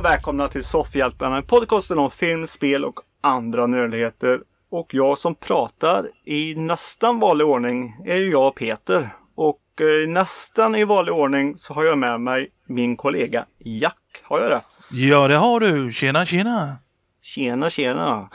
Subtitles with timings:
[0.00, 4.40] Och välkomna till Soffhjältarna, en podcasten om film, spel och andra nördligheter.
[4.70, 9.08] Och jag som pratar i nästan vanlig ordning är ju jag Peter.
[9.34, 14.22] Och eh, nästan i vanlig ordning så har jag med mig min kollega Jack.
[14.22, 14.60] Har jag det?
[14.90, 15.92] Ja, det har du.
[15.92, 16.76] Tjena, tjena.
[17.22, 18.30] Tjena, tjena.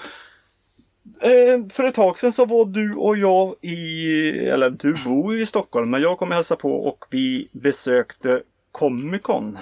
[1.22, 5.42] Eh, för ett tag sedan så var du och jag i, eller du bor ju
[5.42, 9.58] i Stockholm, men jag kom och hälsade på och vi besökte Comic Con.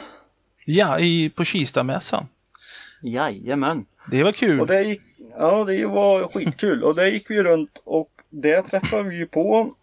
[0.66, 2.28] Ja, i, på Kistamässan.
[3.02, 3.86] Jajamän.
[4.12, 4.62] Det var kul.
[4.62, 5.02] Och det gick,
[5.38, 6.84] ja, det var skitkul.
[6.84, 9.76] Och där gick vi runt och där träffade vi på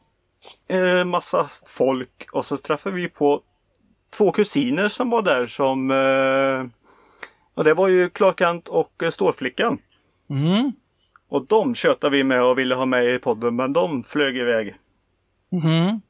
[0.69, 2.27] eh, massa folk.
[2.33, 3.43] Och så träffade vi på
[4.17, 6.71] två kusiner som var där som eh,
[7.55, 9.79] och det var ju Clark Kent och eh, Stålflickan.
[10.31, 10.73] Mm.
[11.29, 14.75] Och de tjötade vi med och ville ha med i podden men de flög iväg.
[15.53, 16.01] Mhm.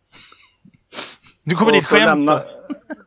[1.44, 2.42] Du kommer Och dit lämna-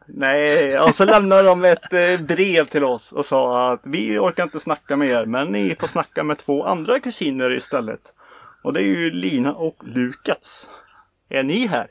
[0.06, 4.44] Nej, och så lämnade de ett eh, brev till oss och sa att vi orkar
[4.44, 8.02] inte snacka med er men ni får snacka med två andra kusiner istället.
[8.64, 10.70] Och det är ju Lina och Lukas.
[11.30, 11.88] Är ni här?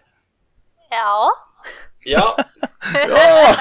[0.91, 1.33] Ja.
[2.05, 2.37] Ja,
[3.09, 3.55] Ja!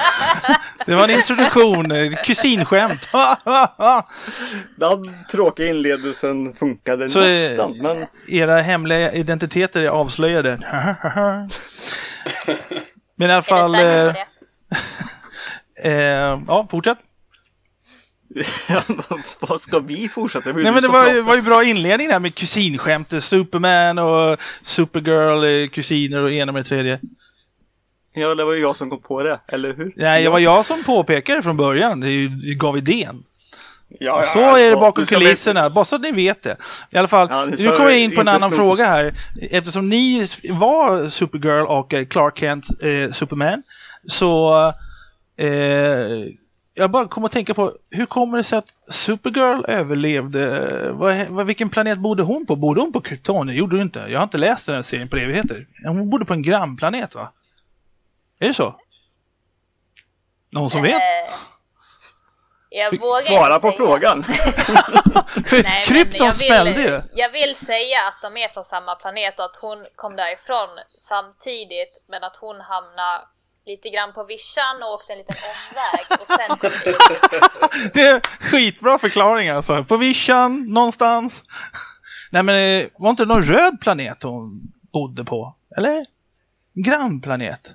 [0.86, 3.08] Det var en introduktion, eh, kusinskämt.
[4.76, 10.60] Den tråkiga inledelsen funkade Så, eh, nästan men Era hemliga identiteter är avslöjade.
[13.22, 14.26] Men i alla Är fall, säker
[15.86, 16.98] eh, eh, ja, fortsätt.
[19.40, 20.64] vad ska vi fortsätta med?
[20.64, 23.14] Nej men det var, ju- var ju bra inledning där med kusinskämt.
[23.14, 27.00] eh, Superman och Supergirl, eh, kusiner och ena med tredje.
[28.14, 29.94] Ja, det var ju jag som kom på det, eller hur?
[29.96, 32.04] Nej, det var jag som påpekade från början.
[32.04, 32.08] Är
[32.48, 33.24] det gav idén.
[34.00, 36.58] Ja, Så ja, är det bakom kulisserna, bara så att ni vet det.
[36.90, 39.14] I alla fall, Ja, nu kommer jag in på en annan sno- fråga här.
[39.52, 43.64] Eftersom ni var Supergirl och eh, Clark Kent eh, Superman
[44.08, 44.68] så
[45.38, 45.48] eh,
[46.74, 50.68] jag bara kommer att tänka på hur kommer det sig att Supergirl överlevde?
[50.92, 52.56] Vad, vad, vilken planet bodde hon på?
[52.56, 53.48] Bodde hon på Krypton?
[53.48, 54.06] Det gjorde hon inte.
[54.10, 55.68] Jag har inte läst den här serien på evigheter.
[55.86, 57.32] Hon bodde på en grannplanet va?
[58.40, 58.76] Är det så?
[60.52, 61.02] Någon som vet?
[62.74, 63.78] Jag vågar Svara inte på säga.
[63.78, 64.24] frågan.
[65.46, 67.02] För Nej, men Krypton jag smällde ju.
[67.14, 72.04] jag vill säga att de är från samma planet och att hon kom därifrån samtidigt
[72.10, 73.22] men att hon hamnade
[73.66, 77.94] lite grann på vischan och åkte en liten omväg och sen kom dit.
[77.94, 79.84] Det är skitbra förklaring alltså.
[79.84, 81.44] På vischan, någonstans.
[82.32, 84.62] Nej men eh, var inte det någon röd planet hon
[84.94, 85.56] bodde på?
[85.78, 86.06] Eller?
[86.74, 87.72] Grannplanet?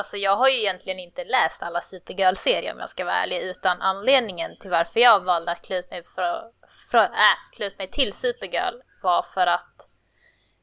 [0.00, 3.82] Alltså jag har ju egentligen inte läst alla Supergirl-serier om jag ska vara ärlig utan
[3.82, 6.50] anledningen till varför jag valde att klä ut mig, för,
[6.90, 9.88] för, äh, klä ut mig till Supergirl var för att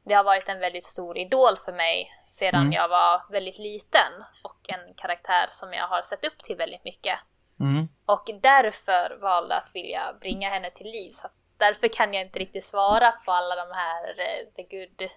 [0.05, 2.71] det har varit en väldigt stor idol för mig sedan Mm.
[2.71, 4.11] jag var väldigt liten
[4.43, 7.19] och en karaktär som jag har sett upp till väldigt mycket.
[7.59, 7.87] Mm.
[8.05, 11.11] Och därför valde att vilja bringa henne till liv.
[11.11, 11.27] Så
[11.57, 15.09] därför kan jag inte riktigt svara på alla de här eh, the good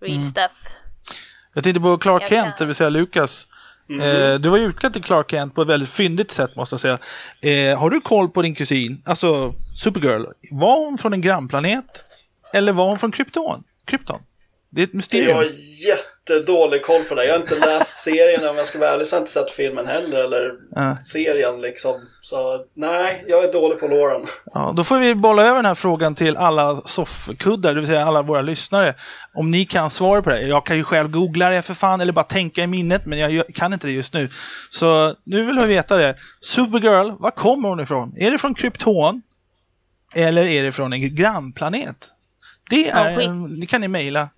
[0.00, 0.24] real Mm.
[0.24, 0.76] stuff.
[1.54, 3.46] Jag tänkte på Clark Jag Kent, kan- det vill säga Lukas.
[4.00, 6.80] Eh, du var ju utklädd till Clark Kent på ett väldigt fyndigt sätt måste jag
[6.80, 6.98] säga.
[7.72, 10.24] Eh, har du koll på din kusin, alltså Supergirl?
[10.50, 12.04] Var hon från en grannplanet?
[12.52, 13.64] Eller var hon från Krypton?
[13.84, 14.18] Krypton?
[14.74, 15.36] Det är ett jag mysterium.
[15.36, 15.46] har
[15.88, 17.24] jättedålig koll på det.
[17.24, 19.50] Jag har inte läst serien om jag ska vara ärlig, så jag har inte sett
[19.50, 20.96] filmen heller, eller Ja.
[21.04, 22.00] serien liksom.
[22.20, 24.26] Så nej, jag är dålig på Lauren.
[24.54, 28.04] Ja, då får vi bolla över den här frågan till alla soffkuddar, det vill säga
[28.04, 28.94] alla våra lyssnare.
[29.34, 30.42] Om ni kan svara på det.
[30.42, 33.42] Jag kan ju själv googla det för fan, eller bara tänka i minnet, men jag
[33.54, 34.28] kan inte det just nu.
[34.70, 36.14] Så nu vill jag veta det.
[36.40, 38.14] Supergirl, var kommer hon ifrån?
[38.18, 39.22] Är det från Krypton?
[40.14, 41.96] Eller är det från en grannplanet?
[42.70, 44.28] Det är, det kan ni mejla.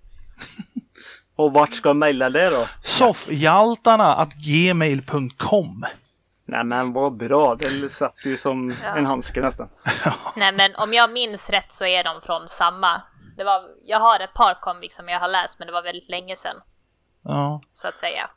[1.35, 2.67] Och vart ska jag mejla det då?
[2.81, 5.85] Soffhjaltarna att gmail.com
[6.45, 8.95] Nej men vad bra, det satt ju som Ja.
[8.97, 9.69] en handske nästan.
[10.35, 13.01] Nej men om jag minns rätt så är de från samma.
[13.37, 16.09] Det var, jag har ett par comics som jag har läst men det var väldigt
[16.09, 16.55] länge sedan.
[17.23, 17.61] Ja.
[17.71, 18.29] Så att säga.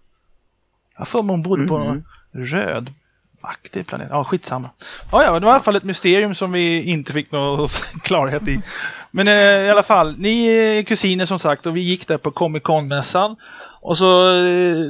[0.98, 2.94] Jag för mig hon bodde på någon röd
[3.40, 4.08] Aktiv planet.
[4.10, 4.70] Ja, skitsamma.
[5.12, 7.68] Ja, ja, det var i alla fall ett mysterium som vi inte fick någon
[8.02, 8.62] klarhet i.
[9.10, 12.30] Men eh, i alla fall, ni är kusiner som sagt och vi gick där på
[12.30, 13.36] Comic Con-mässan.
[13.80, 14.32] Och så...
[14.44, 14.86] Eh,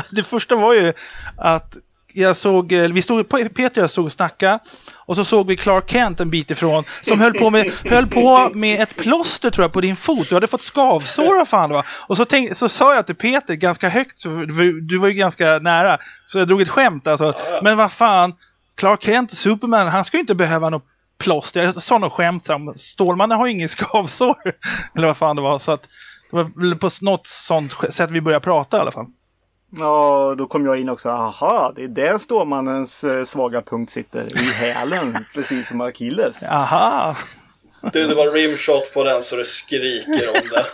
[0.10, 0.92] det första var ju
[1.36, 1.76] att
[2.12, 4.58] jag såg, eh, vi stod, Peter och jag stod och snackade
[4.94, 8.50] och så såg vi Clark Kent en bit ifrån som höll på med, höll på
[8.54, 10.28] med ett plåster tror jag på din fot.
[10.28, 11.86] Du hade fått skavsår vad fan det var.
[12.06, 14.22] Och så, tänk, så sa jag till Peter ganska högt,
[14.88, 17.34] du var ju ganska nära, så jag drog ett skämt alltså.
[17.62, 18.34] Men vad fan,
[18.76, 20.84] Clark Kent, Superman, han ska ju inte behöva något
[21.20, 21.62] plåster.
[21.62, 22.80] Jag sa något skämtsamt.
[22.80, 24.36] Stålmannen har ju ingen skavsår.
[24.94, 25.58] Eller vad fan det var.
[25.58, 25.88] Så att
[26.30, 29.06] det var på något sånt sätt vi började prata i alla fall.
[29.70, 31.08] Ja, då kom jag in också.
[31.08, 34.42] Aha, det är där Stålmannens eh, svaga punkt sitter.
[34.42, 35.24] I hälen.
[35.34, 36.42] precis som Akilles.
[36.42, 37.16] Aha!
[37.92, 40.66] Du, det var rimshot på den så det skriker om det.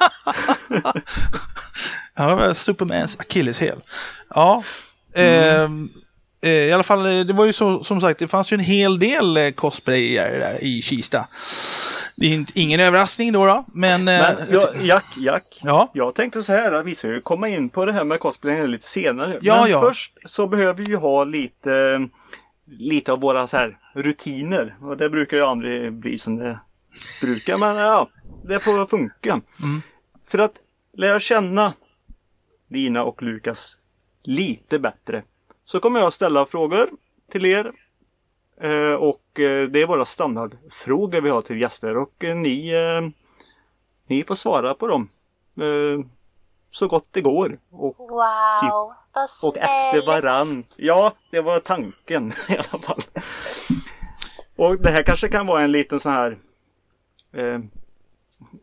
[2.19, 3.79] Ja, det var Supermans akilleshäl.
[4.35, 4.63] Ja.
[5.15, 6.01] ehm, eh,
[6.49, 8.99] I alla fall, eh, det var ju så, som sagt, det fanns ju en hel
[8.99, 11.29] del eh, cosplayare i Kista.
[12.17, 14.01] Det är inte- ingen överraskning då, då men...
[14.01, 15.61] eh, Men ja, Jack, Jack.
[15.63, 15.91] ja.
[15.95, 18.71] Jag tänkte så här att vi ska ju komma in på det här med cosplayen
[18.71, 19.39] lite senare.
[19.43, 19.81] Ja, Men ja.
[19.81, 22.09] först så behöver vi ju ha lite,
[22.67, 24.77] lite av våra så här rutiner.
[24.83, 26.59] Och det brukar ju aldrig bli som det
[27.23, 27.59] brukar.
[27.59, 28.09] Men ja,
[28.45, 29.31] det får funka.
[29.63, 29.83] Mm.
[30.29, 30.53] För att
[30.97, 31.73] lära känna
[32.71, 33.79] Lina och Lukas
[34.25, 35.23] lite bättre.
[35.67, 36.87] Så kommer jag ställa frågor
[37.33, 37.73] till er.
[38.61, 41.97] Eh, och eh, det är våra standardfrågor vi har till gäster.
[41.97, 42.73] Och eh, ni
[44.07, 45.09] ni får svara på dem
[46.71, 47.59] så gott det går.
[47.71, 49.57] Och, Wow, vad och snällt.
[49.57, 50.65] efter varann.
[50.77, 53.03] Ja, det var tanken i alla fall.
[54.57, 56.39] Och det här kanske kan vara en liten sån här
[57.33, 57.59] eh,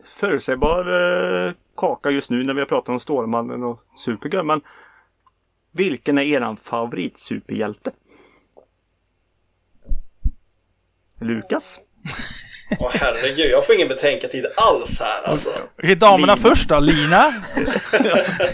[0.04, 0.80] förutsägbar
[1.48, 4.44] eh, kaka just nu när vi har pratat om Stålmannen och Supergirl.
[4.46, 4.62] Men
[5.74, 7.92] vilken är eran favoritsuperhjälte?
[11.22, 11.80] Lukas?
[12.80, 15.50] Åh herregud, jag får ingen betänketid alls här alltså.
[15.78, 16.50] Är damerna Lina.
[16.50, 16.80] först då?
[16.80, 17.32] Lina?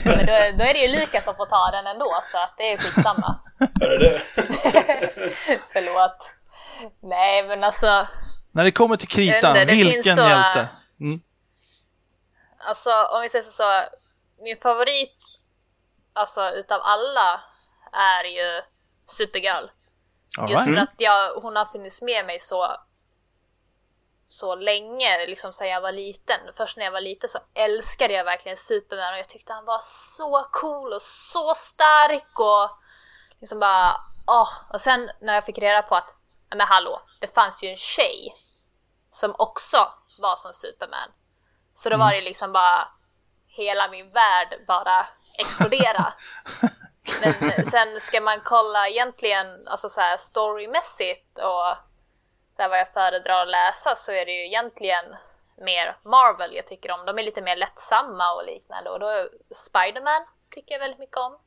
[0.03, 2.71] Men då, då är det ju Lukas som får ta den ändå så att det
[2.73, 3.39] är skitsamma.
[3.81, 4.19] Hörru du.
[5.73, 6.35] Förlåt.
[7.03, 8.07] Nej men alltså,
[8.51, 10.67] När det kommer till kritan, Det- vilken så- hjälte?
[11.01, 11.21] Mm.
[12.67, 13.63] alltså om vi säger så, så
[14.43, 15.17] min favorit
[16.19, 17.41] alltså utav alla
[17.93, 18.61] är ju
[19.05, 19.69] Supergirl.
[20.37, 20.79] All Just right.
[20.79, 22.75] för att jag, hon har funnits med mig så
[24.25, 26.39] så länge, liksom sedan jag var liten.
[26.53, 29.79] Först när jag var liten så älskade jag verkligen Superman och jag tyckte han var
[30.17, 32.69] så cool och så stark och
[33.39, 33.95] liksom bara
[34.27, 34.49] åh.
[34.73, 36.15] Och sen när jag fick reda på att,
[36.49, 38.35] "Ja, men hallå, det fanns ju en tjej
[39.11, 41.11] som också var som Superman.
[41.73, 42.87] Så då var det liksom bara
[43.47, 46.13] hela min värld bara explodera.
[47.39, 51.75] Men sen ska man kolla egentligen alltså så här storymässigt och
[52.55, 55.05] så här vad jag föredrar att läsa så är det ju egentligen
[55.61, 57.05] mer Marvel jag tycker om.
[57.05, 60.21] De är lite mer lättsamma och liknande och då är Spiderman
[60.55, 61.37] tycker jag väldigt mycket om.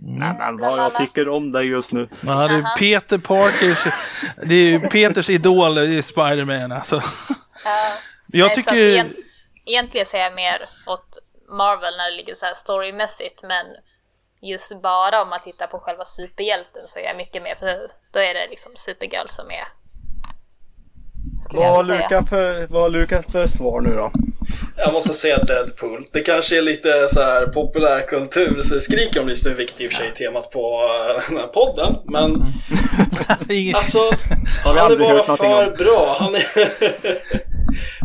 [0.00, 2.08] Nej, men bland vad jag tycker om dig just nu.
[2.20, 2.76] Ja, det är.
[2.76, 3.94] Peter Parkers,
[4.36, 6.96] det är ju Peters idol i Spiderman alltså.
[6.96, 7.02] Eh,
[8.26, 9.16] Jag nej, tycker, egent,
[9.64, 11.18] egentligen säger jag mer åt
[11.48, 13.66] Marvel när det ligger så här storymässigt men
[14.42, 18.20] just bara om man tittar på själva superhjälten så är jag mycket mer för då
[18.20, 19.64] är det liksom Supergirl som är
[21.52, 21.84] Vad har.
[21.84, 24.12] Lukas för, vad har Lukas för svar nu då?
[24.76, 26.06] Jag måste säga Deadpool.
[26.12, 29.80] Det kanske är lite så här populärkultur så det skriker om det just nu, vilket
[29.80, 31.94] i och för sig är temat på eh, den här podden.
[32.04, 32.42] Men
[33.74, 33.98] alltså,
[34.64, 35.74] han är bara för om.
[35.78, 36.16] bra.
[36.18, 36.44] Han är,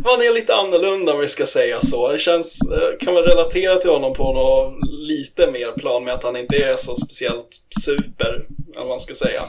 [0.06, 2.12] han är lite annorlunda om vi ska säga så.
[2.12, 6.24] Det känns, eh, kan man relatera till honom på något lite mer plan med att
[6.24, 7.50] han inte är så speciellt
[7.84, 9.42] super, vad man ska säga.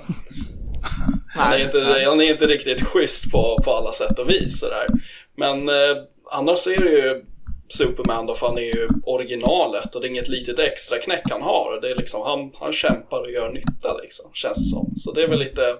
[1.36, 4.86] Han är, inte, han är inte riktigt schysst på, på alla sätt och vis sådär.
[5.36, 5.96] Men eh,
[6.30, 7.24] annars så är det ju
[7.68, 11.42] Superman då, för han är ju originalet och det är inget litet extra knäck han
[11.42, 11.80] har.
[11.80, 14.92] Det är liksom, han, han kämpar och gör nytta liksom, känns det som.
[14.96, 15.76] Så det är väl lite,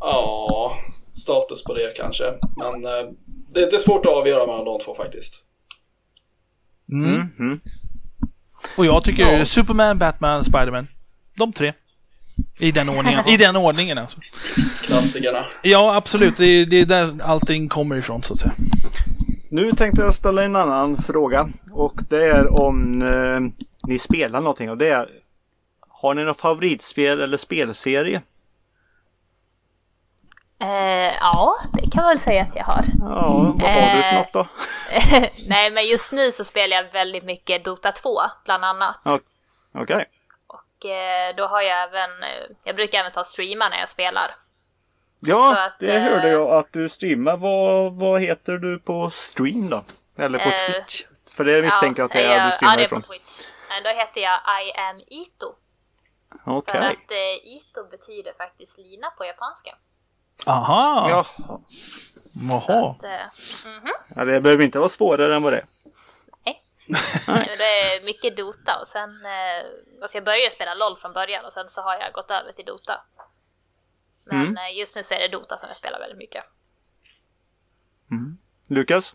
[0.00, 0.78] ja,
[1.16, 2.24] status på det kanske.
[2.56, 3.10] Men eh,
[3.54, 5.42] det, det är svårt att avgöra mellan de två faktiskt.
[6.92, 7.28] Mm.
[7.38, 7.60] Mhm.
[8.76, 9.44] Och jag tycker Ja.
[9.44, 10.86] Superman, Batman, Spiderman.
[11.36, 11.72] De tre.
[12.58, 13.28] I den ordningen.
[13.28, 14.18] I den ordningen alltså.
[14.82, 15.44] Klassikerna.
[15.62, 16.36] Ja, absolut.
[16.36, 18.52] Det är, det är där allting kommer ifrån så att säga.
[19.50, 21.48] Nu tänkte jag ställa en annan fråga.
[21.72, 24.70] Och det är om eh, ni spelar någonting.
[24.70, 25.08] Och det är,
[25.88, 28.22] har ni något favoritspel eller spelserie?
[30.60, 32.84] Eh, ja, det kan man väl säga att jag har.
[33.00, 34.18] Ja, vad har du för Eh.
[34.18, 34.46] något då?
[35.48, 39.00] Nej, men just nu så spelar jag väldigt mycket Dota 2, bland annat.
[39.74, 40.04] Okej.
[40.46, 42.28] Och eh, då har jag även, eh,
[42.64, 44.30] jag brukar även ta streama när jag spelar.
[45.20, 47.36] Ja, att, det eh, hörde jag att du streamar.
[47.36, 49.84] Vad, vad heter du på stream då?
[50.18, 51.02] Eller på Eh, Twitch?
[51.30, 53.02] För det misstänker jag att det är jag- du streamar Ja, det är ifrån.
[53.02, 53.40] på Twitch.
[53.70, 55.46] Eh, Då heter jag I am Ito.
[56.44, 56.74] Okej.
[56.74, 59.74] För att eh, Ito betyder faktiskt lina på japanska.
[60.46, 61.06] Aha!
[61.10, 61.60] Jaha.
[62.48, 62.90] Jaha.
[62.90, 63.10] Att, eh,
[64.16, 65.66] Ja, det behöver inte vara svårare än vad det är.
[67.26, 69.66] men det är mycket Dota och sen, eh,
[70.02, 72.64] alltså jag började spela LOL från början och sen så har jag gått över till
[72.64, 73.00] Dota.
[74.26, 74.56] Men Mm.
[74.56, 76.44] eh, just nu så är det Dota som jag spelar väldigt mycket.
[78.70, 79.14] Lukas?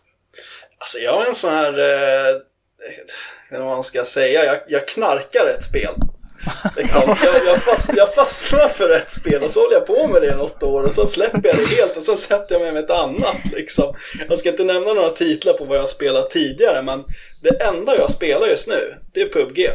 [0.78, 2.34] Alltså jag är en sån här, eh,
[2.78, 3.14] vet inte
[3.50, 5.94] vad man ska säga, jag, jag knarkar ett spel.
[6.76, 10.22] Liksom, jag, jag, fast, jag fastnar för ett spel och så håller jag på med
[10.22, 12.72] det i något år och så släpper jag det helt och så sätter jag mig
[12.72, 13.36] med ett annat.
[13.52, 13.94] Liksom.
[14.28, 17.04] Jag ska inte nämna några titlar på vad jag spelat tidigare men
[17.42, 19.68] det enda jag spelar just nu det är PubG.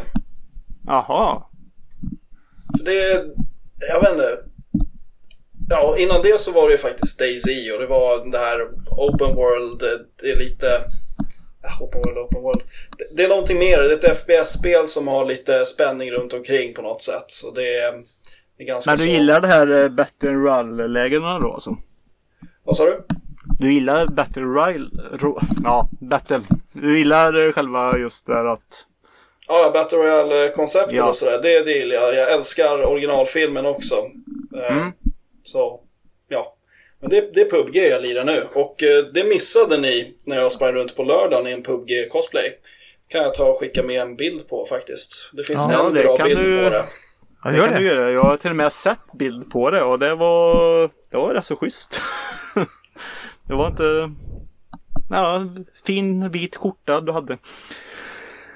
[0.86, 1.44] Jaha.
[2.78, 3.26] För det är,
[3.90, 4.38] jag vet inte.
[5.70, 9.36] Ja, innan det så var det ju faktiskt DayZ och det var det här Open
[9.36, 9.84] World,
[10.22, 10.84] det är lite
[11.82, 12.62] Open World, Open World.
[13.12, 16.82] Det, är någonting mer, det är ett FPS-spel som har lite spänning runt omkring på
[16.82, 17.26] något sätt.
[17.28, 17.92] Så det är,
[18.58, 19.10] det är ganska Men du så...
[19.12, 21.78] gillar det här eh, Battle Royale-lägena då alltså?
[22.64, 23.02] Vad sa du?
[23.60, 24.90] Du gillar Battle Royale?
[25.14, 26.40] ro- Ja, Battle.
[26.74, 28.86] Du gillar eh, själva just det här att...
[29.48, 31.08] Ja, Battle Royale-konceptet Ja.
[31.08, 32.16] och sådär, det, det gillar jag.
[32.16, 33.96] Jag älskar originalfilmen också.
[34.56, 34.92] Eh, Mm.
[35.44, 35.80] Så.
[37.00, 38.44] Men det, det är PubG jag lirar nu.
[38.54, 42.50] Och eh, det missade ni när jag sprang runt på lördagen i en PubG-cosplay.
[43.08, 45.30] Kan jag ta och skicka med en bild på faktiskt.
[45.34, 46.86] Det finns Ja, en det bra bild du- på det.
[47.44, 47.80] Ja, Det kan det.
[47.80, 48.12] du göra.
[48.12, 50.82] Jag har till och med sett bild på det och det var...
[51.12, 52.01] Det var rätt så schysst.
[53.48, 54.12] det var inte...
[55.10, 55.46] Ja,
[55.86, 57.38] fin vit skjorta du hade.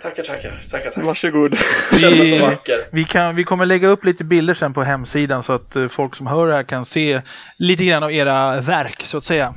[0.02, 1.04] Tackar, tackar, tackar, tackar.
[1.04, 1.58] Varsågod.
[2.02, 2.88] Kändes så Vi, vacker.
[2.92, 6.16] vi, kan, vi kommer lägga upp lite bilder sen på hemsidan så att eh, folk
[6.16, 7.22] som hör det här kan se
[7.58, 9.54] lite grann av era verk så att säga.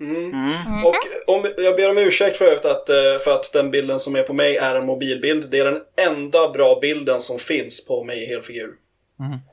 [0.00, 0.84] Mm.
[0.84, 4.16] Och om, jag ber om ursäkt för övrigt att, eh, för att den bilden som
[4.16, 5.50] är på mig är en mobilbild.
[5.50, 8.70] Det är den enda bra bilden som finns på mig i helfigur.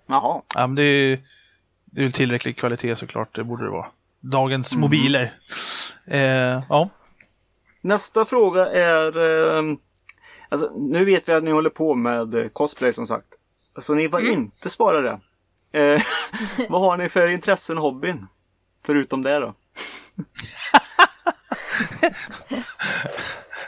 [0.08, 0.42] Jaha.
[0.56, 1.20] Ja, men det, är,
[1.86, 3.86] det är väl tillräcklig kvalitet såklart, det borde det vara.
[4.20, 5.34] Dagens mobiler.
[6.08, 6.90] Eh, ja.
[7.82, 9.18] Nästa fråga är...
[9.58, 9.64] Eh,
[10.52, 13.28] alltså, nu vet vi att ni håller på med eh, cosplay som sagt.
[13.82, 15.20] Så ni var inte svara det.
[15.80, 16.02] Eh,
[16.70, 18.28] vad har ni för intressen och hobbyn?
[18.86, 19.54] Förutom det då?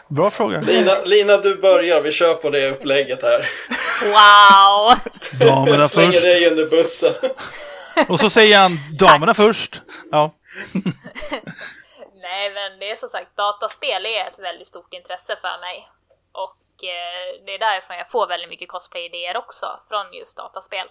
[0.07, 0.61] Bra fråga.
[0.61, 2.01] Lina, Lina, du börjar.
[2.01, 3.49] Vi kör på det upplägget här.
[4.01, 4.97] Wow!
[5.47, 6.23] Damerna Jag slänger först.
[6.23, 7.13] dig under bussen.
[8.07, 9.81] Och så säger han damerna först.
[10.11, 10.35] Ja.
[12.21, 15.89] Nej men det är som sagt, dataspel är ett väldigt stort intresse för mig.
[17.45, 20.87] Det är därifrån jag får väldigt mycket cosplay-idéer också, från just dataspel.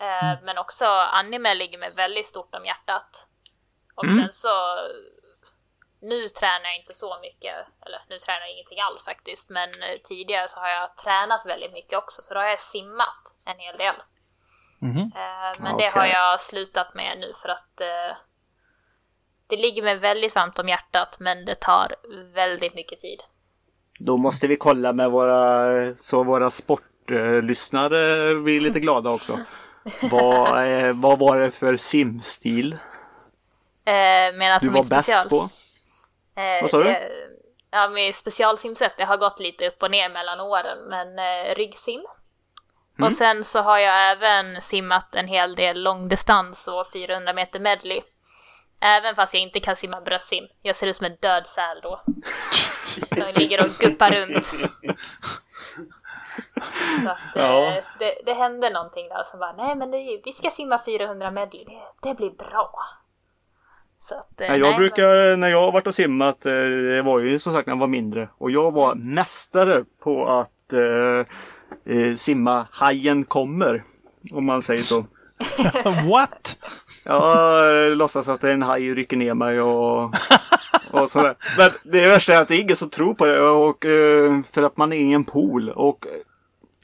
[0.00, 3.26] Eh, Men också anime ligger mig väldigt stort om hjärtat.
[3.94, 4.78] Och sen så...
[6.00, 7.54] Nu tränar jag inte så mycket,
[7.86, 11.72] eller nu tränar jag ingenting alls faktiskt, men eh, tidigare så har jag tränat väldigt
[11.72, 13.94] mycket också, så då har jag simmat en hel del.
[15.16, 17.80] Eh, Men det har jag slutat med nu för att
[19.46, 21.96] det ligger mig väldigt varmt om hjärtat men det tar
[22.32, 23.22] väldigt mycket tid.
[23.98, 29.38] Då måste vi kolla med våra, så våra sportlyssnare blir lite glada också.
[30.10, 32.76] vad, eh, vad var det för simstil
[33.84, 35.48] Eh, men alltså du var bäst på?
[36.40, 36.84] Eh, Vad sa du?
[36.84, 37.10] det-
[37.70, 42.00] Ja, med specialsimset, det har gått lite upp och ner mellan åren, men eh, ryggsim.
[42.98, 43.06] Mm.
[43.06, 48.00] Och sen så har jag även simmat en hel del långdistans och 400 meter medley.
[48.80, 50.44] Även fast jag inte kan simma bröstsim.
[50.62, 52.00] Jag ser ut som en död säl då.
[53.16, 54.44] Jag ligger och guppar runt.
[57.02, 57.66] Så att, Ja.
[57.66, 61.30] eh, det, det hände någonting där som bara, nej men det, vi ska simma 400
[61.30, 62.74] medley, det, det blir bra.
[64.00, 66.52] Så att, eh, Ja, jag nej, men- brukar, när jag har varit och simmat, eh,
[66.52, 68.28] det var ju som sagt när jag var mindre.
[68.38, 73.84] Och jag var mästare på att eh, simma Hajen kommer.
[74.32, 75.06] Om man säger så.
[76.10, 76.58] What?
[77.04, 80.14] Jag låtsas att en haj rycker ner mig och,
[80.90, 81.34] och sådär.
[81.58, 83.40] Men det värsta är att det är ingen som tror på det.
[83.40, 85.70] Och, eh, för att man är i en pool.
[85.70, 86.06] Och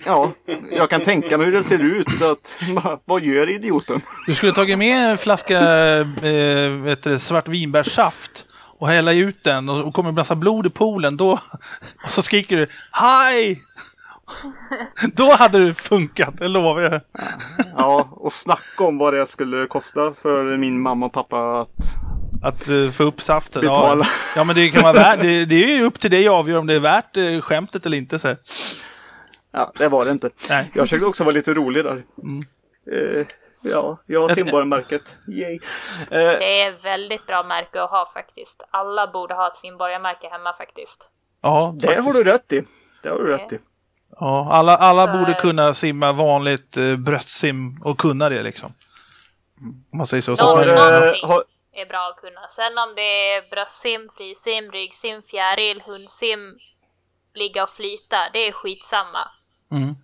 [0.04, 0.32] ja,
[0.70, 2.18] jag kan tänka mig hur det ser ut.
[2.18, 4.00] Så att, vad- vad gör idioten?
[4.26, 5.60] Du skulle tagit med en flaska
[6.00, 8.46] eh, vet du, svart vinbärssaft
[8.78, 11.16] och hälla ut den och, och kommer en massa blod i poolen.
[11.16, 11.32] Då,
[12.04, 13.62] och så skriker du Haj!
[15.14, 17.00] Då hade det funkat, det lovar jag.
[17.76, 21.68] Ja, och snacka om vad det skulle kosta för min mamma och pappa att
[22.42, 23.60] Att eh, få upp saften.
[23.60, 24.04] Betala.
[24.04, 25.20] Ja, ja men det kan vara värt.
[25.20, 27.86] Det, det är ju upp till dig att avgöra om det är värt eh, skämtet
[27.86, 28.18] eller inte.
[28.18, 28.36] Så.
[29.52, 30.30] Ja, det var det inte.
[30.48, 30.70] Nej.
[30.74, 32.02] Jag försökte också vara lite rolig där.
[32.92, 33.26] Eh,
[33.62, 35.16] ja, jag har simborgarmärket.
[35.28, 35.58] Yay.
[36.10, 38.62] Det är väldigt bra märke att ha faktiskt.
[38.70, 41.08] Alla borde ha ett simborgarmärke hemma faktiskt.
[41.42, 42.62] Ja, det har du rätt i.
[43.02, 43.58] Det har du rätt i.
[44.20, 48.74] ja, alla alla borde kunna simma vanligt eh, bröstsim och kunna det liksom.
[49.90, 50.36] Om man säger så.
[50.36, 51.28] så men- man, Eh, någonting.
[51.28, 52.48] har, är bra att kunna.
[52.48, 53.02] Sen om det
[53.34, 56.58] är bröstsim, frisim, ryggsim, fjäril, hundsim,
[57.34, 59.28] ligga och flyta, det är skitsamma.
[59.70, 59.94] mm.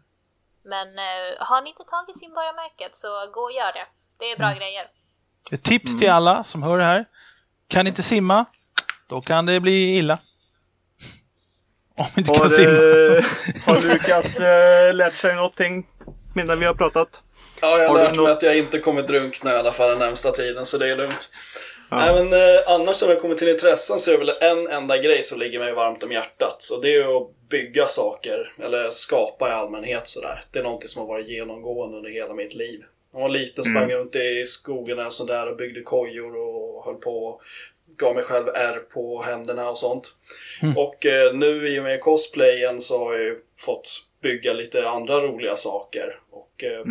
[0.65, 3.87] Men eh, har ni inte tagit simborgarmärket så gå och gör det.
[4.19, 4.87] Det är bra grejer.
[5.53, 7.05] Ett tips till alla som hör det här.
[7.69, 8.45] Kan inte simma,
[9.09, 10.19] då kan det bli illa.
[12.01, 12.71] Om inte Har, kan simma.
[12.71, 13.25] eh,
[13.67, 15.87] har Lukas eh, lärt sig någonting
[16.35, 17.09] medan vi har pratat?
[17.61, 19.91] Ja, jag har Har lärt mig något- att jag inte kommer drunkna i alla fall
[19.91, 21.31] den närmsta tiden, så det är lugnt.
[21.93, 24.99] Nej, men eh, annars när det kommer till intressen så är det väl en enda
[24.99, 26.69] grej som ligger mig varmt om hjärtat.
[26.73, 30.41] Och det är att bygga saker, eller skapa i allmänhet sådär.
[30.53, 32.81] Det är någonting som har varit genomgående under hela mitt liv.
[33.13, 37.27] Jag var liten, sprang runt i skogen och sådär och byggde kojor och höll på
[37.27, 37.41] och
[38.01, 40.13] gav mig själv ärr på händerna och sånt.
[40.77, 45.21] Och eh, nu i och med cosplayen så har jag ju fått bygga lite andra
[45.21, 46.19] roliga saker.
[46.33, 46.85] Och eh,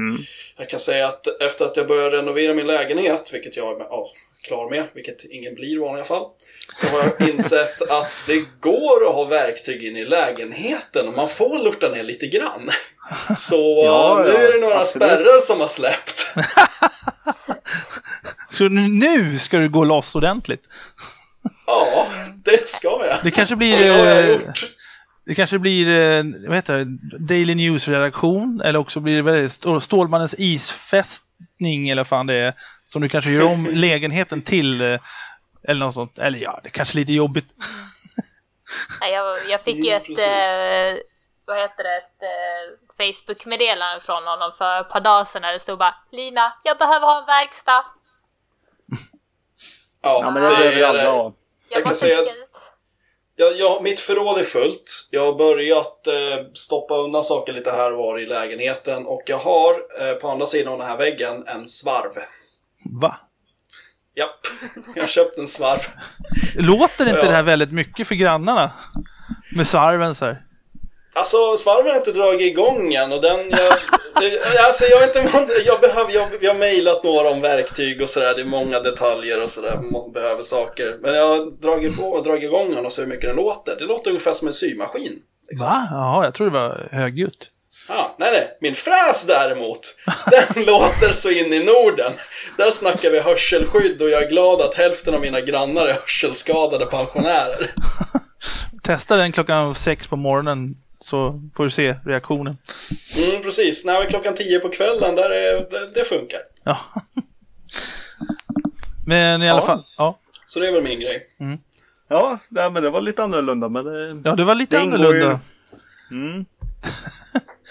[0.58, 4.08] jag kan säga att efter att jag började renovera min lägenhet, vilket jag är ja,
[4.42, 6.26] klar med, vilket ingen blir i vanliga fall,
[6.74, 11.30] så har jag insett att det går att ha verktyg in i lägenheten och man
[11.30, 12.70] får lurta ner lite grann.
[13.38, 15.08] Så Ja, eh, nu ja, är det några absolut.
[15.08, 16.34] spärrar som har släppt.
[18.50, 20.64] Så nu- ska du gå loss ordentligt.
[21.66, 23.18] Ja, det ska jag.
[23.24, 23.80] Det kanske blir...
[23.80, 24.40] det eh.
[25.26, 31.90] Det kanske blir, eh, vad heter det, Daily News-redaktion eller också blir det Stålmannens isfästning
[31.90, 32.54] eller fan det är.
[32.86, 34.82] Som du kanske gör om lägenheten till.
[34.82, 35.00] eh,
[35.64, 36.18] Eller något sånt.
[36.20, 37.46] Eller ja, det kanske är lite jobbigt.
[39.02, 40.98] Nej, Jag, jag fick ju ett, eh,
[41.46, 42.66] vad heter det, ett eh,
[42.98, 47.06] Facebook-meddelande från honom för ett par dagar sedan där det stod bara Lina, jag behöver
[47.08, 47.84] ha en verkstad.
[50.04, 51.24] Ja, Ja, men det behöver alla ha.
[51.24, 51.34] Jag,
[51.80, 52.26] Jag kan säga- ut.
[53.36, 55.08] Ja, ja, mitt förråd är fullt.
[55.12, 59.38] Jag har börjat eh, stoppa undan saker lite här och var i lägenheten och jag
[59.38, 62.12] har eh, på andra sidan av den här väggen en svarv.
[63.02, 63.20] Va?
[64.16, 64.40] Japp,
[64.96, 65.80] jag har köpt en svarv.
[66.56, 67.26] Låter inte Ja.
[67.26, 68.72] det här väldigt mycket för grannarna?
[69.56, 70.42] Med sarven så här.
[71.16, 73.74] Alltså svarven har inte dragit igång än och den, jag,
[74.66, 75.30] alltså jag, inte,
[75.66, 79.44] jag, behöver, jag, jag har mejlat några om verktyg och sådär, det är många detaljer
[79.44, 80.98] och sådär, man behöver saker.
[81.02, 83.76] Men jag har dragit på och dragit igång den och så hur mycket den låter.
[83.80, 85.20] Det låter ungefär som en symaskin.
[85.50, 85.68] Liksom.
[85.68, 85.88] Va?
[85.92, 87.52] Jaha, jag tror det var högljutt.
[87.88, 88.58] Ja, nej, nej.
[88.62, 89.80] Min fräs däremot,
[90.32, 92.12] den låter så in i Norden.
[92.58, 96.86] Där snackar vi hörselskydd och jag är glad att hälften av mina grannar är hörselskadade
[96.86, 97.74] pensionärer.
[98.84, 102.58] Testa den klockan sex på morgonen så får du se reaktionen.
[103.18, 103.86] Mm, precis.
[103.86, 106.40] När vi klockan tio på kvällen, där är, det, det funkar.
[106.64, 106.78] Ja.
[109.08, 109.66] Men i alla Ja.
[109.66, 110.20] fall, ja.
[110.46, 111.28] Så det är väl min grej.
[112.08, 113.70] Ja, nej, men det var lite annorlunda.
[113.70, 115.40] Men det, Ja, det var lite Det annorlunda.
[116.12, 116.46] ju- mm.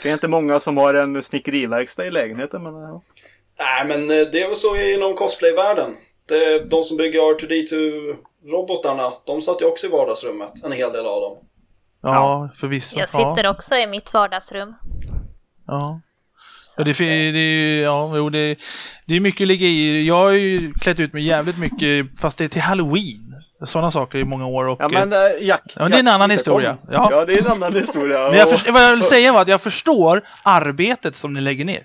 [0.02, 2.62] det är inte många som har en snickeriverkstad i lägenheten.
[2.62, 3.02] Men, ja.
[3.58, 5.96] Nej, men eh, det är väl så inom cosplayvärlden.
[6.26, 11.20] Det, de som bygger R2D2-robotarna, de satt ju också i vardagsrummet, en hel del av
[11.20, 11.36] dem.
[12.02, 12.98] Ja, förvisso.
[12.98, 14.74] Jag sitter också i mitt vardagsrum.
[15.66, 16.00] Ja.
[16.64, 18.58] Så Ja, det, fi- det, är- ja, det,
[19.06, 20.06] det är mycket att ligga i.
[20.06, 23.34] Jag har ju klätt ut mig jävligt mycket, fast det är till Halloween.
[23.64, 24.64] Sådana saker i många år.
[24.68, 25.62] Och, ja, men äh, Jack.
[25.74, 26.76] Ja, men det är en annan historia.
[26.90, 27.08] Ja.
[27.12, 27.24] Ja.
[27.24, 28.28] det är en annan historia.
[28.28, 31.64] men jag för, vad jag vill säga var att jag förstår arbetet som ni lägger
[31.64, 31.80] ner.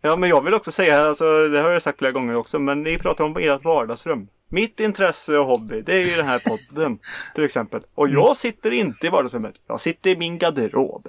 [0.00, 2.82] Ja, men jag vill också säga, alltså, det har jag sagt flera gånger också, men
[2.82, 4.28] ni pratar om ert vardagsrum.
[4.50, 6.98] Mitt intresse och hobby, det är ju den här podden
[7.34, 7.80] till exempel.
[7.94, 9.54] Och jag sitter inte i vardagsrummet.
[9.68, 11.02] Jag sitter i min garderob.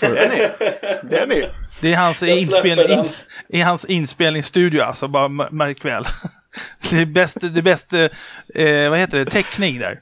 [0.00, 0.68] Det är ni.
[1.08, 1.50] Det är ni.
[1.80, 2.90] Det är hans, den.
[2.90, 3.04] in,
[3.48, 6.06] i hans inspelningsstudio alltså, bara märk väl.
[6.90, 10.00] Det är bäst, det är bäst eh, vad heter det, täckning där.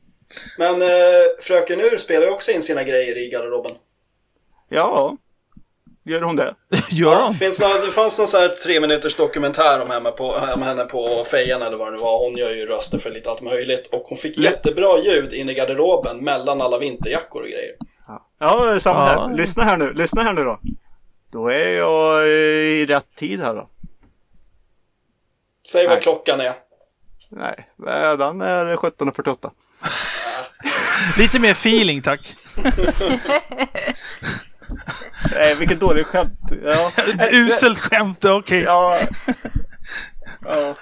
[0.58, 0.88] Men eh,
[1.40, 3.72] Fröken Ur spelar ju också in sina grejer i garderoben.
[4.68, 5.16] Ja.
[6.08, 6.54] Gör hon det?
[6.90, 7.34] Gör Ja, hon?
[7.34, 10.84] finns någon, det fanns någon så här tre minuters dokumentär om henne på, om henne
[10.84, 12.18] på Fejan eller vad det nu var.
[12.24, 13.86] Hon gör ju röster för lite allt möjligt.
[13.92, 17.74] Och hon fick jättebra ljud in i garderoben mellan alla vinterjackor och grejer.
[18.40, 19.26] Ja, samma Ja.
[19.28, 19.34] här.
[19.36, 19.92] Lyssna här nu.
[19.92, 20.60] Lyssna här nu då.
[21.32, 23.68] Då är jag i rätt tid här då.
[25.68, 26.02] Säg vad Nej.
[26.02, 26.52] klockan är.
[27.30, 29.50] Nej, eh, den är 17.48.
[31.18, 32.36] Lite mer feeling tack.
[35.34, 36.40] Nej, vilket dåligt skämt.
[36.64, 36.92] Ja.
[37.32, 38.62] Uselt skämt, okej.
[38.62, 38.98] Ja.
[40.44, 40.74] ja.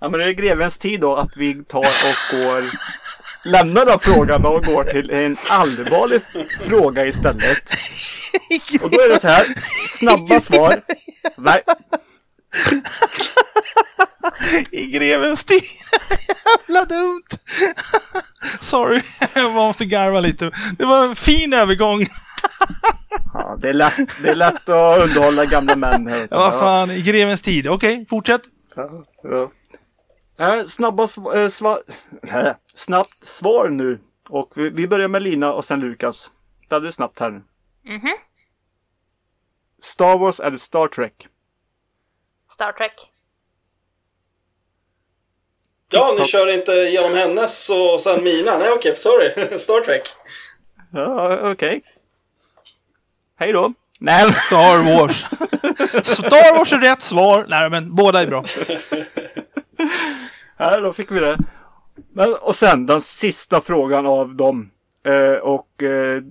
[0.00, 2.62] Ja men det är grevens tid då att vi tar och går
[3.44, 6.20] Lämnar då frågan och går till en allvarlig
[6.66, 7.70] fråga istället.
[8.82, 9.44] Och då är det så här.
[9.88, 10.80] Snabba svar.
[11.36, 11.62] Nej,
[14.70, 15.62] I grevens tid.
[16.66, 17.26] Jävla dumt.
[18.60, 19.02] Sorry,
[19.34, 20.50] jag måste garva lite.
[20.78, 22.06] Det var en fin övergång.
[23.34, 26.06] Ja, det, är lätt, det är lätt att underhålla gamla män.
[26.06, 26.28] Här.
[26.30, 27.68] Ja, vad fan, i grevens tid.
[27.68, 28.42] Okej, fortsätt.
[28.74, 29.50] Ja, ja.
[30.56, 31.82] Äh, snabba sv- äh, sva-
[32.22, 34.00] Nej, snabbt svar nu.
[34.28, 36.30] Och vi, vi börjar med Lina och sen Lukas.
[36.70, 37.42] Väldigt snabbt här nu.
[37.84, 38.16] Mhm.
[39.82, 41.28] Star Wars eller Star Trek?
[42.52, 42.92] Star Trek.
[45.90, 48.58] Ja, ni kör inte genom hennes och sen mina.
[48.58, 49.58] Nej, okej, sorry.
[49.58, 50.02] Star Trek.
[50.92, 51.82] Ja, okej.
[53.40, 53.72] Hej då.
[54.00, 55.24] Nej, Star Wars.
[56.06, 57.46] Star Wars är rätt svar.
[57.48, 58.44] Nej men båda är bra.
[60.60, 61.38] Ja, då fick vi det.
[62.12, 64.70] Men, och sen den sista frågan av dem.
[65.04, 66.22] Eh, och eh,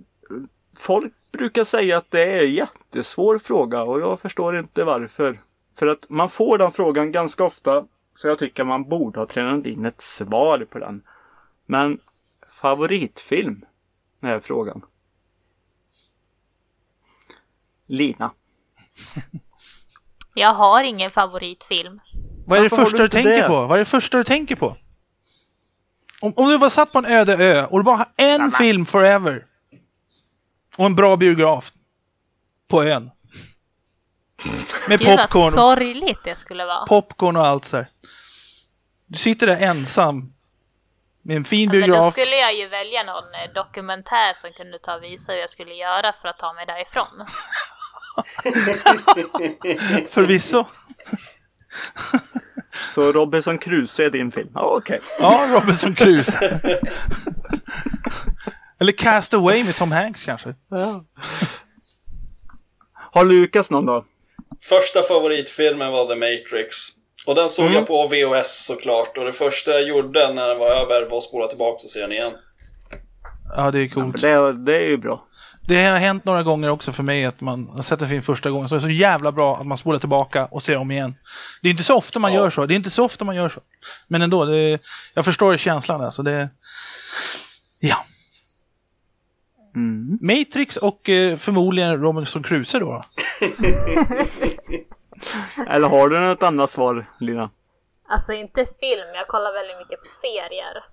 [0.77, 5.39] folk brukar säga att det är en jättesvår fråga och jag förstår inte varför.
[5.79, 7.85] För att man får den frågan ganska ofta.
[8.13, 11.01] Så jag tycker man borde ha tränat in ett svar på den.
[11.65, 11.99] Men
[12.49, 13.65] favoritfilm
[14.21, 14.81] är frågan.
[17.87, 18.31] Lina.
[20.33, 21.99] Jag har ingen favoritfilm.
[22.45, 23.47] Vad är det Varför första du du tänker det?
[23.47, 23.65] på?
[23.67, 24.77] Vad är det första du tänker på?
[26.21, 28.85] Om, om du var satt på en öde ö och du bara har en film
[28.85, 29.45] forever.
[30.77, 31.71] Och en bra biograf.
[32.67, 33.03] På ön.
[34.89, 36.85] Med Gud vad popcorn, sorgligt det skulle vara.
[36.85, 37.89] popcorn och allt så här.
[39.05, 40.33] Du sitter där ensam.
[41.21, 42.11] Med en fin Men då biograf.
[42.11, 45.73] skulle jag ju välja någon eh, dokumentär som kunde ta och visa hur jag skulle
[45.73, 47.07] göra för att ta mig därifrån.
[50.09, 50.65] Förvisso.
[52.93, 54.49] Så Robinson Crusoe är din film?
[54.53, 54.99] Ja, okej.
[55.19, 56.59] Ja, Robinson Crusoe.
[58.79, 60.55] Eller Cast Away med Tom Hanks kanske.
[63.11, 64.05] Har Lukas någon då?
[64.61, 66.75] Första favoritfilmen var The Matrix.
[67.25, 67.75] Och den såg Mm.
[67.77, 69.17] jag på VHS såklart.
[69.17, 71.99] Och det första jag gjorde när den var över var att spola tillbaka och se
[72.01, 72.33] den igen.
[73.55, 74.21] Ja, det är coolt.
[74.21, 75.23] Det, det är ju bra.
[75.67, 78.49] Det har hänt några gånger också för mig att man har sett en film första
[78.49, 81.15] gången så är det så jävla bra att man spolar tillbaka och ser om igen.
[81.61, 82.39] Det är inte så ofta man Ja.
[82.39, 82.65] gör så.
[82.65, 83.59] Det är inte så ofta man gör så.
[84.07, 84.79] Men ändå, det,
[85.13, 86.23] jag förstår känslan alltså.
[86.23, 86.49] Det,
[87.79, 87.95] ja.
[89.75, 90.17] Mm.
[90.21, 92.85] Matrix och eh, förmodligen Robinson Crusoe då.
[92.85, 93.03] då.
[95.69, 97.49] Eller har du något annat svar Lina?
[98.09, 100.83] Alltså inte film, jag kollar väldigt mycket på serier.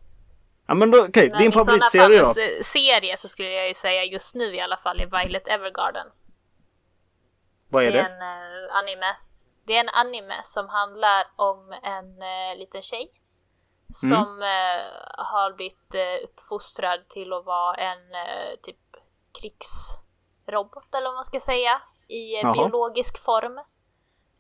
[0.66, 2.35] Ja men då, okej, Men din favoritserie då?
[2.64, 6.07] Serie så skulle jag ju säga just nu i alla fall är Violet Evergarden.
[7.68, 8.09] Vad är Det är det?
[8.09, 9.16] en eh, anime.
[9.66, 13.11] Det är en anime som handlar om en eh, liten tjej.
[14.05, 14.16] Mm.
[14.16, 14.83] Som eh,
[15.24, 17.98] har blivit eh, uppfostrad till att vara en
[18.62, 18.77] typ
[19.40, 21.83] krigsrobot eller vad man ska säga.
[22.09, 23.61] I biologisk form.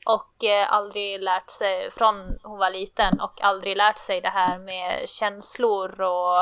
[0.04, 4.58] Och eh, aldrig lärt sig, från hon var liten, och aldrig lärt sig det här
[4.58, 6.40] med känslor och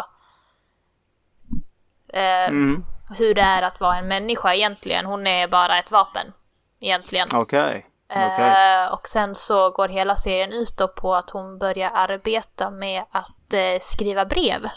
[2.17, 2.85] eh, Mm.
[3.19, 5.07] hur det är att vara en människa egentligen.
[5.07, 6.33] Hon är bara ett vapen
[6.81, 7.29] egentligen.
[7.33, 7.87] Okej.
[8.09, 8.85] Okej.
[8.85, 13.05] Eh, och sen så går hela serien ut då på att hon börjar arbeta med
[13.11, 14.69] att eh, skriva brev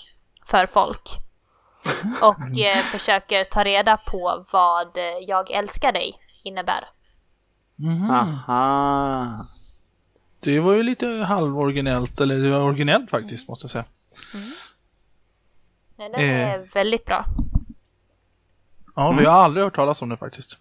[0.46, 1.10] för folk.
[2.22, 6.90] Och eh, försöker ta reda på vad jag älskar dig innebär.
[7.76, 8.12] Mhm.
[8.12, 9.46] Aha.
[10.40, 13.86] Det var ju lite halvoriginellt, eller det var originellt faktiskt måste jag säga.
[15.98, 17.26] Men Den är väldigt bra.
[18.96, 20.58] Ja, vi har aldrig hört talas om det faktiskt.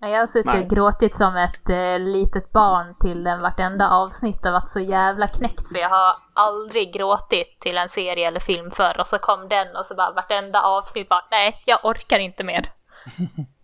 [0.00, 0.62] Jag har suttit Nej.
[0.62, 5.28] och gråtit som ett eh, litet barn till den vartenda avsnitt och varit så jävla
[5.28, 9.48] knäckt för jag har aldrig gråtit till en serie eller film förr och så kom
[9.48, 12.70] den och så bara vartenda avsnitt bara nej, jag orkar inte mer.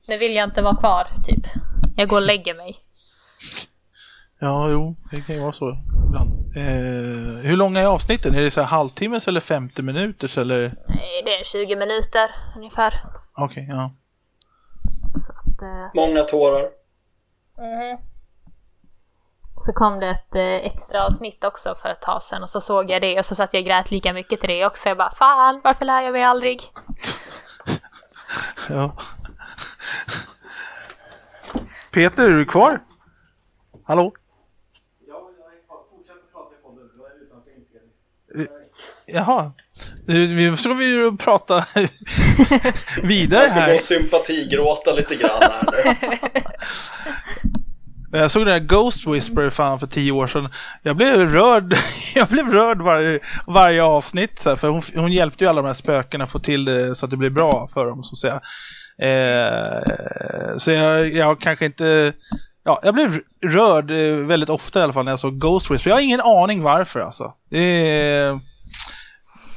[0.09, 1.47] Nu vill jag inte vara kvar, typ.
[2.03, 2.77] Jag går och lägger mig.
[4.39, 5.77] Ja, jo, det kan ju vara så
[6.09, 6.57] ibland.
[6.57, 8.35] Eh, hur långa är avsnitten?
[8.35, 10.75] Är det så här halvtimmes eller 50 minuters eller?
[10.89, 12.95] Nej, Det är 20 minuter ungefär.
[13.35, 13.93] Okej, ja.
[15.27, 16.65] Så, att, eh, Många tårar.
[19.57, 22.91] så kom det ett eh, extra avsnitt också för ett tag sedan och så såg
[22.91, 24.89] jag det och så satt jag och grät lika mycket till det också.
[24.89, 26.61] Jag bara fan, varför lär jag mig aldrig?
[28.69, 28.97] ja.
[31.93, 32.81] Peter, är du kvar?
[33.85, 34.13] Hallå?
[39.07, 39.53] Jaha.
[40.07, 41.65] Nu ska vi ju prata
[43.03, 43.75] vidare Jag ska gå här.
[43.75, 46.41] och sympatigråta lite grann här nu.
[48.19, 50.49] Jag såg den här Ghost Whisperer fan för tio år sedan.
[50.83, 51.77] Jag blev rörd,
[52.15, 54.39] jag blev rörd varje, varje avsnitt.
[54.39, 56.95] Så här, för hon, hon hjälpte ju alla de här spökena att få till det
[56.95, 58.05] så att det blir bra för dem.
[58.05, 58.41] Så att säga.
[58.99, 62.13] Eh, så jag, jag kanske inte...
[62.65, 65.91] Ja, jag blev rörd eh, väldigt ofta i alla fall när jag såg Ghost Whisperer.
[65.91, 67.33] Jag har ingen aning varför alltså.
[67.51, 68.31] Det är,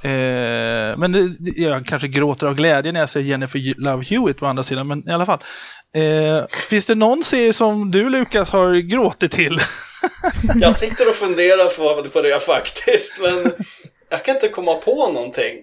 [0.03, 4.45] eh, men det- jag kanske gråter av glädje när jag ser Jennifer Love Hewitt på
[4.45, 4.87] andra sidan.
[4.87, 5.39] Men i alla fall.
[5.95, 9.59] Eh, finns det någon serie som du Lukas har gråtit till?
[10.55, 11.65] Jag sitter och funderar
[12.03, 13.51] på, på det faktiskt, men
[14.09, 15.55] jag kan inte komma på någonting.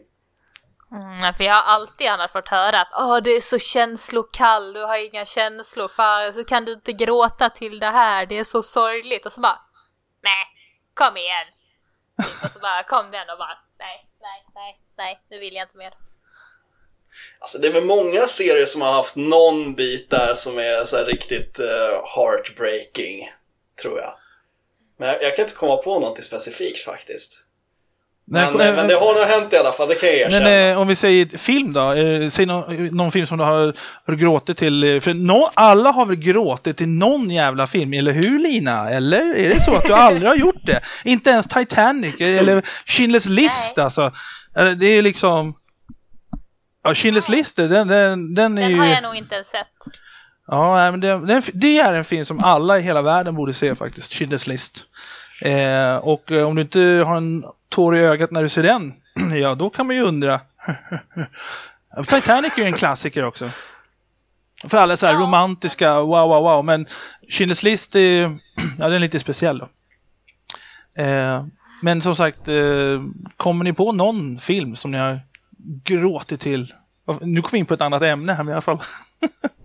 [0.93, 4.81] Mm, för jag har alltid annars fått höra att Åh, du är så känslokall, du
[4.81, 8.63] har inga känslor, fan, hur kan du inte gråta till det här, det är så
[8.63, 9.27] sorgligt.
[9.27, 9.61] Och så bara,
[10.23, 10.47] nej,
[10.95, 11.47] kom igen.
[12.23, 15.65] Typ, och så bara kom den och bara, nej, nej, nej, nej, nu vill jag
[15.65, 15.95] inte mer.
[17.39, 20.97] Alltså det är väl många serier som har haft någon bit där som är så
[20.97, 23.31] här riktigt uh, heartbreaking,
[23.83, 24.15] tror jag.
[24.97, 27.42] Men jag, jag kan inte komma på någonting specifikt faktiskt.
[28.25, 30.45] Nej, men, eh, men det har nog hänt i alla fall, det kan jag erkänna.
[30.45, 31.95] Men eh, om vi säger film då,
[32.31, 33.73] säg någon, någon film som du har,
[34.07, 34.85] har gråtit till.
[34.95, 38.91] eh, För nå- alla har väl gråtit till någon jävla film, eller hur Lina?
[38.91, 40.81] Eller är det så att du aldrig har gjort det?
[41.05, 43.85] Inte ens Titanic eller Schindler's list Nej.
[43.85, 44.13] alltså.
[44.77, 45.55] Det är liksom...
[46.85, 48.77] Ja, Schindler's list, den, den, den är Den ju...
[48.79, 49.67] har jag nog inte ens sett.
[50.47, 53.55] Ja, nej, men det, det, det är en film som alla i hela världen borde
[53.55, 54.85] se faktiskt, Schindler's list.
[55.45, 58.95] Eh, och om du inte har en tår i ögat när du ser den,
[59.41, 60.41] ja då kan man ju undra.
[62.09, 63.51] Titanic är ju en klassiker också.
[64.69, 65.21] För alla så här Ja.
[65.21, 66.65] romantiska, wow, wow, wow.
[66.65, 66.87] Men
[67.29, 68.23] Schindler's list är,
[68.79, 69.69] ja, den är lite speciell då.
[71.03, 71.45] Eh,
[71.83, 73.03] men som sagt, eh,
[73.37, 75.21] kommer ni på någon film som ni har
[75.85, 76.75] gråtit till?
[77.21, 78.79] Nu kom vi in på ett annat ämne här men i alla fall.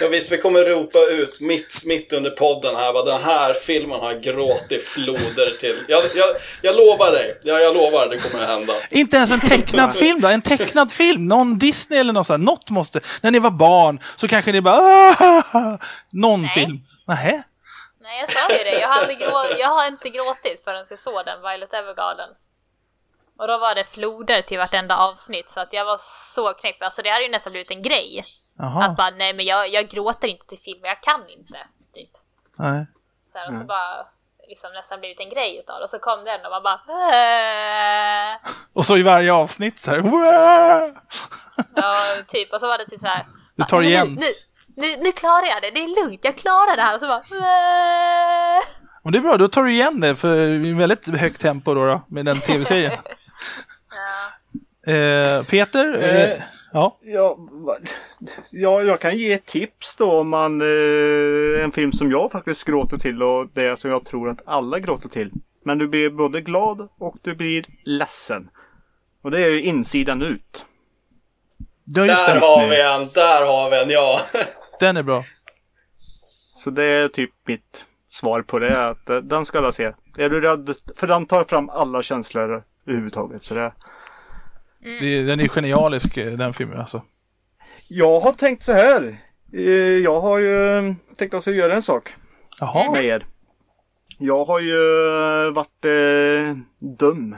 [0.00, 4.00] Ja, visst, vi kommer ropa ut mitt, mitt under podden här vad den här filmen
[4.00, 5.84] har gråtit floder till.
[5.88, 8.72] Jag, jag, jag lovar dig, ja, jag lovar, det kommer att hända.
[8.90, 10.28] Inte ens en tecknad film då?
[10.28, 11.28] En tecknad film?
[11.28, 12.44] Någon Disney eller något sånt?
[12.44, 13.00] Något måste...
[13.20, 14.76] När ni var barn så kanske ni bara...
[15.18, 15.78] "Ah!"
[16.10, 16.50] Någon Nej.
[16.50, 16.80] film?
[17.06, 17.42] Nähä?
[18.00, 18.80] Nej, jag sa ju det.
[18.80, 19.44] Jag har, aldrig grå...
[19.58, 22.28] jag har inte gråtit förrän jag såg den, Violet Evergarden.
[23.38, 25.98] Och då var det floder till vartenda avsnitt så att jag var
[26.34, 26.82] så knäckt.
[26.82, 28.24] Alltså det hade ju nästan blivit en grej.
[28.58, 28.84] Jaha.
[28.84, 31.58] Att bara, nej men jag, jag gråter inte till film, jag kan inte.
[31.94, 32.10] Typ.
[32.58, 32.86] Nej.
[33.32, 34.06] Så här, och så bara
[34.48, 35.82] liksom nästan blivit en grej utav.
[35.82, 36.80] Och så kom den och man bara...
[38.34, 38.36] "Äh."
[38.72, 39.98] Och så i varje avsnitt så här...
[39.98, 40.92] "Wah!"
[41.74, 41.94] Ja,
[42.26, 42.52] typ.
[42.52, 43.24] Och så var det typ så här.
[43.56, 44.06] Du bara, tar "Nej, igen.
[44.06, 44.26] men Nu,
[44.76, 46.94] nu, nu, klarar jag det, det är lugnt, jag klarar det här.
[46.94, 47.18] Och så bara...
[48.58, 48.62] "Äh."
[49.02, 52.02] Och det är bra, då tar du igen det för väldigt högt tempo då, då
[52.08, 52.92] med den tv-serien.
[54.86, 54.92] Ja.
[54.92, 55.98] eh, Peter?
[56.02, 56.42] Eh, Eh.
[56.72, 56.98] Ja.
[57.02, 57.38] Ja,
[58.52, 62.64] ja, jag kan ge ett tips då om man, eh, en film som jag faktiskt
[62.64, 65.32] gråter till och det som jag tror att alla gråter till.
[65.64, 68.50] Men du blir både glad och du blir ledsen.
[69.22, 70.64] Och det är ju insidan ut.
[71.84, 74.20] Där har vi en, där har vi en, ja.
[74.80, 75.24] Den är bra.
[76.54, 78.88] Så det är typ mitt svar på det.
[78.88, 79.92] Att eh, den ska alla se.
[80.18, 80.74] Är du rädd?
[80.96, 83.42] För den tar fram alla känslor överhuvudtaget.
[83.42, 83.72] Så det...
[85.00, 87.02] Det, den är genialisk eh, den filmen alltså.
[87.88, 89.18] Jag har tänkt så här.
[89.52, 89.62] Eh,
[89.98, 90.82] Jag har ju eh,
[91.16, 92.14] tänkt att jag ska göra en sak.
[92.60, 92.90] Jaha.
[92.92, 93.26] med er.
[94.18, 94.80] Jag har ju
[95.50, 96.56] varit eh,
[96.98, 97.36] dum.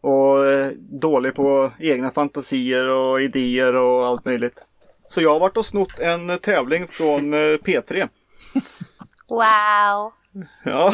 [0.00, 4.64] Och eh, dålig på egna fantasier och idéer och allt möjligt.
[5.10, 8.08] Så jag har varit och snott en tävling från eh, P3.
[9.28, 10.12] Wow.
[10.64, 10.92] Ja,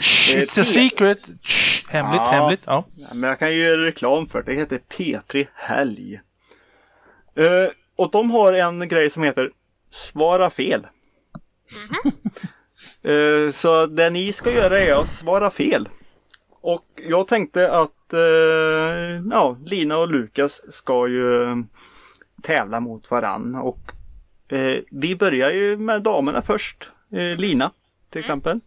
[0.00, 1.18] It's a te- secret.
[1.42, 2.30] Shh, hemligt, Ja.
[2.30, 2.62] hemligt.
[2.66, 2.84] Ja.
[3.14, 4.52] men jag kan ju göra reklam för det.
[4.52, 6.20] Det heter P3 Helg.
[7.34, 9.50] Eh, och de har en grej som heter
[9.90, 10.86] Svara fel.
[13.04, 15.88] Eh, så det ni ska göra är att svara fel.
[16.60, 18.20] Och jag tänkte att eh,
[19.30, 21.56] ja, Lina och Lukas ska ju eh,
[22.42, 23.54] tävla mot varann.
[23.54, 23.92] Och
[24.56, 26.90] eh, vi börjar ju med damerna först.
[27.12, 27.70] Eh, Lina
[28.10, 28.60] till exempel.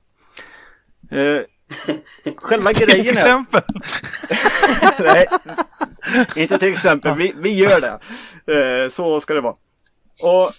[1.10, 1.42] Eh,
[2.36, 3.10] själva grejen är...
[3.10, 3.62] Exempel.
[5.00, 5.28] Nej,
[6.36, 7.18] inte till exempel.
[7.18, 8.00] Vi, vi gör det.
[8.54, 9.56] Eh, så ska det vara.
[10.24, 10.52] Och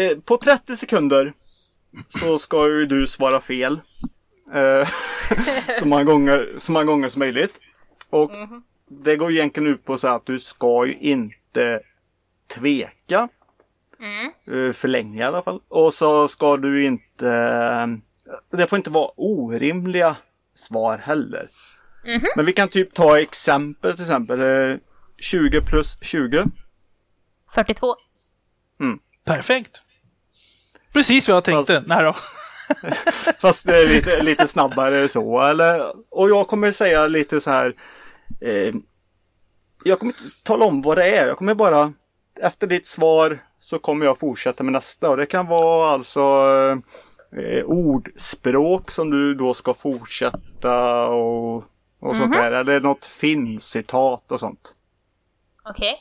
[0.00, 1.32] eh, på 30 sekunder
[2.08, 3.80] så ska ju du svara fel.
[4.54, 4.88] Eh,
[5.78, 7.54] så, många gånger, så många gånger som möjligt.
[8.10, 8.30] Och
[8.88, 11.80] det går egentligen ut på så att du ska ju inte
[12.54, 13.28] tveka.
[14.46, 15.60] Eh, för länge i alla fall.
[15.68, 17.98] Och så ska du inte...
[18.32, 20.16] eh, Det får inte vara orimliga
[20.54, 21.48] svar heller.
[22.36, 24.40] Men vi kan typ ta exempel till exempel.
[24.40, 24.76] eh,
[25.18, 26.44] 20 plus 20.
[27.54, 27.94] 42.
[29.24, 29.82] Perfekt.
[30.92, 31.74] Precis vad jag tänkte.
[31.74, 32.14] Fast- Nej då.
[33.40, 35.40] Fast det är lite, lite snabbare så.
[35.40, 37.74] Eller, och jag kommer säga lite så här.
[38.40, 38.74] Eh,
[39.84, 41.26] jag kommer inte tala om vad det är.
[41.26, 41.92] Jag kommer bara
[42.40, 45.10] efter ditt svar så kommer jag fortsätta med nästa.
[45.10, 46.22] Och det kan vara alltså
[47.36, 51.64] eh, ordspråk som du då ska fortsätta och,
[52.00, 52.52] och sånt där.
[52.52, 54.74] Eller något filmcitat och sånt.
[55.64, 55.96] Okej,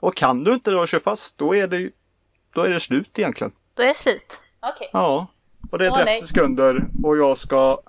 [0.00, 1.90] Och kan du inte då köra fast då är det,
[2.54, 3.52] då är det slut egentligen.
[3.74, 4.40] då är det slut.
[4.60, 4.90] Okej.
[4.92, 5.26] Ja,
[5.70, 6.26] och det är Åh, 30 nej.
[6.26, 7.80] sekunder och jag ska...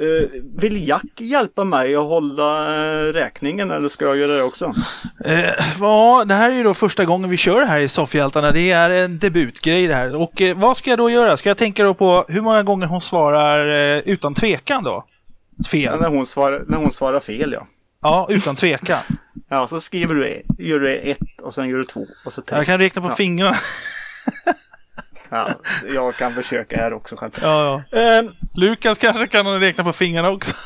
[0.00, 4.74] Eh, vill Jack hjälpa mig att hålla eh, räkningen eller ska jag göra det också?
[5.24, 5.44] Eh,
[5.80, 8.50] ja, det här är ju då första gången vi kör det här i Soffhjältarna.
[8.50, 10.16] Det är en debutgrej det här.
[10.16, 11.36] Och vad ska jag då göra?
[11.36, 13.66] Ska jag tänka då på hur många gånger hon svarar
[14.06, 15.04] utan tvekan då?
[15.70, 16.00] Fel.
[16.00, 17.66] När hon, svarar, när hon svarar fel ja.
[18.02, 18.98] Ja, utan tvekan.
[19.48, 22.58] Ja, så skriver du, gör du ett och sen gör du två och så tre.
[22.58, 23.14] Jag kan räkna på Ja.
[23.14, 23.56] fingrarna.
[25.30, 25.48] Ja,
[25.94, 27.32] jag kan försöka här också själv.
[27.42, 27.98] Ja, ja.
[27.98, 30.54] Ehm, Lukas kanske kan räkna på fingrarna också.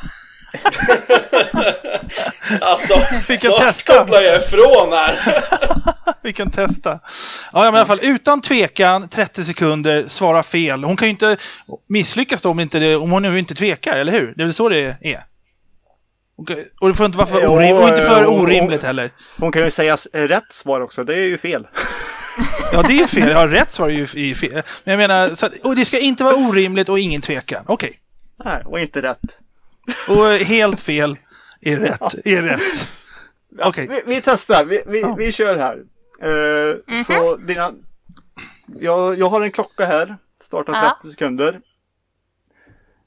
[2.60, 2.94] Alltså,
[3.28, 3.98] Vi kan snart testa.
[3.98, 5.42] kopplar jag ifrån här.
[6.22, 7.00] Vi kan testa.
[7.52, 10.84] Ja, men i alla fall utan tvekan 30 sekunder svara fel.
[10.84, 11.36] Hon kan ju inte
[11.88, 14.34] misslyckas då om, inte det, om hon nu inte tvekar, eller hur?
[14.36, 15.24] Det är väl så det är?
[16.36, 16.50] Och,
[16.80, 19.10] och det får inte vara för, Jo, orim, och inte för eh, orimligt heller.
[19.38, 21.66] hon kan ju säga rätt svar också, det är ju fel.
[22.72, 23.28] Ja, det är fel.
[23.30, 24.62] Ja, rätt svar är ju fel.
[24.84, 27.64] Men jag menar, så att, och det ska inte vara orimligt och ingen tvekan.
[27.68, 28.00] Okej.
[28.44, 29.38] Nej, och inte rätt.
[30.08, 31.16] Och helt fel
[31.60, 32.14] är rätt.
[32.24, 32.60] Är rätt.
[33.58, 33.86] Ja, Okej.
[33.88, 35.14] vi, vi testar, vi, vi, Ja.
[35.18, 35.82] vi kör här.
[36.22, 37.72] Eh, Så dina...
[38.80, 40.96] Jag, jag har en klocka här, startar Ja.
[41.02, 41.60] 30 sekunder.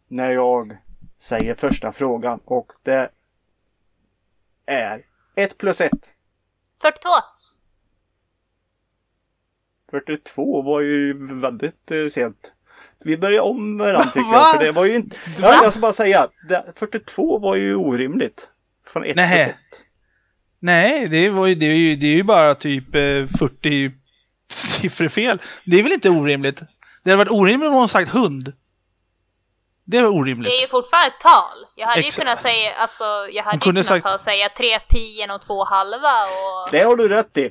[0.07, 0.77] När jag
[1.21, 3.09] säger första frågan och det
[4.65, 5.01] är
[5.35, 5.91] 1 plus 1.
[6.81, 7.09] 42.
[9.91, 12.53] 42 var ju väldigt eh, sent.
[13.03, 14.33] Vi börjar om varandra tycker Va?
[14.37, 14.51] jag.
[14.57, 15.17] För det var ju inte...
[15.41, 16.27] Ja, jag ska bara säga.
[16.49, 18.49] Det, 42 var ju orimligt.
[18.87, 19.43] Från 1 Nähä.
[19.45, 19.55] plus 1.
[20.59, 23.01] Nej, det, var ju, det, är ju, det är ju bara typ eh,
[23.39, 23.91] 40
[24.51, 25.41] siffror fel.
[25.65, 26.61] Det är väl inte orimligt?
[27.03, 28.53] Det hade varit orimligt om hon sagt hund.
[29.85, 30.51] Det var orimligt.
[30.51, 31.57] Det är ju fortfarande ett tal.
[31.75, 32.17] Jag hade Exakt.
[32.17, 34.99] ju kunnat säga, alltså, jag hade ju kunde kunnat sagt- ta och säga 3 pi
[35.17, 36.71] genom 2 halva och...
[36.71, 37.49] Det har du rätt i.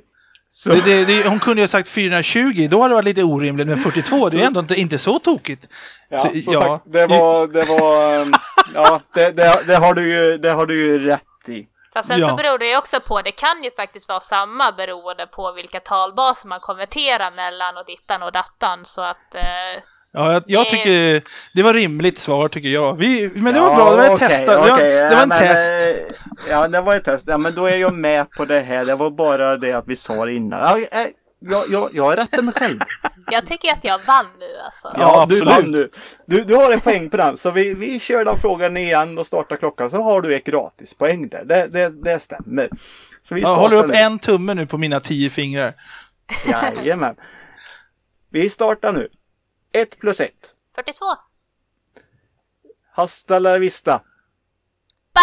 [0.51, 3.23] Så, Det, det, det, hon kunde ju ha sagt 420, då hade det varit lite
[3.23, 3.67] orimligt.
[3.67, 5.69] Men 42, det är ändå inte, inte så tokigt.
[6.09, 6.61] ja, så- som ja.
[6.61, 7.47] sagt, det var...
[7.47, 8.33] Det var um,
[8.75, 11.67] ja, det, det, det, har du ju, det har du ju rätt i.
[11.95, 12.29] Fast sen Ja.
[12.29, 15.81] så beror det ju också på, det kan ju faktiskt vara samma beroende på vilka
[15.81, 19.35] talbaser man konverterar mellan och dittan och dattan så att...
[19.35, 19.83] Eh,
[20.17, 21.23] Ja, jag, jag Det- tycker
[21.55, 22.97] det var rimligt svar tycker jag.
[22.97, 24.47] Vi, men det var Ja, bra, det var ett test.
[24.47, 25.73] Det var, det ja, var en men, test.
[25.73, 27.25] eh, Ja, det var ett test.
[27.27, 28.85] Ja, men då är jag med på det här.
[28.85, 30.61] Det var bara det att vi sa det innan.
[30.61, 31.07] Ja, eh,
[31.39, 32.79] jag, jag, jag rättar mig själv.
[33.31, 34.89] jag tycker att jag vann nu alltså.
[34.95, 35.47] Ja, Ja, du absolut.
[35.65, 35.89] vann nu.
[36.27, 37.37] Du, du har en poäng på den.
[37.37, 39.91] Så vi, vi kör den frågan igen och startar klockan.
[39.91, 41.45] Så har du ett gratispoäng där.
[41.45, 42.69] Det, det, det stämmer.
[43.23, 43.95] Så vi Jag håller upp nu.
[43.95, 45.75] en tumme nu på mina tio fingrar.
[46.51, 47.15] Jajamän.
[48.31, 49.09] Vi startar nu.
[49.77, 50.55] 1 plus 1.
[50.75, 51.05] 42.
[52.93, 54.03] Hasta la vista.
[55.15, 55.21] Bä!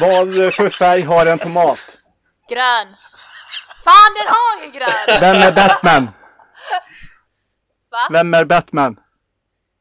[0.00, 1.98] Vad för färg har en tomat?
[2.48, 2.96] Grön.
[3.84, 5.20] Fan den har ju grön!
[5.20, 6.08] Vem är Batman?
[7.90, 8.08] Va?
[8.10, 9.00] Vem är Batman?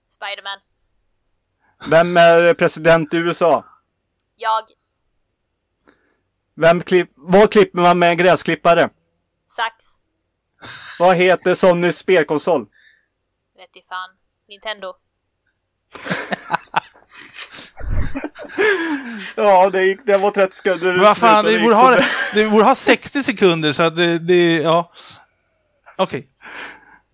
[0.07, 0.60] Spiderman.
[1.89, 3.65] Vem är president i USA?
[4.36, 4.63] Jag.
[6.55, 8.89] Vem klipp, vad klipper man med en gräsklippare?
[9.47, 9.96] Sax.
[10.99, 12.62] Vad heter Sonys spelkonsol?
[13.58, 14.10] Vet i fan.
[14.49, 14.93] Nintendo.
[19.36, 20.97] Ja, det, gick, det var 30 sekunder.
[20.97, 21.99] Vad fan, vi borde, ha,
[22.34, 24.91] det borde ha 60 sekunder så att det, det ja.
[25.97, 26.27] Okej.
[26.41, 26.49] Ja,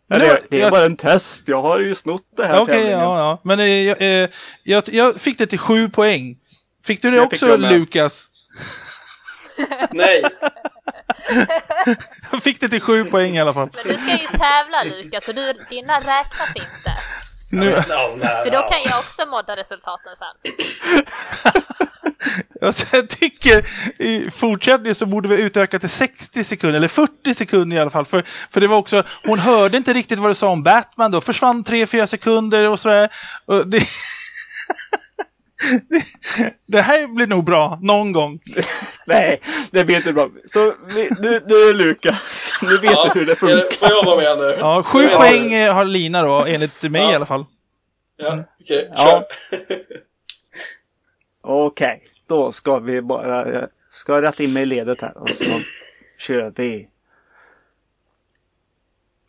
[0.08, 1.48] Men det, det är jag- bara en test.
[1.48, 3.00] Jag har ju snott det här Okej, tävlingen.
[3.00, 3.39] ja, ja.
[3.44, 4.30] Men eh, jag, eh,
[4.63, 6.38] jag, jag fick det till sju poäng.
[6.86, 7.72] Fick du det också jag med.
[7.74, 8.28] Lukas?
[9.92, 10.24] Nej,
[12.32, 13.70] Jag fick det till sju poäng i alla fall.
[13.74, 16.94] Men du ska ju tävla Lukas, så du, dina räknas inte.
[17.52, 20.54] Nu, no, no, För då kan jag också modda resultaten sen.
[22.62, 23.66] alltså, jag tycker
[23.98, 28.06] i fortsättningen så borde vi utöka till 60 sekunder, eller 40 sekunder i alla fall.
[28.06, 31.22] För, för det var också, hon hörde inte riktigt vad du sa om Batman då,
[31.22, 33.10] försvann 3-4 sekunder och sådär.
[33.46, 33.78] Och det,
[35.89, 36.06] det,
[36.68, 38.39] det här blir nog bra, någon gång.
[39.08, 39.41] Nej,
[39.72, 40.30] det blir inte bra.
[40.54, 42.51] Så nu, nu är Lukas.
[42.62, 43.56] Nu vet Ja, du hur det funkar.
[43.56, 44.56] det- får jag vara med nu?
[44.60, 45.68] Ja, sju poäng jag.
[45.68, 47.12] eh, har Lina då, enligt mig Ja.
[47.12, 47.45] i alla fall.
[48.18, 49.24] Ja, okej, Ja.
[49.51, 49.68] kör.
[51.41, 53.54] Okej, då ska vi bara...
[53.54, 55.51] Jag ska rätta in mig i ledet här och så
[56.18, 56.89] kör vi.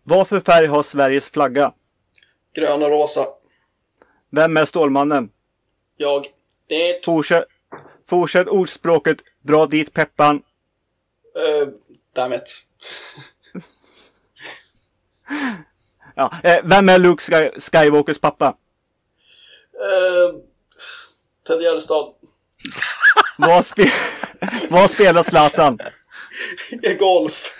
[0.03, 1.72] Vad för färg har Sveriges flagga?
[2.57, 3.27] Grön och rosa.
[4.31, 5.31] Vem är Stålmannen?
[5.97, 6.26] Jag.
[6.68, 7.05] Det.
[7.05, 7.45] Fortsätt,
[8.09, 9.18] fortsätt ordspråket.
[9.42, 10.36] Dra dit peppan.
[11.36, 11.68] Uh,
[12.14, 12.62] dammit.
[16.16, 18.47] Ja, eh, vem är Luke Sky- Skywalkers pappa?
[18.47, 20.40] Uh,
[21.47, 22.14] Ted Gärdestad.
[23.38, 23.90] Vad, spe
[24.70, 25.78] vad spelar Zlatan?
[26.99, 27.59] Golf.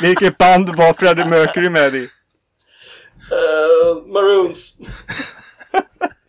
[0.00, 2.02] Vilket band var Freddie Mercury med i?
[3.32, 4.74] Uh, Maroons.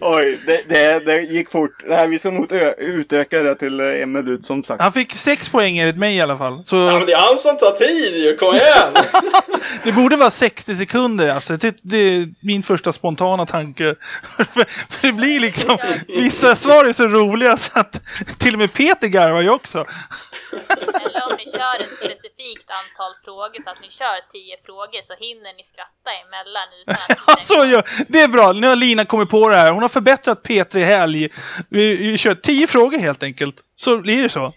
[0.00, 1.84] Oj, det, det, det gick fort.
[1.88, 4.80] Det här, vi ska nog utöka det till eh, en minut som sagt.
[4.80, 6.62] Han fick sex poäng enligt mig i alla fall.
[6.64, 9.04] Så, Ja, men det är han som tar tid ju, kom igen!
[9.84, 11.56] det borde vara 60 sekunder alltså.
[11.56, 13.94] Det, det är min första spontana tanke.
[14.36, 14.66] för, för
[15.02, 18.00] det blir liksom, vissa svar är så roliga så att
[18.38, 19.86] till och med Peter garvar ju också.
[21.04, 25.14] Eller om ni kör ett specifikt antal frågor så att ni kör tio frågor så
[25.24, 26.96] hinner ni skratta emellan utan
[27.26, 27.84] att så gör.
[28.08, 29.70] Det är bra, nu har Lina kommit på det här.
[29.70, 31.28] Hon har förbättrat P3 Helg.
[31.68, 33.56] Vi, vi kör 10 frågor helt enkelt.
[33.76, 34.54] Så blir det så.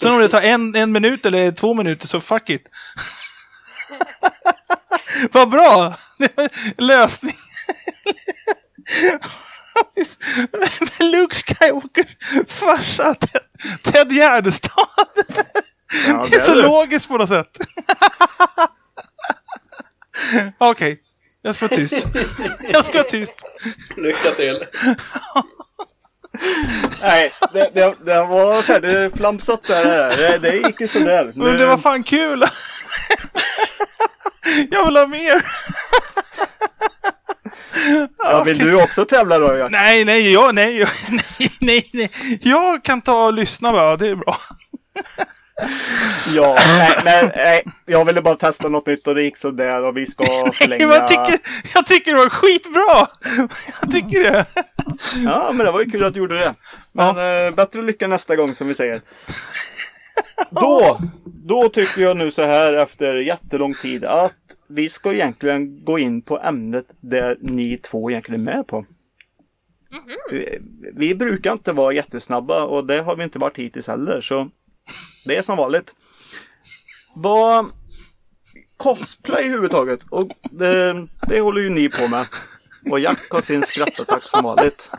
[0.00, 2.66] Sen om det tar en, en minut eller två minuter så fuck it.
[5.32, 5.94] Vad bra!
[6.78, 7.34] Lösning.
[10.98, 12.06] Luke Skywalker
[12.48, 13.42] farsa Ted,
[13.82, 14.88] Ted Gärdestad.
[16.08, 16.62] Ja, det är så det.
[16.62, 17.58] logiskt på något sätt.
[20.58, 21.00] Okej,
[21.42, 22.06] jag ska vara tyst.
[22.72, 23.40] Jag ska vara tyst.
[23.96, 24.64] Lycka till.
[27.02, 30.16] Nej, det, det, det var färdigflamsat där.
[30.16, 31.32] Det, det gick ju sådär.
[31.34, 32.44] Men det var fan kul!
[34.70, 35.46] Jag vill ha mer!
[38.18, 39.56] Ja, vill du också tävla då?
[39.56, 39.68] Ja?
[39.68, 42.10] Nej, nej, jag, nej, jag- nej, nej, nej.
[42.42, 44.36] Jag kan ta och lyssna bara, det är bra.
[46.34, 49.96] Ja, nej, men nej, jag ville bara testa något nytt och det gick sådär och
[49.96, 50.24] vi ska
[50.54, 50.84] förlänga.
[50.86, 51.38] Jag tycker,
[51.74, 53.06] jag tycker det var skitbra!
[53.80, 54.44] Jag tycker det.
[55.24, 56.54] Ja, men det var ju kul att du gjorde det.
[56.92, 57.08] Men
[57.46, 59.00] eh, bättre lycka nästa gång som vi säger.
[60.50, 64.32] Då, då tycker jag nu så här efter jättelång tid att
[64.70, 68.86] vi ska egentligen gå in på ämnet där ni två egentligen är med på.
[70.30, 70.58] Vi,
[70.94, 74.50] vi brukar inte vara jättesnabba och det har vi inte varit hittills heller så
[75.26, 75.94] det är som vanligt.
[77.14, 77.66] Vad
[78.76, 82.26] cosplay överhuvudtaget och det, det håller ju ni på med.
[82.90, 84.90] Och Jack har sin skrattattack som vanligt.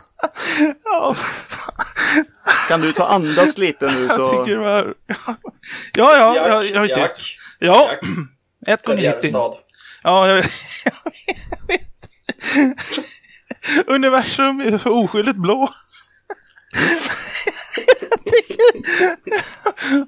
[0.84, 1.14] Ja,
[2.68, 4.30] Kan du ta andas lite nu jag så...
[4.30, 4.94] tycker det var...
[5.94, 7.36] Ja, ja, Jack, jag, jag är Jack.
[7.58, 7.90] Ja,
[8.66, 9.52] Jack, Ted 1,90.
[10.02, 10.44] Ja, jag,
[10.84, 11.12] jag
[11.68, 11.88] vet.
[13.86, 15.68] Universum är så oskyldigt blå.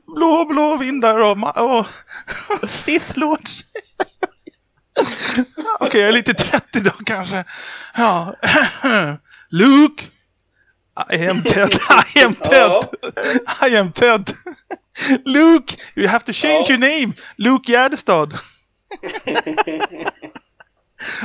[0.07, 1.87] Blå, blå vindar och, och,
[2.63, 3.65] och Sith Lords.
[5.81, 7.45] Okej, jag är lite trött idag kanske.
[7.97, 8.35] Ja.
[9.51, 10.05] Luke.
[11.13, 11.75] I am Ted.
[12.15, 12.71] I am Ted.
[13.71, 14.31] I am Ted.
[15.25, 17.13] Luke, you have to change your name.
[17.37, 18.39] Luke Gärdestad.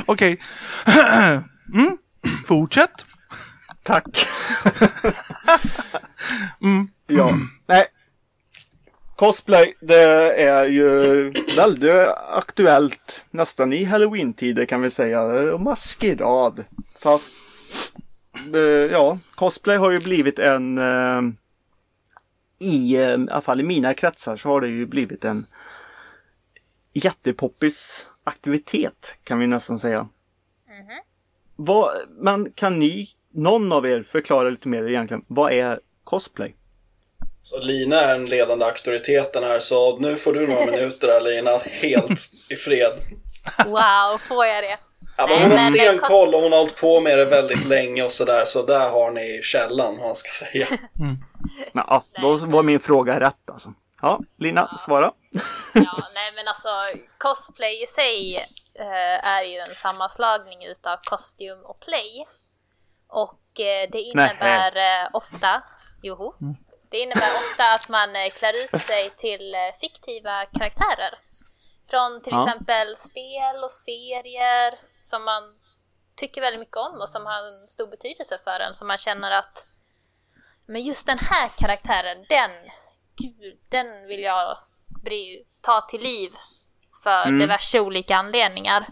[0.06, 0.40] Okej.
[1.74, 1.98] Mm.
[2.46, 3.06] Fortsätt.
[3.82, 4.04] Tack!
[6.62, 6.88] Mm.
[7.06, 7.30] ja,
[7.66, 7.86] nej.
[9.16, 10.02] Cosplay, det
[10.42, 11.90] är ju väldigt
[12.28, 15.22] aktuellt nästan i halloween-tider kan vi säga.
[15.58, 16.64] Maskerad.
[17.02, 17.34] Fast,
[18.54, 18.60] eh,
[18.92, 21.20] ja, cosplay har ju blivit en eh,
[22.60, 25.46] i, eh, i alla fall i mina kretsar så har det ju blivit en
[26.92, 30.08] jättepoppis aktivitet kan vi nästan säga.
[31.56, 36.56] Vad, men kan ni, någon av er förklara lite mer egentligen, vad är cosplay?
[37.42, 41.50] Så Lina är den ledande auktoriteten här, så nu får du några minuter här Lina,
[41.58, 42.20] helt
[42.50, 42.92] i fred.
[43.66, 44.78] Wow, får jag det?
[45.16, 48.12] Ja, men hon har stenkoll och hon har hållit på med det väldigt länge och
[48.12, 50.66] sådär, så där har ni källan, vad man ska säga.
[51.72, 53.74] Ja, då var min fråga rätt alltså.
[54.02, 55.12] Ja, Lina, svara.
[55.74, 56.68] Ja, nej men alltså
[57.18, 58.36] cosplay i sig
[58.74, 62.26] eh, är ju en sammanslagning utav kostym och play.
[63.08, 65.62] Och eh, det innebär eh, ofta,
[66.02, 66.34] joho,
[66.90, 71.14] det innebär ofta att man eh, klär ut sig till eh, fiktiva karaktärer.
[71.90, 72.44] Från till Ja.
[72.48, 75.42] exempel spel och serier som man
[76.16, 78.74] tycker väldigt mycket om och som har en stor betydelse för en.
[78.74, 79.66] Som man känner att
[80.66, 82.50] men just den här karaktären, den,
[83.16, 84.58] gud, den vill jag
[85.60, 86.30] ta till liv
[87.02, 87.38] för Mm.
[87.38, 88.86] diverse olika anledningar.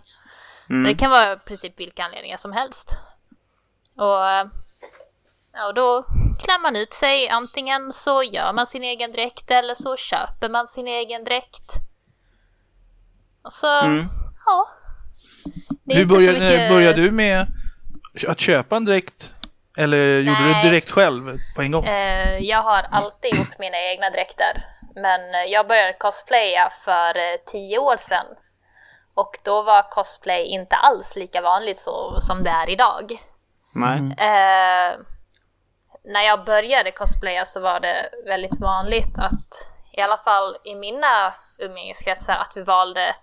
[0.86, 2.98] Det kan vara i princip vilka anledningar som helst.
[3.96, 4.04] Och,
[5.52, 6.02] ja, och då
[6.44, 7.28] klär man ut sig.
[7.28, 11.72] Antingen så gör man sin egen dräkt eller så köper man sin egen dräkt.
[13.42, 14.06] Och så, Mm.
[14.46, 14.68] ja.
[15.86, 17.46] Hur började, mycket- började du med
[18.28, 19.34] att köpa en dräkt?
[19.76, 20.62] Eller gjorde du Nej.
[20.64, 21.84] det direkt själv på en gång?
[21.84, 24.64] Eh, jag har alltid gjort mina egna dräkter.
[24.94, 28.26] Men eh, jag började cosplaya för eh, tio år sedan.
[29.14, 33.22] Och då var cosplay inte alls lika vanligt så, som det är idag.
[33.74, 33.98] Nej.
[33.98, 34.98] Eh,
[36.04, 41.34] när jag började cosplaya så var det väldigt vanligt att, i alla fall i mina
[41.58, 43.14] umgängeskretsar, att vi valde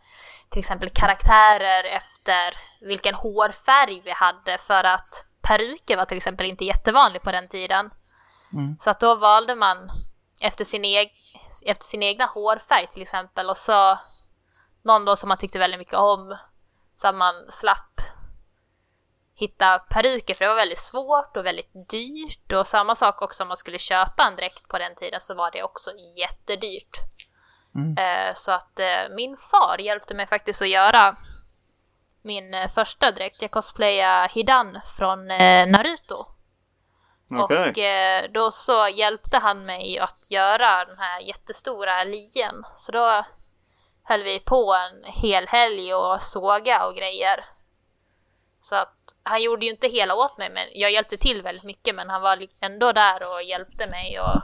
[0.50, 6.66] till exempel karaktärer efter vilken hårfärg vi hade för att peruker var till exempel inte
[6.66, 7.90] jättevanligt på den tiden.
[8.80, 9.78] Så att då valde man
[10.42, 11.12] efter sin, eg-
[11.66, 14.00] efter sin egna hårfärg till exempel och så
[14.82, 16.38] någon då som man tyckte väldigt mycket om.
[16.94, 18.02] Så att man slapp
[19.36, 22.54] hitta peruker för det var väldigt svårt och väldigt dyrt.
[22.54, 25.52] Och samma sak också om man skulle köpa en dräkt på den tiden så var
[25.52, 26.98] det också jättedyrt.
[27.76, 27.98] Mm.
[27.98, 31.18] Eh, så att eh, min far hjälpte mig faktiskt att göra
[32.22, 33.42] min eh, första dräkt.
[33.42, 36.35] Jag cosplayade Hidan från Naruto.
[37.32, 37.70] Okej.
[37.70, 42.64] Och eh, då så hjälpte han mig att göra den här jättestora lien.
[42.76, 43.26] Så då
[44.04, 47.46] höll vi på en hel helg och såga och grejer.
[48.60, 51.96] Så att han gjorde ju inte hela åt mig, men jag hjälpte till väldigt mycket.
[51.96, 54.42] Men han var ändå där och hjälpte mig och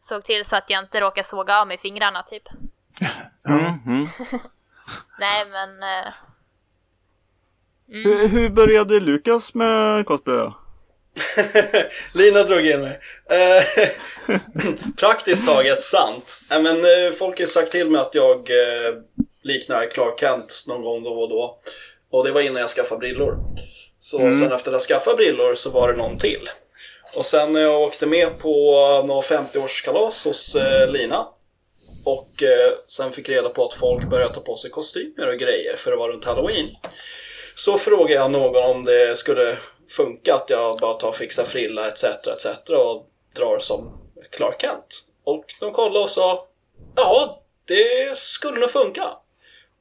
[0.00, 2.42] såg till så att jag inte råkade såga av mig fingrarna typ.
[3.48, 4.08] Mm, mm.
[5.18, 5.82] Nej men...
[5.82, 6.12] Eh,
[7.86, 10.54] Hur, hur började Lukas med cosplay då?
[12.14, 13.00] Lina drog in mig.
[13.30, 13.88] Eh,
[15.00, 16.40] praktiskt taget sant.
[16.50, 18.94] Nej, men, eh, folk har sagt till mig att jag eh,
[19.42, 21.58] liknar Clark Kent någon gång då och då.
[22.12, 23.36] Och det var innan jag skaffade brillor.
[24.00, 26.50] Så sen efter att jag skaffade brillor så var det någon till.
[27.14, 28.52] Och sen när jag åkte med på
[29.06, 31.26] något 50-årskalas hos eh, Lina.
[32.04, 35.76] Och eh, sen fick reda på att folk började ta på sig kostymer och grejer
[35.76, 36.68] för det var runt halloween.
[37.54, 39.58] Så frågade jag någon om det skulle
[39.96, 42.04] funka att jag bara tar fixar frilla etc.
[42.04, 42.46] etc.
[42.70, 43.98] och drar som
[44.30, 45.00] Clark Kent.
[45.24, 46.46] Och de kollade och sa
[46.96, 49.04] ja, det skulle nog funka.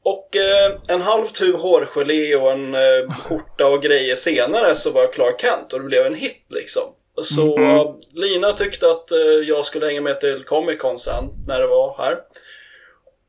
[0.04, 5.02] Och eh, en halv tub hårgelé och en eh, skjorta och grejer senare så var
[5.02, 6.84] jag Clark Kent och det blev en hit liksom.
[7.24, 11.60] Så eh, Lina tyckte att eh, jag skulle hänga med till Comic Con sen när
[11.60, 12.12] det var här.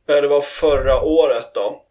[0.08, 1.82] Eh, Det var förra året då.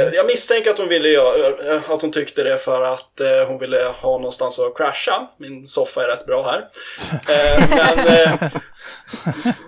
[0.00, 3.46] Eh, Jag misstänker att hon ville göra, eh, att hon tyckte det för att eh,
[3.48, 5.28] hon ville ha någonstans att crasha.
[5.38, 6.68] Min soffa är rätt bra här.
[7.28, 8.32] Eh, men, eh,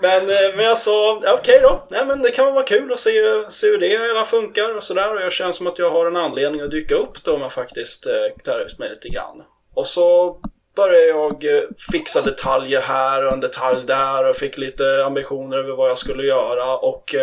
[0.02, 1.86] men, men jag sa, ja, okej då.
[1.90, 3.10] Nej men det kan vara kul att se,
[3.50, 5.14] se hur det hela funkar och sådär.
[5.14, 7.52] Och jag känner som att jag har en anledning att dyka upp då om jag
[7.52, 9.42] faktiskt eh, klär ut mig lite grann.
[9.74, 10.36] Och så
[10.76, 11.44] började jag
[11.92, 16.26] fixa detaljer här och en detalj där och fick lite ambitioner över vad jag skulle
[16.26, 16.76] göra.
[16.76, 17.14] Och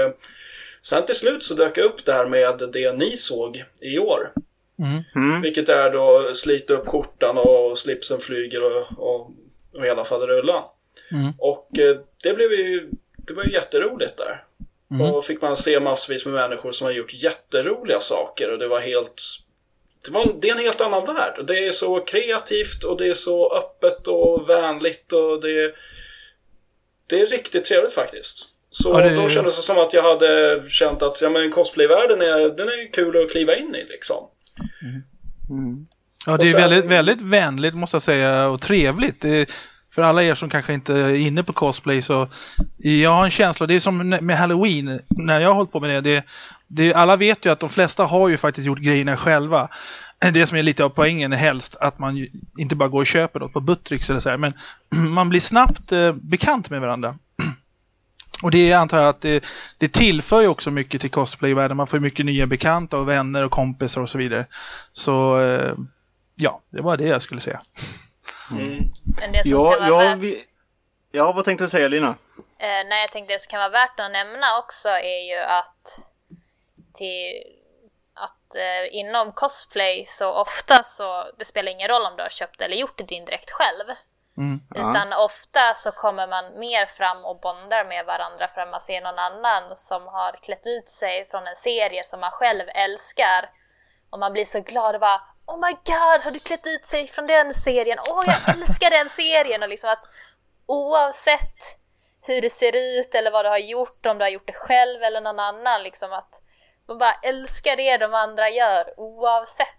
[0.86, 4.32] sen till slut så dök jag upp där med det ni såg i år.
[5.16, 5.42] Mm.
[5.42, 9.32] Vilket är då slita upp skjortan och slipsen flyger och, och,
[9.74, 10.64] och hela faderullan.
[11.12, 11.34] Mm.
[11.38, 14.44] Och eh, det blev ju, det var ju jätteroligt där.
[15.02, 18.80] Och fick man se massvis med människor som har gjort jätteroliga saker och det var
[18.80, 19.22] helt
[20.06, 21.36] det, var, det är en helt annan värld.
[21.38, 25.76] Och det är så kreativt och det är så öppet och vänligt och det,
[27.08, 28.55] det är riktigt trevligt faktiskt.
[28.78, 32.58] Så det- då kändes det som att jag hade känt att ja, men cosplayvärlden är,
[32.58, 34.18] den är kul att kliva in i liksom.
[36.26, 39.22] Ja, det är sen- väldigt, väldigt vänligt måste jag säga och trevligt.
[39.22, 39.50] Det,
[39.94, 42.28] för alla er som kanske inte är inne på cosplay så
[42.78, 45.90] jag har en känsla, det är som med halloween när jag har hållit på med
[45.90, 46.02] det.
[46.16, 46.24] det,
[46.68, 49.70] det alla vet ju att de flesta har ju faktiskt gjort grejerna själva.
[50.34, 53.40] Det som är lite av poängen är helst att man inte bara går och köper
[53.40, 54.54] något på Buttricks eller så här, men
[55.14, 57.18] man blir snabbt eh, bekant med varandra.
[58.46, 59.44] Och det antar jag att det,
[59.78, 61.78] det tillför ju också mycket till cosplayvärlden.
[61.78, 64.46] Man får ju mycket nya bekanta och vänner och kompisar och så vidare.
[64.92, 65.74] Så eh,
[66.36, 67.62] ja, det var det jag skulle säga.
[68.52, 68.84] Mm.
[69.20, 70.46] men det som Ja, ja, vi...
[71.12, 72.08] ja, vad tänkte du säga Lina?
[72.08, 76.00] eh, nej, jag tänkte det som kan vara värt att nämna också är ju att
[76.94, 77.44] till
[78.14, 82.62] att eh, inom cosplay så ofta så det spelar ingen roll om du har köpt
[82.62, 83.96] eller gjort din dräkt själv.
[84.38, 84.60] Mm.
[84.76, 89.02] Utan ofta så kommer man mer fram och bondar med varandra för att man ser
[89.02, 93.50] någon annan som har klätt ut sig från en serie som man själv älskar.
[94.10, 97.08] Och man blir så glad och bara Oh my god, har du klätt ut sig
[97.08, 97.98] från den serien?
[98.08, 99.64] Åh, jag älskar den serien!
[99.64, 100.06] Och liksom att
[100.66, 101.80] oavsett
[102.22, 105.04] hur det ser ut eller vad du har gjort, om du har gjort det själv
[105.04, 106.42] eller någon annan, liksom att
[106.88, 109.78] man bara älskar det de andra gör oavsett.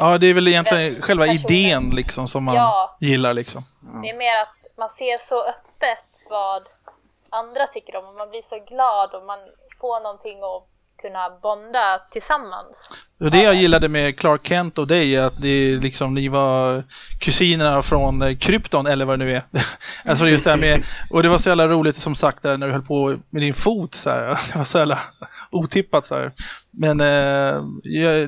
[0.00, 1.50] Ja, det är väl egentligen själva personen.
[1.56, 2.96] idén liksom som man Ja.
[3.00, 3.64] gillar liksom.
[4.02, 6.62] Det är mer att man ser så öppet vad
[7.30, 9.38] andra tycker om och man blir så glad och man
[9.80, 10.66] får någonting att
[11.00, 12.94] kunna bonda tillsammans.
[13.20, 16.28] Och det jag gillade med Clark Kent och dig är att det är liksom ni
[16.28, 16.84] var
[17.20, 19.42] kusinerna från eh, Krypton eller vad det nu är.
[20.04, 22.66] alltså just det här med, och det var så jävla roligt som sagt där när
[22.66, 24.26] du höll på med din fot så här.
[24.52, 24.98] Det var så jävla
[25.50, 26.32] otippat så här.
[26.70, 27.62] Men eh,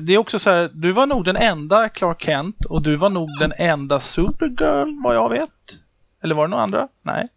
[0.01, 3.09] det är också så här, du var nog den enda Clark Kent och du var
[3.09, 5.49] nog den enda Supergirl vad jag vet.
[6.23, 6.87] Eller var det några andra?
[7.01, 7.27] Nej.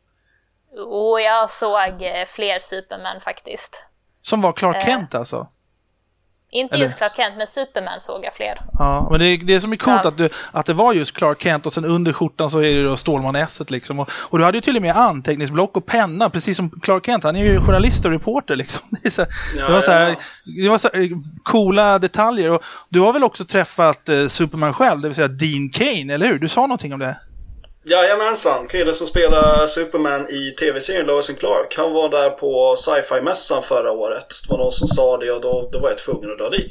[0.86, 3.86] Och jag såg eh, fler Superman faktiskt.
[4.26, 4.84] Som var Clark Eh.
[4.84, 5.46] Kent alltså?
[6.50, 8.60] Inte Eller- just Clark Kent, men Superman såg jag fler.
[8.72, 10.08] Ja, men det, det som är coolt Ja.
[10.08, 12.82] att, du, att det var just Clark Kent och sen under skjortan så är det
[12.84, 14.00] då Stålman s liksom.
[14.00, 17.24] Och, och du hade ju till och med anteckningsblock och penna, precis som Clark Kent.
[17.24, 18.82] Han är ju journalist och reporter liksom.
[19.02, 19.24] Det, så,
[19.56, 20.16] det var så här,
[20.62, 21.08] det var så här,
[21.42, 22.52] coola detaljer.
[22.52, 26.26] Och du har väl också träffat eh, Superman själv, det vill säga Dean Kane, eller
[26.26, 26.38] hur?
[26.38, 27.16] Du sa någonting om det?
[27.88, 31.74] Jajamensan, killen som spelar Superman i tv-serien Lois and Clark.
[31.76, 34.26] Han var där på sci-fi-mässan förra året.
[34.42, 36.70] Det var någon som sa det och då, då var jag tvungen att dra dit.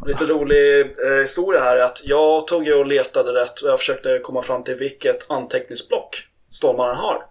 [0.00, 3.78] Och lite rolig eh, historia här är att jag tog och letade rätt och jag
[3.78, 7.24] försökte komma fram till vilket anteckningsblock Stålmannen har.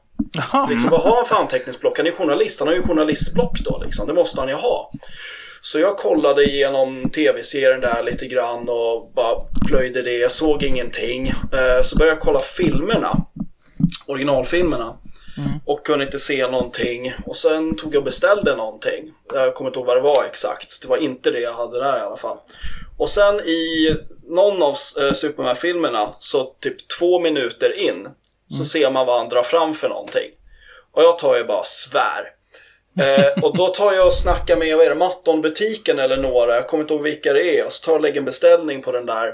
[0.70, 1.98] Liksom, vad har han för anteckningsblock?
[1.98, 4.08] Han är journalist, han har ju journalistblock då liksom.
[4.08, 4.92] Det måste han ju ha.
[5.62, 10.18] Så jag kollade igenom tv-serien där lite grann och bara plöjde det.
[10.18, 11.28] Jag såg ingenting.
[11.28, 13.26] Eh, Så började jag kolla filmerna.
[14.06, 14.98] Originalfilmerna.
[15.66, 17.14] Och kunde inte se någonting.
[17.26, 19.14] Och sen tog jag och beställde någonting.
[19.34, 20.82] Jag kommer inte ihåg vad det var exakt.
[20.82, 22.38] Det var inte det jag hade där i alla fall.
[22.98, 23.96] Och sen i
[24.30, 28.08] någon av eh, Superman-filmerna, så typ två minuter in,
[28.50, 30.30] så ser man vad han drar fram för någonting.
[30.92, 32.24] Och jag tar ju bara svär.
[33.00, 36.68] Eh, och då tar jag och snackar med, vad är det, Matton-butiken eller några, jag
[36.68, 37.66] kommer inte ihåg vilka det är.
[37.66, 39.34] Och så tar jag och lägger en beställning på den där.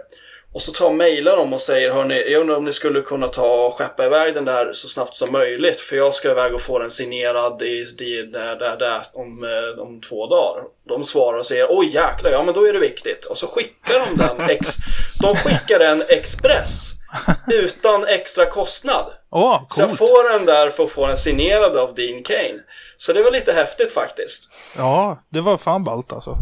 [0.53, 3.01] Och så tar jag och mailar dem och säger, hörni, jag undrar om ni skulle
[3.01, 5.79] kunna ta och skeppa iväg den där så snabbt som möjligt.
[5.79, 9.81] För jag ska iväg och få den signerad i, i, där, där, där, om, eh,
[9.81, 10.63] om två dagar.
[10.87, 13.25] De svarar och säger, oj jäklar, ja men då är det viktigt.
[13.25, 14.67] Och så skickar de den, ex,
[15.21, 16.91] de skickar den express.
[17.51, 19.05] Utan extra kostnad.
[19.31, 22.59] Åh, Så jag får den där för att få den signerad av Dean Kane.
[22.97, 24.53] Så det var lite häftigt faktiskt.
[24.77, 26.37] Ja, det var fan ballt alltså.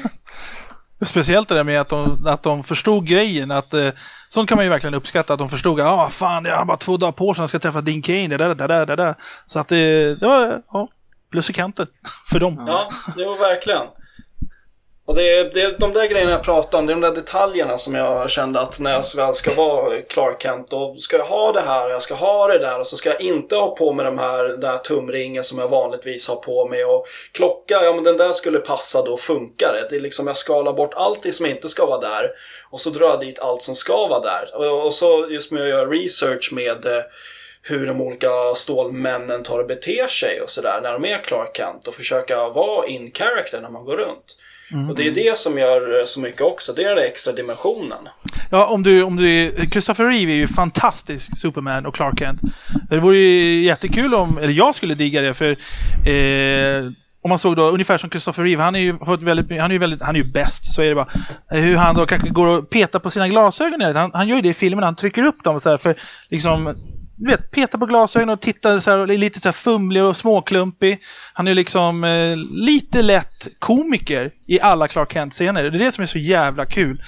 [1.06, 3.50] Speciellt det där med att de, att de förstod grejen.
[3.50, 3.88] Att, eh,
[4.28, 5.32] sånt kan man ju verkligen uppskatta.
[5.32, 7.42] Att de förstod att ah, fan, jag har bara två dagar på sig.
[7.42, 8.28] Jag ska träffa Dean Kane.
[8.28, 9.14] Det där, det där, det där.
[9.46, 10.88] Så att det, det var ja,
[11.30, 11.86] plus i kanten
[12.30, 12.64] för dem.
[12.66, 13.86] Ja, det var verkligen.
[15.08, 17.14] Och det är, det är de där grejerna jag pratar om, det är de där
[17.14, 21.24] detaljerna som jag kände att när jag väl ska vara Clark Kent, då ska jag
[21.24, 23.76] ha det här och jag ska ha det där och så ska jag inte ha
[23.76, 27.84] på mig de här, den här tumringen som jag vanligtvis har på mig och klocka,
[27.84, 29.86] ja men den där skulle passa då funkar det.
[29.90, 32.30] Det är liksom jag skalar bort allt det som inte ska vara där
[32.70, 34.50] och så drar jag dit allt som ska vara där.
[34.54, 37.02] Och, och så just med att göra research med eh,
[37.62, 41.88] hur de olika stålmännen tar och beter sig och sådär när de är Clark Kent
[41.88, 44.36] och försöka vara in character när man går runt.
[44.88, 48.08] Och det är det som gör så mycket också, det är den där extra dimensionen.
[48.50, 52.40] Ja, om du, om du, Christopher Reeve är ju fantastisk Superman och Clark Kent.
[52.90, 55.50] Det vore ju jättekul om, eller jag skulle digga det för
[56.08, 56.92] eh,
[57.22, 59.78] om man såg då ungefär som Christopher Reeve, han är ju väldigt, han är ju
[59.78, 61.08] väldigt, han är ju bäst, så är det bara.
[61.52, 64.42] Eh, Hur han då kanske går och petar på sina glasögon, han, han gör ju
[64.42, 65.94] det i filmen, han trycker upp dem så här för
[66.28, 66.74] liksom
[67.16, 70.02] du vet, peta på glasögonen och titta så här, och är lite så här fumlig
[70.04, 70.98] och småklumpig.
[71.32, 75.62] Han är liksom eh, lite lätt komiker i alla Clark Kent-scener.
[75.62, 77.02] Det är det som är så jävla kul.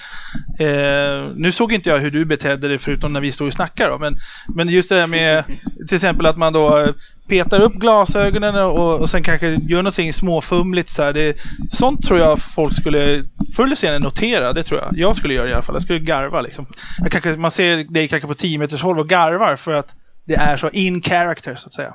[0.59, 3.89] Eh, nu såg inte jag hur du betedde dig förutom när vi stod och snackade
[3.89, 4.17] då, men,
[4.47, 5.43] men just det där med
[5.87, 6.89] till exempel att man då eh,
[7.27, 11.13] petar upp glasögonen och, och sen kanske gör någonting småfumligt så här.
[11.13, 11.37] Det,
[11.69, 13.23] sånt tror jag folk skulle
[13.55, 14.53] förr eller senare notera.
[14.53, 14.89] Det tror jag.
[14.93, 15.75] Jag skulle göra i alla fall.
[15.75, 16.65] Jag skulle garva liksom.
[16.97, 20.35] Jag kanske, man ser dig kanske på 10 meters håll och garvar för att det
[20.35, 21.93] är så in character så att säga.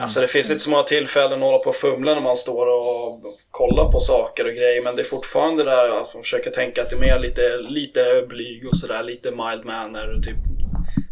[0.00, 2.66] Alltså det finns inte så många tillfällen att hålla på och fumla när man står
[2.66, 4.82] och kollar på saker och grejer.
[4.82, 8.26] Men det är fortfarande där att man försöker tänka att det är mer lite, lite
[8.28, 9.02] blyg och sådär.
[9.02, 10.36] Lite mild manner och typ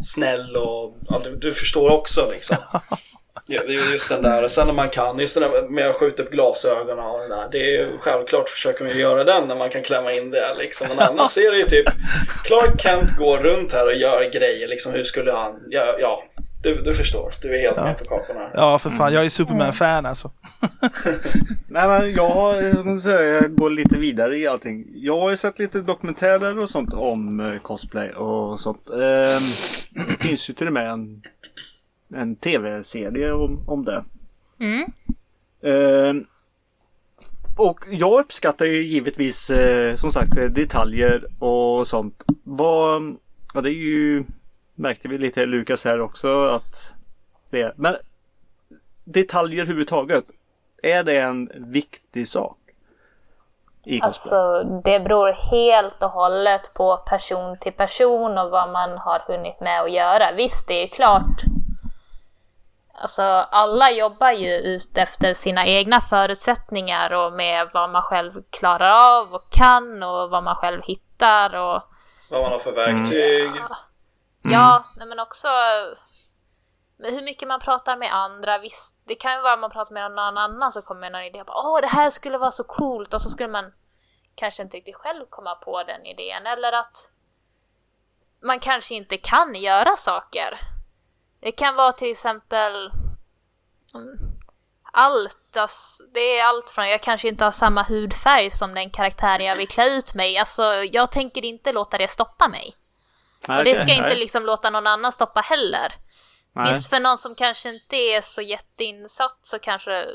[0.02, 2.56] snäll och ja, du, du förstår också liksom.
[3.46, 6.22] Det just den där, och sen när man kan, just det där med att skjuta
[6.22, 7.48] upp glasögonen och det där.
[7.52, 10.88] Det är ju självklart försöker man göra den när man kan klämma in det liksom.
[10.88, 11.86] Men annars är det ju typ
[12.44, 14.92] Clark Kent går runt här och gör grejer liksom.
[14.92, 16.22] Hur skulle han, ja, ja
[16.62, 17.32] du, du förstår.
[17.42, 17.84] Du är helt Ja.
[17.84, 18.50] med på kakorna.
[18.54, 19.12] Ja, för fan.
[19.14, 20.30] Jag är Superman-fan alltså.
[21.68, 24.86] Nej men jag, har- jag måste säga, jag går lite vidare i allting.
[24.94, 28.90] Jag har ju sett lite dokumentärer och sånt om eh, cosplay och sånt.
[28.90, 29.42] Ehm,
[30.08, 31.22] det finns ju till och med en,
[32.14, 34.04] en tv-serie om, om det.
[34.60, 34.84] Mm.
[35.62, 36.24] Ehm,
[37.56, 42.24] och jag uppskattar ju givetvis eh, som sagt eh, detaljer och sånt.
[42.44, 43.16] Vad,
[43.54, 44.24] ja det är ju
[44.80, 46.92] märkte vi lite Lukas här också att
[47.50, 47.72] det är.
[47.76, 47.96] Men
[49.04, 50.24] detaljer överhuvudtaget.
[50.82, 52.56] Är det en viktig sak?
[53.84, 54.38] I cosplay?
[54.40, 59.60] Alltså det beror helt och hållet på person till person och vad man har hunnit
[59.60, 60.32] med att göra.
[60.32, 61.42] Visst, det är klart.
[62.94, 69.18] Alltså alla jobbar ju ut efter sina egna förutsättningar och med vad man själv klarar
[69.18, 71.82] av och kan och vad man själv hittar och
[72.30, 73.50] Vad man har för verktyg.
[73.68, 73.76] Ja,
[74.44, 74.82] Mm.
[74.96, 75.48] nej men också
[77.00, 78.58] men hur mycket man pratar med andra.
[78.58, 81.44] Visst, det kan ju vara att man pratar med någon annan så kommer någon idé.
[81.46, 83.72] Åh, Åh, det här skulle vara så coolt och så skulle man
[84.34, 87.10] kanske inte riktigt själv komma på den idén eller att
[88.42, 90.60] man kanske inte kan göra saker.
[91.40, 92.90] Det kan vara till exempel
[93.94, 94.18] mm,
[94.92, 95.56] allt.
[95.56, 99.56] Alltså, det är allt från jag kanske inte har samma hudfärg som den karaktär jag
[99.56, 100.38] vill klä ut mig.
[100.38, 102.76] Alltså, jag tänker inte låta det stoppa mig
[103.48, 104.18] och det ska inte nej.
[104.18, 105.92] liksom låta någon annan stoppa heller.
[106.52, 106.72] Nej.
[106.72, 110.06] Visst, för någon som kanske inte är så jätteinsatt så kanske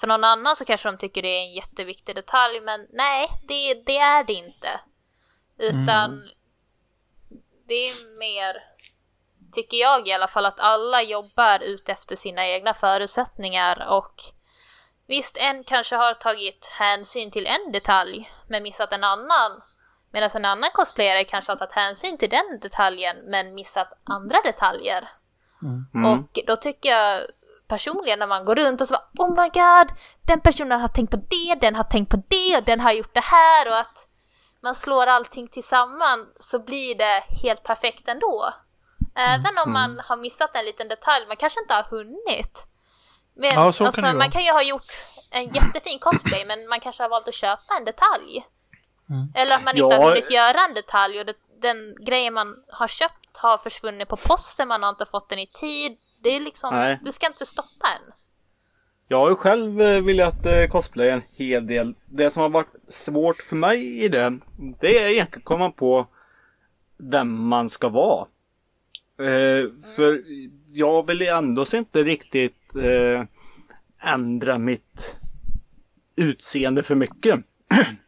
[0.00, 3.74] för någon annan så kanske de tycker det är en jätteviktig detalj, men nej, det,
[3.74, 4.80] det är det inte.
[5.58, 6.28] Utan
[7.68, 8.56] det är mer,
[9.52, 14.14] tycker jag i alla fall, att alla jobbar ut efter sina egna förutsättningar och
[15.06, 19.62] visst, en kanske har tagit hänsyn till en detalj men missat en annan.
[20.16, 25.08] Medan en annan cosplayare kanske har tagit hänsyn till den detaljen men missat andra detaljer.
[25.62, 26.12] Mm.
[26.12, 27.22] Och då tycker jag
[27.68, 31.10] personligen när man går runt och så bara, Oh my god, den personen har tänkt
[31.10, 34.08] på det, den har tänkt på det och den har gjort det här och att
[34.62, 38.54] man slår allting tillsammans så blir det helt perfekt ändå.
[39.14, 42.66] Även om man har missat en liten detalj, man kanske inte har hunnit.
[43.34, 44.12] Men, Ja, så kan alltså, vara.
[44.12, 44.92] man kan ju ha gjort
[45.30, 48.44] en jättefin cosplay men man kanske har valt att köpa en detalj.
[49.10, 49.26] Mm.
[49.34, 50.00] Eller att man inte Ja.
[50.02, 54.16] har hunnit göra en detalj och det, den grejen man har köpt har försvunnit på
[54.16, 55.96] posten, man har inte fått den i tid.
[56.22, 57.00] Det är liksom, Nej.
[57.04, 58.12] det ska inte stoppa en.
[59.08, 61.94] Jag har ju själv eh, velat eh, cosplaya en hel del.
[62.06, 64.38] Det som har varit svårt för mig i det,
[64.80, 66.06] det är egentligen att komma på
[66.98, 68.26] vem man ska vara.
[69.18, 69.64] Eh,
[69.96, 70.22] för
[70.72, 73.24] jag vill ändå inte riktigt eh,
[74.12, 75.16] ändra mitt
[76.16, 77.40] utseende för mycket.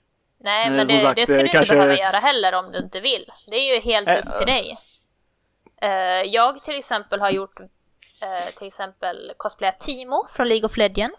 [0.49, 3.01] Nej, men det, sagt, det ska du inte kanske- behöva göra heller om du inte
[3.01, 3.33] vill.
[3.47, 4.79] Det är ju helt upp till dig.
[5.83, 5.91] Eh,
[6.23, 11.17] jag till exempel har gjort eh, till exempel cosplayat Timo från League of Legends.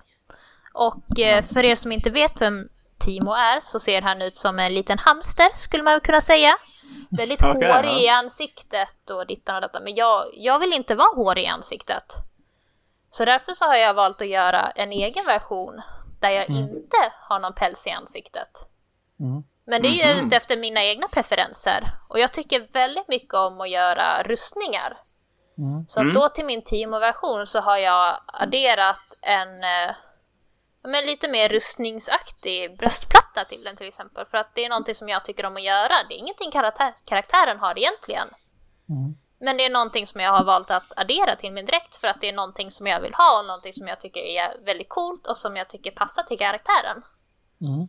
[0.73, 2.69] Och eh, för er som inte vet vem
[2.99, 6.57] Timo är så ser han ut som en liten hamster skulle man kunna säga.
[7.09, 7.99] Väldigt Okej, hårig ja.
[7.99, 9.79] i ansiktet och dittan och detta.
[9.79, 12.05] Men jag, jag vill inte vara hårig i ansiktet.
[13.09, 15.81] Så därför så har jag valt att göra en egen version
[16.19, 16.97] där jag inte
[17.29, 18.69] har någon päls i ansiktet.
[19.19, 19.43] Mm.
[19.65, 21.91] Men det är ju ute efter mina egna preferenser.
[22.07, 24.97] Och jag tycker väldigt mycket om att göra rustningar.
[25.57, 25.87] Mm.
[25.87, 29.95] Så att då till min Timo-version så har jag adderat en eh,
[30.83, 34.25] men lite mer rustningsaktig bröstplatta till den till exempel.
[34.25, 35.93] För att det är någonting som jag tycker om att göra.
[36.09, 38.27] Det är ingenting karaktär, karaktären har egentligen.
[38.89, 39.17] Mm.
[39.39, 42.21] Men det är någonting som jag har valt att addera till min dräkt för att
[42.21, 45.27] det är någonting som jag vill ha och någonting som jag tycker är väldigt coolt
[45.27, 47.03] och som jag tycker passar till karaktären.
[47.61, 47.87] Mm.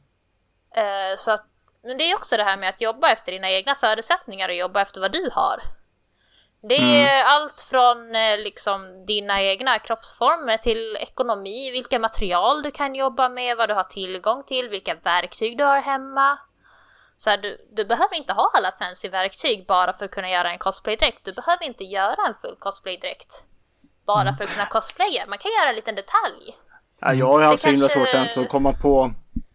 [0.77, 1.45] Eh, så att,
[1.83, 4.81] men det är också det här med att jobba efter dina egna förutsättningar och jobba
[4.81, 5.63] efter vad du har.
[6.63, 12.95] Det är allt från eh, liksom dina egna kroppsformer till ekonomi, vilka material du kan
[12.95, 16.39] jobba med, vad du har tillgång till, vilka verktyg du har hemma.
[17.19, 20.53] Så här, du, du behöver inte ha alla fancy verktyg bara för att kunna göra
[20.53, 21.25] en cosplaydräkt.
[21.25, 23.45] Du behöver inte göra en full cosplaydräkt
[24.07, 25.27] bara för att kunna cosplaya.
[25.29, 26.59] Man kan göra en liten detalj.
[27.01, 29.13] Ja, jag har haft så himla svårt att komma på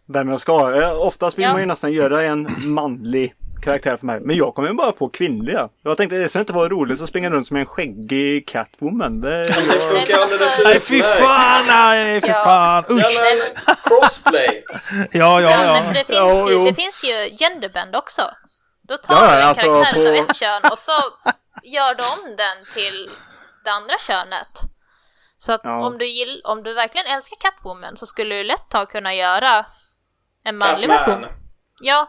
[0.08, 0.74] vem jag ska ha.
[0.82, 1.52] Eh, Oftast vill Ja.
[1.52, 4.20] man ju nästan göra en manlig karaktär för mig.
[4.20, 5.68] Men jag kommer ju bara på kvinnliga.
[5.82, 9.20] Jag tänkte det ska inte vara roligt att springa runt som en skäggig Catwoman.
[9.20, 11.18] Det, Det jag, funkar men alldeles alltså- Nej fy utmärkt.
[11.18, 12.44] fan, nej fy Ja.
[12.44, 13.20] fan, Ja usch!
[13.66, 14.64] men crossplay.
[15.12, 15.92] Ja, ja, Ja, men ja.
[15.92, 16.64] det, finns Ja, ju, jo.
[16.64, 18.22] det finns ju genderbend också.
[18.88, 20.92] Då tar Ja, du en alltså karaktär på- utav ett kön och så
[21.62, 23.10] gör du om den till
[23.64, 24.48] det andra könet.
[25.38, 25.86] Så att Ja.
[25.86, 29.66] om, du gill, om du verkligen älskar Catwoman så skulle du lätt ta kunna göra
[30.48, 31.20] en manlig Catman.
[31.20, 31.36] version.
[31.82, 32.08] Ja.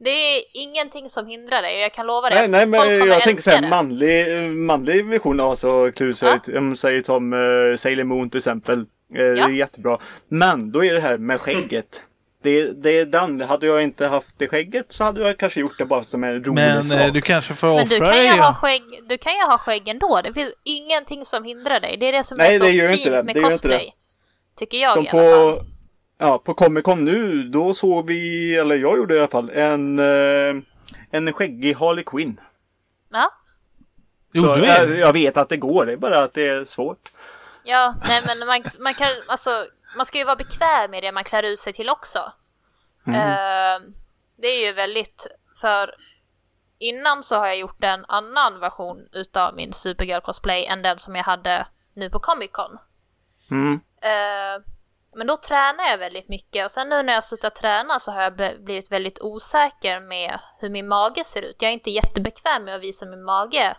[0.00, 2.90] Det är ingenting som hindrar dig och jag kan lova dig nej, att nej, folk
[2.90, 3.68] men kommer jag tänker älska såhär det.
[3.68, 6.38] manlig, eh, manlig version av så Clue Ja.
[6.58, 8.78] om säger som uh, Sailor Moon till exempel.
[8.80, 9.50] Eh, Det är Ja.
[9.50, 9.98] jättebra.
[10.28, 12.02] Men då är det här med skägget.
[12.42, 13.40] Det, det är den.
[13.40, 16.44] Hade jag inte haft det skägget så hade jag kanske gjort det bara som en
[16.44, 17.00] rolig Men sak.
[17.00, 18.54] eh, du kanske får Men du offra kan, ju ha ja.
[18.54, 20.20] skägg, du kan ju ha skägg ändå.
[20.24, 21.96] Det finns ingenting som hindrar dig.
[22.00, 23.24] Det är det som Nej, är så fint inte det.
[23.24, 23.78] med Det cosplay.
[23.86, 24.58] det.
[24.58, 25.64] Tycker jag Som i alla fall.
[26.18, 29.98] Ja, på Comic Con nu, då såg vi, eller jag gjorde i alla fall, en,
[29.98, 30.62] eh,
[31.10, 32.40] en skäggig Harley Quinn.
[33.10, 33.30] Ja.
[34.32, 34.94] Jo, Så, du jag, är.
[34.94, 37.12] jag vet att det går, det är bara att det är svårt.
[37.64, 39.66] Ja, nej men man, man kan, alltså,
[39.96, 42.32] man ska ju vara bekväm med det man klär ut sig till också.
[43.06, 43.80] Eh,
[44.36, 45.26] det är ju väldigt,
[45.60, 45.94] för
[46.78, 51.16] innan så har jag gjort en annan version utav min Supergirl cosplay än den som
[51.16, 52.78] jag hade nu på Comic Con.
[53.50, 53.80] Mm.
[54.02, 54.62] Eh,
[55.16, 58.22] men då tränar jag väldigt mycket och sen nu när jag slutat träna så har
[58.22, 61.56] jag bl- blivit väldigt osäker med hur min mage ser ut.
[61.58, 63.76] Jag är inte jättebekväm med att visa min mage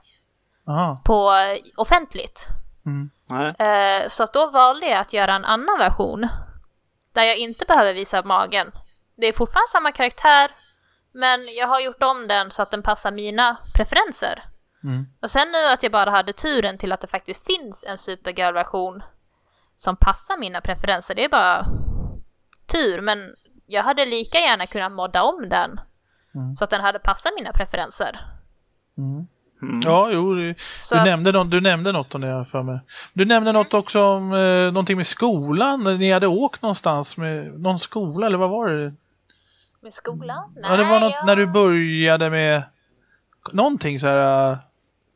[0.67, 1.01] Aha.
[1.05, 1.31] på
[1.77, 2.47] offentligt.
[2.85, 3.09] Mm.
[3.29, 3.55] Nej.
[3.67, 6.27] Eh, så att då valde jag att göra en annan version.
[7.13, 8.71] Där jag inte behöver visa magen.
[9.17, 10.51] det är fortfarande samma karaktär,
[11.11, 14.43] men jag har gjort om den så att den passar mina preferenser.
[14.83, 15.05] Mm.
[15.21, 19.03] Och sen nu att jag bara hade turen till att det faktiskt finns en Supergirl-version
[19.79, 21.65] som passar mina preferenser, det är bara
[22.71, 23.01] tur.
[23.01, 25.79] Men jag hade lika gärna kunnat modda om den
[26.35, 26.55] Mm.
[26.55, 28.19] så att den hade passat mina preferenser.
[28.97, 29.27] Mm.
[29.61, 29.79] Mm.
[29.85, 30.53] Ja, jo, du,
[30.91, 32.79] du, att- nämnde något, du nämnde något om det här för mig.
[33.13, 35.83] Du nämnde något också om eh, någonting med skolan.
[35.83, 38.93] Ni hade åkt någonstans med någon skola, eller vad var det?
[39.81, 40.53] Med skolan?
[40.55, 42.63] ja, det var något jag- när du började med
[43.51, 44.51] någonting så här.
[44.51, 44.57] eh,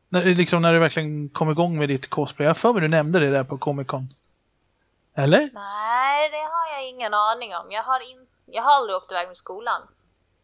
[0.09, 2.47] När, liksom när du verkligen kom igång med ditt cosplay.
[2.47, 4.13] Jag för mig du nämnde det där på Comic Con.
[5.15, 5.39] Eller?
[5.53, 7.71] Nej, det har jag ingen aning om.
[7.71, 8.17] Jag har, in...
[8.45, 9.81] jag har aldrig åkt iväg med skolan.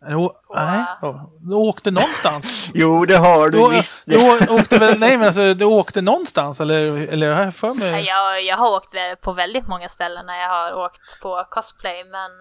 [0.06, 2.70] Eller å- Nej, ja, du åkte någonstans.
[2.74, 4.04] Jo, det har du Du, visst.
[4.06, 8.06] du åkte väl, nej men alltså du åkte någonstans eller, eller har jag för mig?
[8.06, 12.32] Jag, jag har åkt på väldigt många ställen när jag har åkt på cosplay, men...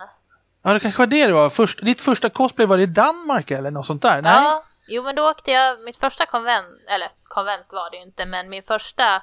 [0.62, 1.50] Ja, det kanske var det det var.
[1.50, 4.22] Först, ditt första cosplay var det i Danmark eller något sånt där?
[4.22, 4.32] Nej?
[4.32, 8.26] Ja, jo men då åkte jag, mitt första konvent, eller konvent var det ju inte,
[8.26, 9.22] men min första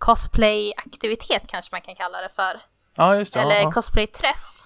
[0.00, 2.60] cosplay-aktivitet kanske man kan kalla det för.
[2.94, 3.40] Ja, just det.
[3.40, 3.70] eller ja, ja.
[3.70, 4.62] cosplay-träff.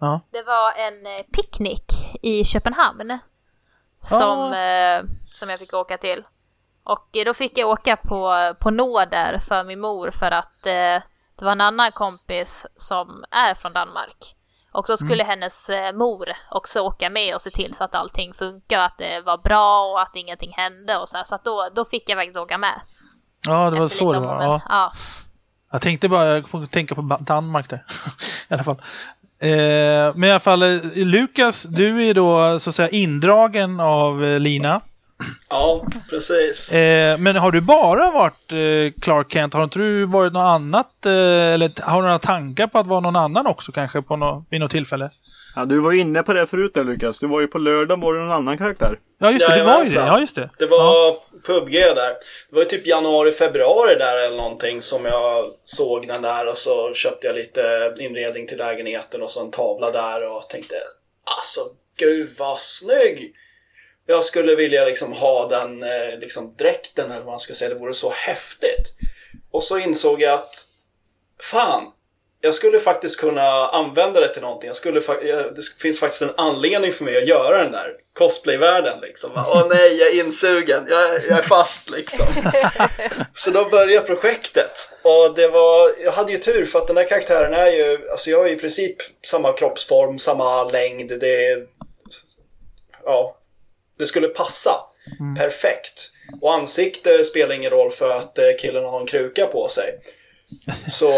[0.00, 0.20] Ja.
[0.30, 3.18] Det var en eh, picknick i Köpenhamn.
[4.00, 5.02] Som, eh,
[5.34, 6.24] som jag fick åka till.
[6.84, 11.02] Och eh, då fick jag åka på, på nåder för min mor för att eh,
[11.38, 14.34] det var en annan kompis som är från Danmark.
[14.72, 18.34] Och då skulle hennes eh, mor också åka med och se till så att allting
[18.34, 21.24] funkar, att det var bra och att ingenting hände och så här.
[21.24, 22.80] Så att då, då fick jag faktiskt åka med.
[23.46, 24.38] Ja, det var så det var.
[24.38, 24.46] men.
[24.46, 24.62] Ja.
[24.68, 24.92] ja.
[25.72, 27.84] Jag tänkte bara jag tänka på Danmark där.
[28.48, 28.76] I alla fall.
[29.40, 34.24] Eh, men i alla fall, eh, Lukas, du är då så att säga indragen av
[34.24, 34.80] eh, Lina.
[35.48, 36.72] Ja, precis.
[36.72, 39.54] Eh, men har du bara varit eh, Clark Kent?
[39.54, 41.06] Har inte du varit något annat?
[41.06, 44.44] Eh, eller har du några tankar på att vara någon annan också kanske på nå-
[44.50, 45.10] vid något tillfälle?
[45.58, 47.18] Ja, du var inne på det förut där Lukas.
[47.18, 48.98] Du var ju på lördag var det någon annan karaktär.
[49.18, 50.00] Ja just det, det var ju det.
[50.00, 50.50] Ja just det.
[50.58, 52.10] Det var PubG där.
[52.48, 56.58] Det var ju typ januari, februari där eller någonting som jag såg den där och
[56.58, 60.74] så köpte jag lite inredning till lägenheten och så en tavla där och tänkte
[61.24, 61.60] alltså
[61.98, 63.34] gud vad snygg!
[64.06, 67.80] Jag skulle vilja liksom ha den eh, liksom dräkten eller vad man ska säga, det
[67.80, 68.94] vore så häftigt.
[69.50, 70.54] Och så insåg jag att
[71.42, 71.92] fan,
[72.40, 74.66] jag skulle faktiskt kunna använda det till någonting.
[74.66, 79.30] Jag skulle det finns faktiskt en anledning för mig att göra den där cosplayvärlden liksom.
[79.36, 80.86] Åh nej, jag är insugen.
[80.90, 82.26] Jag, är- jag är fast liksom.
[83.34, 84.72] Så då började projektet.
[85.02, 88.30] Och det var, jag hade ju tur för att den där karaktären är ju, alltså
[88.30, 91.20] jag har ju i princip samma kroppsform, samma längd.
[91.20, 91.66] Det,
[93.04, 93.36] ja,
[93.98, 94.70] det skulle passa.
[95.38, 96.10] Perfekt.
[96.40, 99.98] Och ansikte spelar ingen roll för att eh, killen har en kruka på sig.
[100.88, 101.08] Så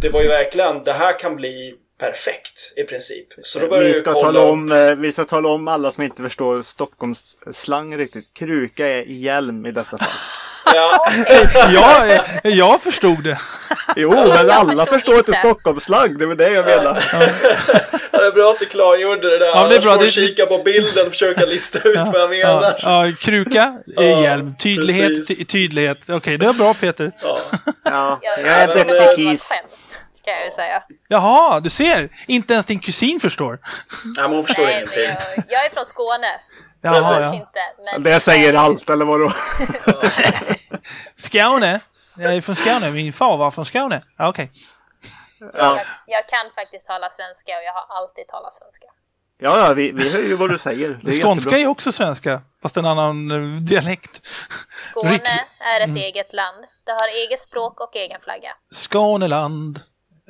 [0.00, 3.26] det var ju verkligen, det här kan bli perfekt i princip.
[3.42, 5.92] Så då började Vi ska, kolla tala upp- om, eh, vi ska tala om alla
[5.92, 8.34] som inte förstår Stockholms slang riktigt.
[8.34, 10.08] Kruka är hjälm i detta fall.
[10.74, 11.06] Ja,
[11.72, 13.38] jag, eh, jag förstod det.
[13.96, 15.38] Jo, jag men alla förstår inte inte.
[15.40, 16.18] Stockholms slang.
[16.18, 17.00] Det var det jag menade.
[18.10, 19.46] det är bra att du klargjorde det där.
[19.46, 19.94] Ja, det är Annars bra.
[19.96, 23.06] får du kika på bilden och försöka lista ut vad jag Ja, menar.
[23.06, 25.98] ja, kruka, eh, Ja, hjälm, tydlighet, tydlighet.
[26.08, 27.12] Okej, det är bra Peter.
[27.22, 27.38] Ja.
[27.84, 29.36] Ja, Jag, är men, trodde
[30.28, 30.82] kan jag ju säga.
[31.08, 32.08] Jaha, du ser.
[32.26, 33.58] Inte ens din kusin förstår.
[34.16, 35.02] Nej, men hon förstår Nej, ingenting.
[35.02, 36.40] jag, jag är från Skåne.
[36.82, 37.34] Jaha, Precis ja.
[37.34, 37.60] inte.
[37.92, 39.30] Men Det säger allt, eller vadå?
[41.16, 41.80] Skåne.
[42.16, 42.90] Jag är från Skåne.
[42.90, 44.02] Min far var från Skåne.
[44.18, 44.52] Okej.
[45.40, 48.86] Ja, Jag, jag kan faktiskt tala svenska och jag har alltid talat svenska.
[49.40, 51.00] ja, ja vi, vi hör ju vad du säger.
[51.02, 51.58] Det är Skånska jättebra.
[51.58, 54.26] är också svenska, fast en annan eh, dialekt.
[54.90, 56.64] Skåne Rick- är ett eget land.
[56.84, 58.50] Det har eget språk och egen flagga.
[58.74, 59.80] Skåneland.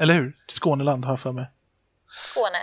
[0.01, 0.33] Eller hur?
[0.49, 1.47] Skåneland har jag för mig.
[2.17, 2.59] Skåne.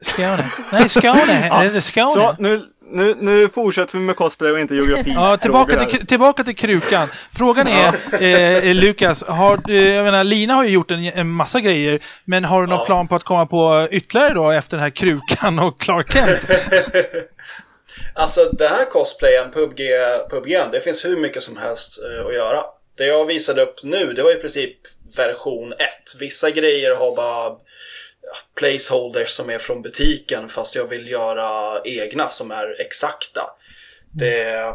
[0.00, 0.44] Skåne.
[0.72, 1.46] Nej, Skåne.
[1.50, 2.12] Ja, Är det Skåne?
[2.12, 5.12] Så nu, nu, nu fortsätter vi med cosplay och inte geografi.
[5.14, 7.08] Ja, tillbaka till, tillbaka till krukan.
[7.36, 11.60] Frågan är, eh, Lukas, har, eh, jag menar, Lina har ju gjort en, en massa
[11.60, 12.84] grejer, men har du någon Ja.
[12.84, 16.40] plan på att komma på ytterligare då efter den här krukan och Clark Kent?
[18.14, 19.80] Alltså den här cosplayen, PubG,
[20.30, 22.64] PubG, det finns hur mycket som helst eh, att göra.
[22.96, 24.76] Det jag visade upp nu, det var i princip
[25.16, 25.78] version 1.
[26.18, 27.56] Vissa grejer har bara
[28.54, 33.50] placeholders som är från butiken fast jag vill göra egna som är exakta.
[34.12, 34.74] Det,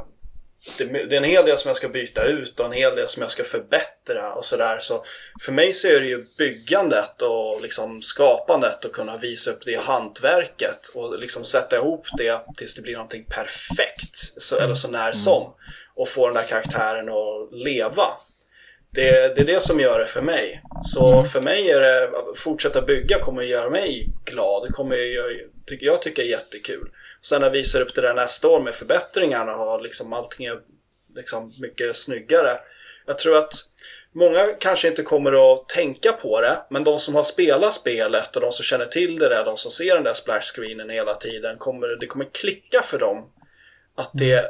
[0.77, 3.07] det, det är en hel del som jag ska byta ut och en hel del
[3.07, 4.79] som jag ska förbättra och sådär.
[4.79, 5.05] Så
[5.41, 9.79] för mig så är det ju byggandet och liksom skapandet och kunna visa upp det
[9.79, 14.41] hantverket och liksom sätta ihop det tills det blir någonting perfekt.
[14.41, 15.53] Så, eller så när som.
[15.95, 18.07] Och få den där karaktären att leva.
[18.93, 20.61] det, det är det som gör det för mig.
[20.83, 21.25] Så Mm.
[21.25, 24.63] för mig är det, att fortsätta bygga kommer att göra mig glad.
[24.67, 25.31] Det kommer jag,
[25.65, 26.89] tycker- jag tycker är jättekul.
[27.21, 30.59] Sen när jag visar upp det där nästa år med förbättringarna och liksom allting är
[31.15, 32.59] liksom mycket snyggare.
[33.05, 33.53] Jag tror att
[34.11, 38.41] många kanske inte kommer att tänka på det, men de som har spelat spelet och
[38.41, 41.87] de som känner till det där, de som ser den där splash-screenen hela tiden, kommer,
[41.99, 43.29] det kommer klicka för dem
[43.95, 44.45] att det eh,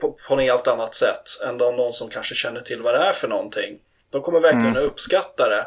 [0.00, 2.98] på, på något helt annat sätt än de, någon som kanske känner till vad det
[3.04, 3.78] är för någonting.
[4.10, 5.66] De kommer verkligen att uppskatta det.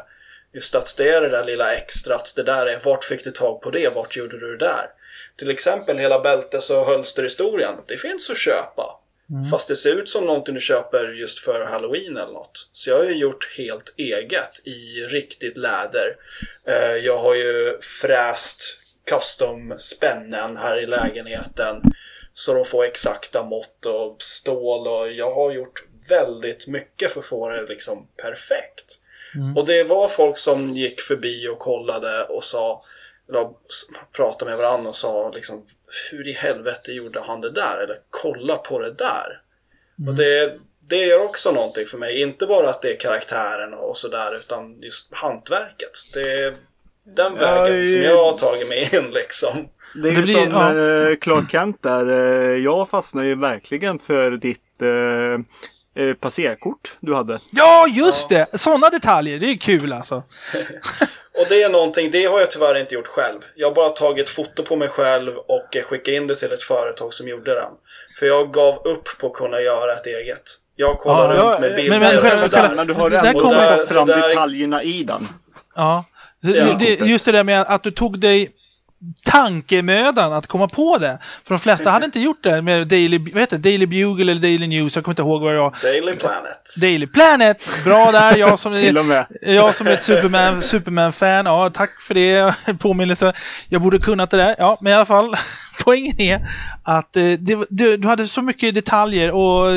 [0.54, 3.30] Just att det är det där lilla extra, att det där är vart fick du
[3.30, 4.86] tag på det, vart gjorde du det där?
[5.36, 8.98] Till exempel hela bältes och hölsterhistorien, det finns att köpa.
[9.50, 12.68] Fast det ser ut som någonting du köper just för halloween eller något.
[12.72, 16.16] Så jag har ju gjort helt eget i riktigt läder.
[16.66, 18.78] Eh, Jag har ju fräst
[19.10, 21.82] custom-spännen här i lägenheten.
[22.34, 27.26] Så de får exakta mått och stål och jag har gjort väldigt mycket för att
[27.26, 28.98] få det liksom perfekt.
[29.56, 32.84] Och det var folk som gick förbi och kollade och sa
[33.28, 33.48] eller
[34.12, 35.66] pratade med varandra och sa liksom
[36.10, 37.78] Hur i helvete gjorde han det där?
[37.84, 39.40] Eller kolla på det där.
[40.08, 42.20] Och det, det gör också någonting för mig.
[42.20, 45.90] Inte bara att det är karaktären och sådär utan just hantverket.
[46.14, 46.56] Det är
[47.04, 49.68] den Ja, vägen i- som jag har tagit mig in liksom.
[50.02, 51.10] Det är Det ju blir- som ja.
[51.10, 52.10] eh, Clark Kent där.
[52.10, 57.40] Eh, jag fastnade ju verkligen för ditt eh, eh, passerkort du hade.
[57.50, 58.46] Ja, just det!
[58.60, 60.14] Sådana detaljer, det är kul alltså.
[61.38, 63.38] Och det är någonting, det har jag tyvärr inte gjort själv.
[63.54, 67.14] Jag har bara tagit foto på mig själv och skickat in det till ett företag
[67.14, 67.70] som gjorde den.
[68.18, 70.42] För jag gav upp på att kunna göra ett eget.
[70.76, 72.72] Jag kollar Ja, runt med bilder men och själva- sådär.
[72.76, 75.28] Men du har ändå kommer- fått fram detaljerna i den.
[75.74, 76.04] Ja.
[76.42, 76.76] Ja.
[76.78, 78.52] det, just det där med att du tog dig
[79.24, 81.18] tankemödan att komma på det.
[81.44, 83.70] För de flesta hade inte gjort det med Daily, vad heter det?
[83.70, 85.74] Daily Bugle eller Daily News, jag kommer inte ihåg vad det var.
[85.82, 86.74] Daily Planet.
[86.80, 92.00] Daily Planet, bra där, jag som är, jag som är ett Superman, Superman-fan, ja tack
[92.00, 93.32] för det, påminnelse.
[93.68, 95.36] Jag borde kunnat det där, ja men i alla fall,
[95.84, 96.48] poängen är
[96.82, 99.68] att eh, det, du, du hade så mycket detaljer och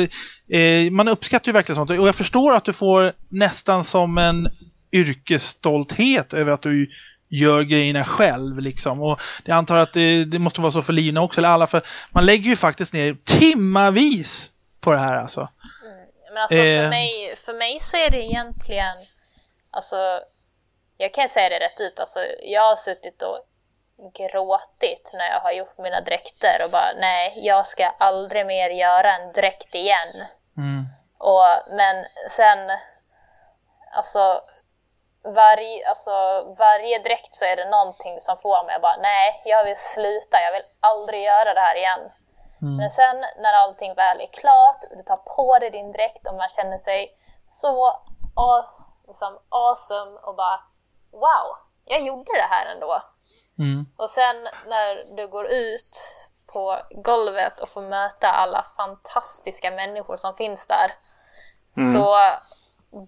[0.56, 1.90] eh, man uppskattar ju verkligen sånt.
[1.90, 4.48] Och jag förstår att du får nästan som en
[4.96, 6.90] yrkesstolthet över att du
[7.28, 9.02] gör grejerna själv liksom.
[9.02, 11.82] Och jag antar att det, det måste vara så för Lina också, eller alla, för
[12.10, 15.48] man lägger ju faktiskt ner timmavis på det här alltså.
[16.32, 16.88] Men alltså för, Eh.
[16.88, 18.96] mig, för mig så är det egentligen,
[19.70, 20.20] alltså,
[20.96, 23.38] jag kan säga det rätt ut, alltså, jag har suttit och
[24.14, 29.16] gråtit när jag har gjort mina dräkter och bara nej, jag ska aldrig mer göra
[29.16, 30.24] en dräkt igen.
[30.56, 30.84] Mm.
[31.18, 32.58] Och, men sen,
[33.96, 34.40] alltså,
[35.34, 36.10] varje, alltså,
[36.58, 40.40] varje dräkt så är det någonting som får mig att bara nej, jag vill sluta,
[40.40, 42.00] jag vill aldrig göra det här igen.
[42.60, 46.48] Men sen när allting väl är klart, du tar på dig din dräkt och man
[46.48, 48.02] känner sig så
[49.06, 50.60] liksom, awesome och bara
[51.12, 53.02] wow, jag gjorde det här ändå.
[53.58, 53.86] Mm.
[53.96, 55.96] Och sen när du går ut
[56.52, 60.92] på golvet och får möta alla fantastiska människor som finns där.
[61.92, 62.16] Så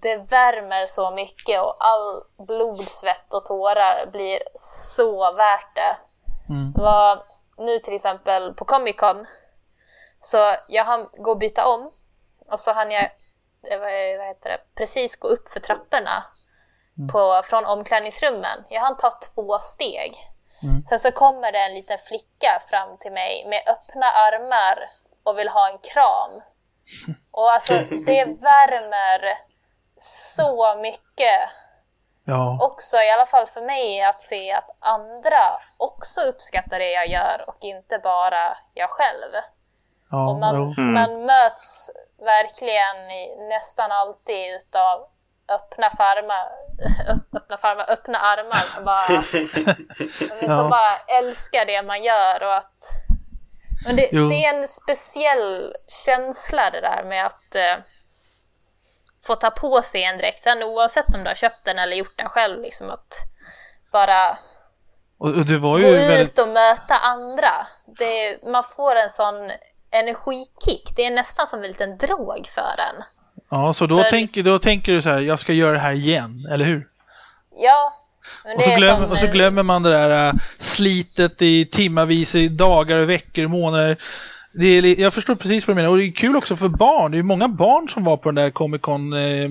[0.03, 5.97] det värmer så mycket och all blod, svett och tårar blir så värt det.
[6.49, 6.72] Mm.
[6.72, 7.22] Var
[7.59, 9.26] nu till exempel på Comic Con.
[10.20, 11.91] Så jag hann gå och byta om.
[12.51, 13.05] Och så hann jag
[13.70, 16.24] eh, vad heter det, precis gå upp för trapporna
[17.12, 18.64] på, från omklädningsrummen.
[18.68, 20.12] Jag hann ta två steg.
[20.89, 24.79] Sen så kommer det en liten flicka fram till mig med öppna armar
[25.22, 26.43] och vill ha en kram.
[27.31, 27.72] Och alltså
[28.07, 29.39] det värmer
[29.99, 31.40] så mycket
[32.24, 32.59] Ja.
[32.61, 37.44] också, i alla fall för mig, att se att andra också uppskattar det jag gör
[37.46, 39.32] och inte bara jag själv.
[40.11, 40.82] ja Och man, jo.
[40.82, 45.09] man möts verkligen i, nästan alltid utav
[45.49, 46.49] öppna farmar,
[47.36, 49.07] öppna farmar, öppna armar som bara,
[50.38, 50.68] som Ja.
[50.70, 52.82] bara älskar det man gör och att
[53.86, 55.74] men det, det är en speciell
[56.07, 57.74] känsla det där med att eh,
[59.26, 62.16] få ta på sig en dräkt, sen oavsett om du har köpt den eller gjort
[62.18, 63.14] den själv, liksom att
[63.92, 64.38] bara
[65.18, 66.38] Och, och gå ju ut väldigt...
[66.38, 67.66] och möta andra.
[67.98, 69.34] Det, man får en sån
[69.90, 70.92] energikick.
[70.96, 73.04] Det är nästan som en liten drog för en.
[73.50, 75.92] Ja, så då, Så- tänker, då tänker du så här, jag ska göra det här
[75.92, 76.88] igen, eller hur?
[77.56, 77.94] Ja,
[78.56, 82.48] Och så, glöm, som och så glömmer man det där äh, slitet i timmavis, i
[82.48, 83.96] dagar, veckor, månader.
[84.59, 85.90] Det är, jag förstår precis vad du menar.
[85.90, 87.11] Och det är kul också för barn.
[87.11, 89.48] Det är ju många barn som var på den där Comic Con eh,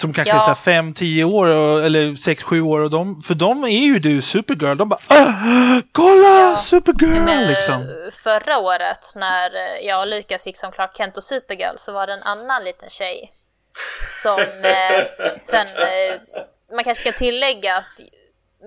[0.00, 0.50] som kanske Ja.
[0.50, 2.80] är 5-10 år och, eller 6-7 år.
[2.80, 4.76] Och de, för dem är ju du Supergirl.
[4.76, 6.28] De bara "Ah, Kolla!
[6.40, 6.56] Ja.
[6.56, 7.20] Supergirl!
[7.20, 7.86] Men, liksom.
[8.24, 9.50] Förra året när
[9.86, 12.90] jag och Lukas gick som Clark Kent och Supergirl så var det en annan liten
[12.90, 13.32] tjej
[14.22, 15.04] Som eh,
[15.44, 16.20] sen, eh,
[16.74, 17.84] man kanske ska tillägga att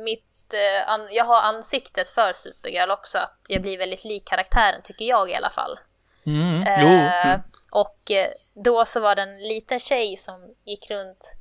[0.05, 0.23] mitt,
[0.53, 5.05] eh, an, jag har ansiktet för Supergirl också, att jag blir väldigt lik karaktären tycker
[5.05, 5.79] jag i alla fall.
[6.25, 6.67] Mm.
[6.67, 7.39] Eh.
[7.71, 11.33] Och eh, då så var det en liten tjej som gick runt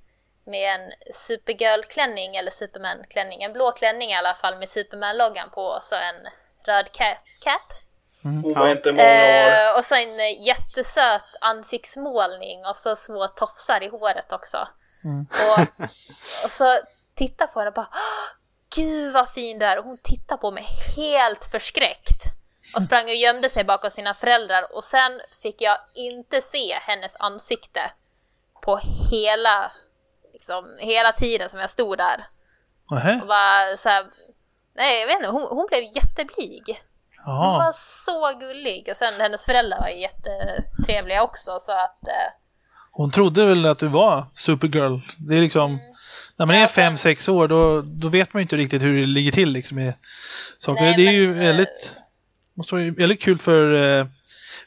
[0.47, 5.83] med en Supergirl-klänning eller Superman-klänning, en blå klänning i alla fall med Superman-loggan på och
[5.83, 6.29] så en
[6.67, 7.63] röd ca- cap.
[8.23, 9.71] Hon var inte många år.
[9.71, 14.69] Eh, och så en eh, jättesöt ansiktsmålning och så små tofsar i håret också.
[15.49, 15.59] Och,
[16.45, 16.79] och så
[17.15, 18.29] titta på henne och bara "Åh,
[18.77, 19.79] Gud vad fin du är!
[19.79, 20.67] Och hon tittar på mig
[20.97, 22.25] helt förskräckt.
[22.77, 27.17] Och sprang och gömde sig bakom sina föräldrar och sen fick jag inte se hennes
[27.17, 27.81] ansikte
[28.63, 29.73] på hela,
[30.33, 32.25] liksom, hela tiden som jag stod där.
[32.91, 33.21] Nähä.
[33.23, 34.07] Och var så här,
[34.77, 36.83] nej jag vet inte, hon, hon blev jätteblyg.
[37.25, 37.59] Hon Jaha.
[37.59, 42.33] var så gullig och sen hennes föräldrar var jättetrevliga också så att eh,
[42.93, 44.99] Hon trodde väl att du var Supergirl.
[45.19, 45.79] Det är liksom...
[46.43, 49.01] När man är sen- fem sex år då, då vet man ju inte riktigt hur
[49.01, 49.93] det ligger till liksom med
[50.59, 50.83] saker.
[50.83, 51.93] Nej, det är ju men, eh, väldigt...
[52.57, 54.07] Måste vara ju väldigt kul för eh,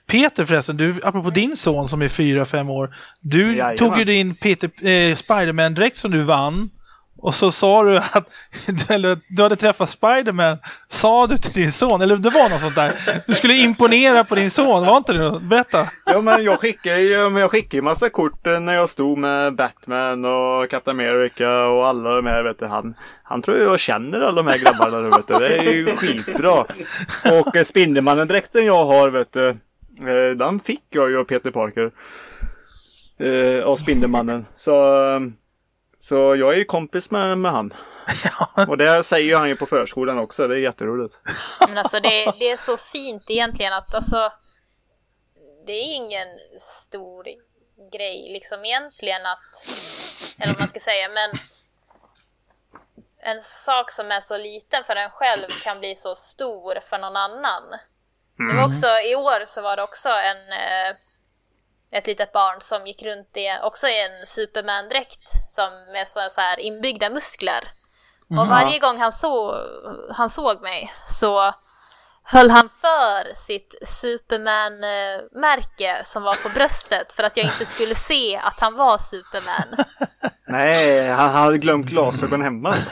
[0.07, 0.77] Peter förresten.
[0.77, 1.33] Du, apropå Mm.
[1.33, 2.95] din son som är fyra fem år.
[3.19, 3.77] Du Jajamän.
[3.77, 6.69] tog ju din Peter, eh, Spiderman-dräkt som du vann.
[7.17, 8.29] Och så sa du att
[8.65, 10.57] du, eller, du hade träffat Spiderman.
[10.87, 12.91] Sa du till din son, eller det var något sånt där.
[13.27, 15.39] Du skulle imponera på din son, var inte det?
[15.39, 15.89] Berätta.
[16.05, 19.55] Ja men jag skickade ju men jag skickade massa kort eh, när jag stod med
[19.55, 22.65] Batman och Captain America och alla de här vet du.
[22.65, 25.33] Han, han tror jag känner alla de här grabbarna nu vet du.
[25.33, 26.65] Det är ju skitbra.
[27.41, 29.49] Och eh, Spindelmannen-dräkten jag har vet du.
[29.99, 31.91] Eh, den fick jag ju av Peter Parker.
[33.63, 34.45] Av Spindelmannen.
[34.57, 34.71] Så,
[36.05, 37.73] så jag är ju kompis med, med han.
[38.69, 40.47] Och det säger han ju på förskolan också.
[40.47, 41.19] Det är jätteroligt.
[41.59, 44.31] Men alltså det, det är så fint egentligen att alltså
[45.67, 46.27] det är ingen
[46.59, 47.25] stor
[47.91, 49.67] grej liksom egentligen att,
[50.37, 51.31] eller vad man ska säga, men
[53.19, 57.15] en sak som är så liten för en själv kan bli så stor för någon
[57.15, 57.63] annan.
[58.37, 60.95] Det var också, i år så var det också en, eh,
[61.95, 66.41] ett litet barn som gick runt i, också i en Superman-dräkt som med så, så
[66.41, 67.63] här inbyggda muskler.
[68.29, 69.61] Och varje gång han, så,
[70.11, 71.53] han såg mig så
[72.23, 78.37] höll han för sitt Superman-märke som var på bröstet för att jag inte skulle se
[78.37, 79.85] att han var Superman.
[80.47, 82.69] Nej, han hade glömt glasögon hemma.
[82.69, 82.89] Alltså.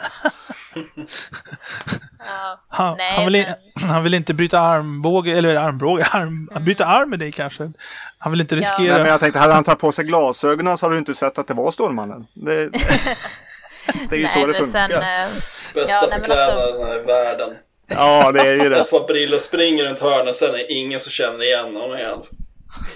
[2.25, 3.45] Ja, Han, Nej, han, vill,
[3.81, 7.71] men- han vill inte bryta armbåge, eller armbåge, arm, byta arm med dig kanske.
[8.17, 8.61] Han vill inte Ja.
[8.61, 8.93] riskera.
[8.93, 11.37] Nej, men jag tänkte, hade han tagit på sig glasögonen så hade du inte sett
[11.37, 12.27] att det var Stålmannen.
[12.33, 12.69] Det,
[14.09, 14.87] det är ju så det funkar.
[14.87, 15.27] sen, eh,
[15.75, 17.55] Bästa Ja, nej, förklädnaden i världen.
[17.87, 18.79] Ja, det är ju det.
[18.81, 22.19] Ett par brillor springer runt hörnet, sen är det ingen som känner igen honom igen.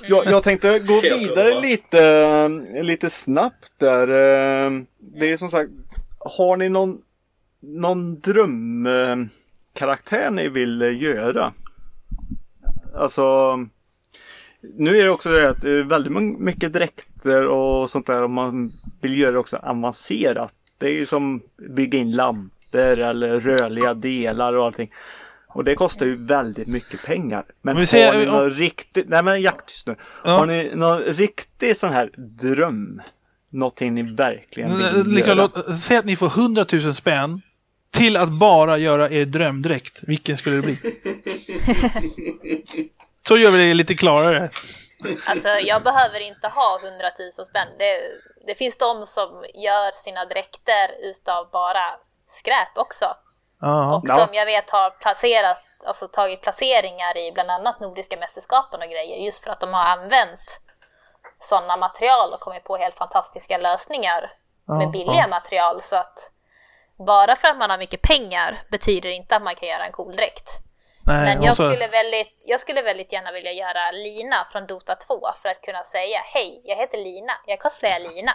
[0.07, 2.47] Jag, jag tänkte gå Helt vidare lite,
[2.83, 4.07] lite snabbt där.
[4.07, 5.69] Eh, Det är som sagt,
[6.19, 6.97] har ni någon,
[7.67, 11.53] någon drömkaraktär ni vill eh, göra?
[12.95, 13.55] Alltså,
[14.77, 18.71] nu är det också det att är väldigt mycket dräkter och sånt där om man
[19.01, 20.53] vill göra det också avancerat.
[20.77, 21.41] Det är ju som
[21.75, 24.91] bygga in lampor eller rörliga delar och allting.
[25.47, 27.43] Och det kostar ju väldigt mycket pengar.
[27.61, 29.95] Men Om vi säger- har ni om- någon riktigt, nej men jakt just nu.
[30.25, 30.31] Ja.
[30.37, 33.01] Har ni någon riktig sån här dröm?
[33.49, 35.77] Någonting ni verkligen vill Liksom, göra?
[35.77, 37.41] säg att ni får 100 000 spänn
[37.91, 39.99] till att bara göra er drömdräkt.
[40.07, 40.77] Vilken skulle det bli?
[43.27, 44.49] Så gör vi det lite klarare.
[45.25, 47.67] Alltså jag behöver inte ha 100 000 spänn.
[47.77, 48.01] Det,
[48.47, 51.85] det finns de som gör sina dräkter utav bara
[52.25, 53.05] skräp också.
[53.61, 53.95] Ja.
[53.95, 58.89] Och som jag vet har placerat, alltså tagit placeringar i bland annat Nordiska mästerskapen och
[58.89, 59.25] grejer.
[59.25, 60.61] Just för att de har använt
[61.39, 64.31] sådana material och kommit på helt fantastiska lösningar
[64.65, 65.81] med billiga material.
[65.81, 66.31] Så att
[67.05, 70.15] bara för att man har mycket pengar betyder inte att man kan göra en cool
[70.15, 70.49] dräkt.
[71.05, 74.95] Nej, Men jag så- skulle, väldigt, jag skulle väldigt gärna vilja göra Lina från Dota
[74.95, 78.31] 2 för att kunna säga Hej, jag heter Lina, jag cosplayar Lina.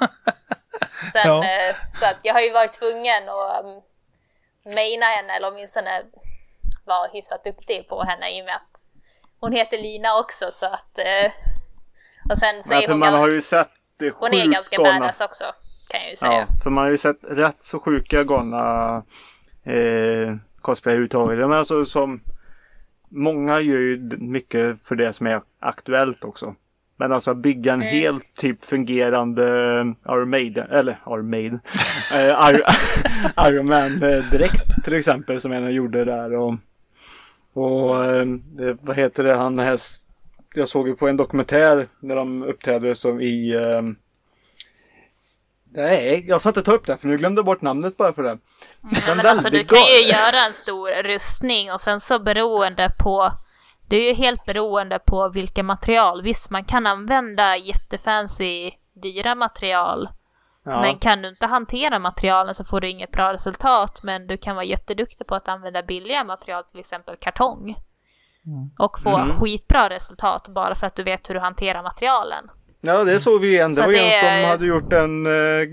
[1.12, 1.44] Sen, Ja.
[1.44, 3.82] eh, så att jag har ju varit tvungen att um,
[4.74, 6.02] maina henne, eller åtminstone
[6.84, 8.80] vara hyfsat duktig på henne i och med att
[9.40, 10.98] hon heter Lina också så att...
[10.98, 11.32] Eh,
[12.30, 13.68] och sen så Men är hon, man har ju sett
[13.98, 15.44] det hon är ganska badass också,
[15.90, 16.32] kan jag ju säga.
[16.32, 18.94] Ja, för man har ju sett rätt så sjuka galna
[19.64, 21.38] eh, cosplay överhuvudtaget.
[21.38, 22.20] Men alltså som
[23.08, 26.54] Många gör ju mycket för det som är aktuellt också.
[26.96, 27.94] Men alltså bygga en Mm.
[27.94, 29.44] helt typ fungerande
[30.08, 31.60] Iron Maiden, eller Iron Maiden,
[32.12, 32.50] eh,
[33.48, 36.54] Iron, Man eh, direkt till exempel som en gjorde där och,
[37.52, 38.26] och eh,
[38.80, 39.78] vad heter det, han här
[40.54, 43.54] jag såg ju på en dokumentär när de uppträdde som i...
[43.54, 43.82] Eh,
[45.76, 48.22] nej, jag ska inte ta upp det för nu glömde jag bort namnet bara för
[48.22, 48.38] det.
[48.80, 53.32] Nej, men alltså du kan ju göra en stor rustning och sen så beroende på
[53.88, 56.22] det är ju helt beroende på vilka material.
[56.22, 58.70] Visst, man kan använda jättefancy
[59.02, 60.08] dyra material.
[60.64, 60.80] Ja.
[60.80, 64.00] Men kan du inte hantera materialen så får du inget bra resultat.
[64.02, 67.76] Men du kan vara jätteduktig på att använda billiga material, till exempel kartong.
[68.46, 68.70] Mm.
[68.78, 69.36] Och få mm.
[69.36, 72.50] skitbra resultat bara för att du vet hur du hanterar materialen.
[72.80, 73.70] Ja, det såg vi igen.
[73.70, 74.14] Det så var det...
[74.14, 75.68] en som hade gjort en eh,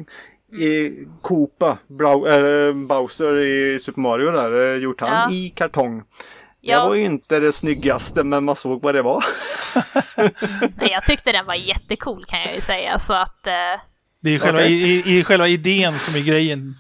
[0.62, 5.36] i Koopa, Brau, äh, Bowser i Super Mario där, eh, gjort han ja.
[5.36, 6.04] i kartong.
[6.62, 6.80] Ja.
[6.80, 9.24] Det var ju inte det snyggaste men man såg vad det var.
[10.78, 13.54] Nej, jag tyckte den var jättecool kan jag ju säga så att eh...
[14.22, 14.72] Det är själva, okay.
[14.72, 16.76] i, i, själva idén som är grejen.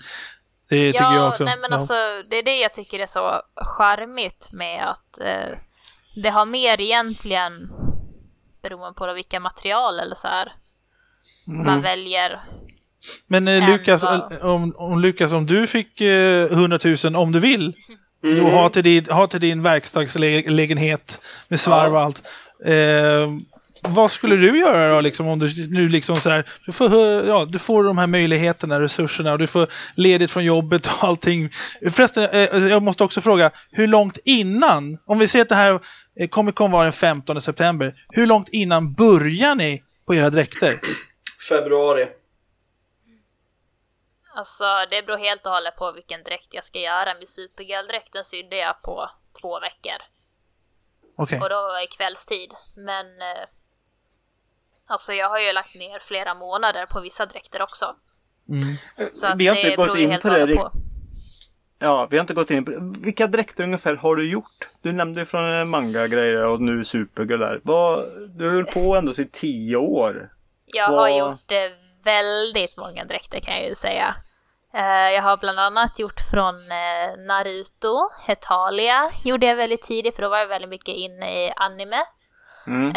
[0.70, 1.44] Det tycker ja, jag också.
[1.44, 1.78] Nej, men ja.
[1.78, 1.94] alltså,
[2.30, 5.58] det är det jag tycker är så charmigt med att eh,
[6.16, 7.70] det har mer egentligen
[8.64, 10.52] beroende på vilka material eller så här
[11.48, 11.65] mm.
[11.65, 12.40] man väljer.
[13.27, 14.41] Men eh, Lukas, vad...
[14.41, 17.73] om, om, Lukas, om du fick eh, 100 000 om du vill
[18.23, 18.35] Mm.
[18.35, 22.23] Du har till din, har till din verkstadslägenhet med svarv och allt.
[22.65, 23.31] Eh,
[23.88, 26.93] vad skulle du göra då liksom om du nu liksom så här, du får,
[27.26, 31.49] ja, du får de här möjligheterna, resurserna och du får ledigt från jobbet och allting.
[31.91, 35.80] Förresten, eh, jag måste också fråga, hur långt innan, om vi säger att det här
[36.19, 40.80] eh, kommer Comic vara den 15 september, hur långt innan börjar ni på era dräkter?
[41.49, 42.07] Februari.
[44.35, 47.14] Alltså det beror helt och hållet på vilken dräkt jag ska göra.
[47.14, 49.10] Min supergirl-dräkten sydde jag på
[49.41, 49.99] två veckor.
[51.18, 51.39] Okay.
[51.39, 52.53] Och då var det kvällstid.
[52.76, 53.47] Men eh,
[54.88, 57.95] alltså jag har ju lagt ner flera månader på vissa dräkter också.
[58.49, 58.76] Mm.
[59.11, 60.72] Så vi har inte gått in på det på.
[61.80, 62.77] Ja, vi har inte gått in på det.
[62.99, 64.69] Vilka dräkter ungefär har du gjort?
[64.81, 67.61] Du nämnde från manga-grejer och nu Supergirl där.
[67.64, 70.30] Vad, du höll på ändå i tio år.
[70.65, 70.99] Jag Vad...
[70.99, 71.57] har gjort eh,
[72.03, 74.15] väldigt många dräkter kan jag ju säga.
[74.73, 80.22] Eh, jag har bland annat gjort från eh, Naruto, Hetalia gjorde jag väldigt tidigt för
[80.22, 82.03] då var jag väldigt mycket inne i anime.
[82.68, 82.91] Mm.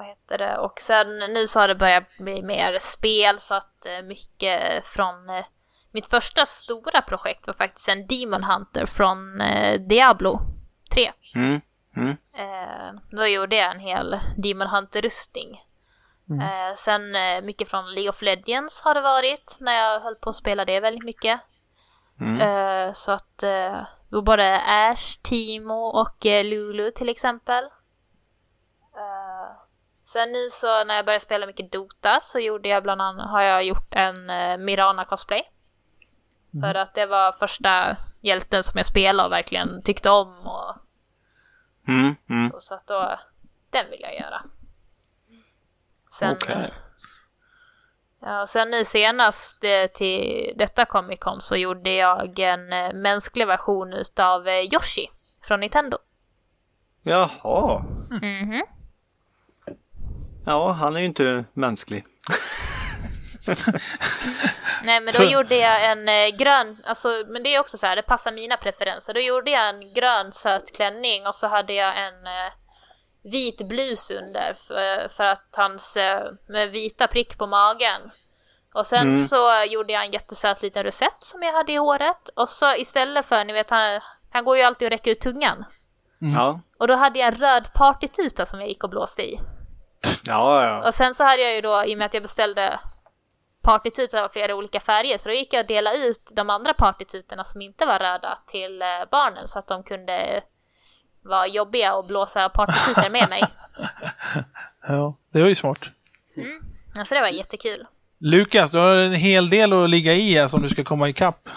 [0.00, 0.58] Vad heter det?
[0.58, 5.30] Och sen nu så har det börjat bli mer spel så att eh, mycket från
[5.30, 5.44] eh,
[5.90, 10.40] mitt första stora projekt var faktiskt en Demon Hunter från eh, Diablo
[10.94, 11.12] 3.
[11.34, 11.60] Mm.
[11.96, 12.16] Mm.
[13.10, 15.60] då gjorde jag en hel Demon Hunter-rustning.
[16.30, 16.40] Mm.
[16.40, 20.30] Eh, sen eh, mycket från League of Legends har det varit när jag höll på
[20.30, 21.40] att spela det väldigt mycket.
[22.20, 22.40] Mm.
[22.40, 27.64] Eh, så att eh, då både Ash, Timo och eh, Lulu till exempel.
[30.12, 33.42] Sen nu så när jag började spela mycket Dota så gjorde jag bland annat, har
[33.42, 35.50] jag gjort en eh, Mirana cosplay.
[36.54, 36.62] Mm.
[36.62, 40.74] För att det var första hjälten som jag spelade och verkligen tyckte om och
[41.88, 42.50] mm, mm.
[42.50, 43.18] så, så att då,
[43.70, 44.42] den vill jag göra.
[46.10, 46.70] Sen, okay.
[48.20, 53.46] Ja, sen nu senast eh, till detta Comic Con så gjorde jag en eh, mänsklig
[53.46, 55.06] version utav eh, Yoshi
[55.42, 55.98] från Nintendo.
[57.02, 57.84] Jaha.
[58.10, 58.79] Mm -hmm.
[60.46, 62.04] Ja, han är ju inte mänsklig.
[64.82, 65.22] Nej men då så...
[65.22, 69.14] gjorde jag en grön, alltså men det är också så här, det passar mina preferenser.
[69.14, 72.14] Då gjorde jag en grön söt klänning och så hade jag en
[73.22, 78.10] vit blus under för, för att hans eh, med vita prick på magen.
[78.74, 79.16] Och sen mm.
[79.16, 82.28] så gjorde jag en jättesöt liten rosett som jag hade i håret.
[82.36, 84.00] Och så istället för, ni vet han,
[84.30, 85.64] han går ju alltid och räcker ut tungan.
[86.22, 86.34] Mm.
[86.34, 86.60] Ja.
[86.78, 89.40] Och då hade jag en röd partytuta som jag gick och blåste i.
[90.26, 90.88] Ja, ja.
[90.88, 92.80] Och sen så hade jag ju då, i och med att jag beställde
[93.62, 97.44] partytutor av flera olika färger, så då gick jag och delade ut de andra partytutorna
[97.44, 100.42] som inte var röda till eh, barnen så att de kunde
[101.22, 103.44] var jobbiga att blåsa partyskjuter med mig.
[104.88, 105.78] ja, det var ju smart.
[106.36, 106.62] Mm.
[106.98, 107.86] Alltså det var jättekul.
[108.22, 111.48] Lukas, du har en hel del att ligga i här som du ska komma ikapp.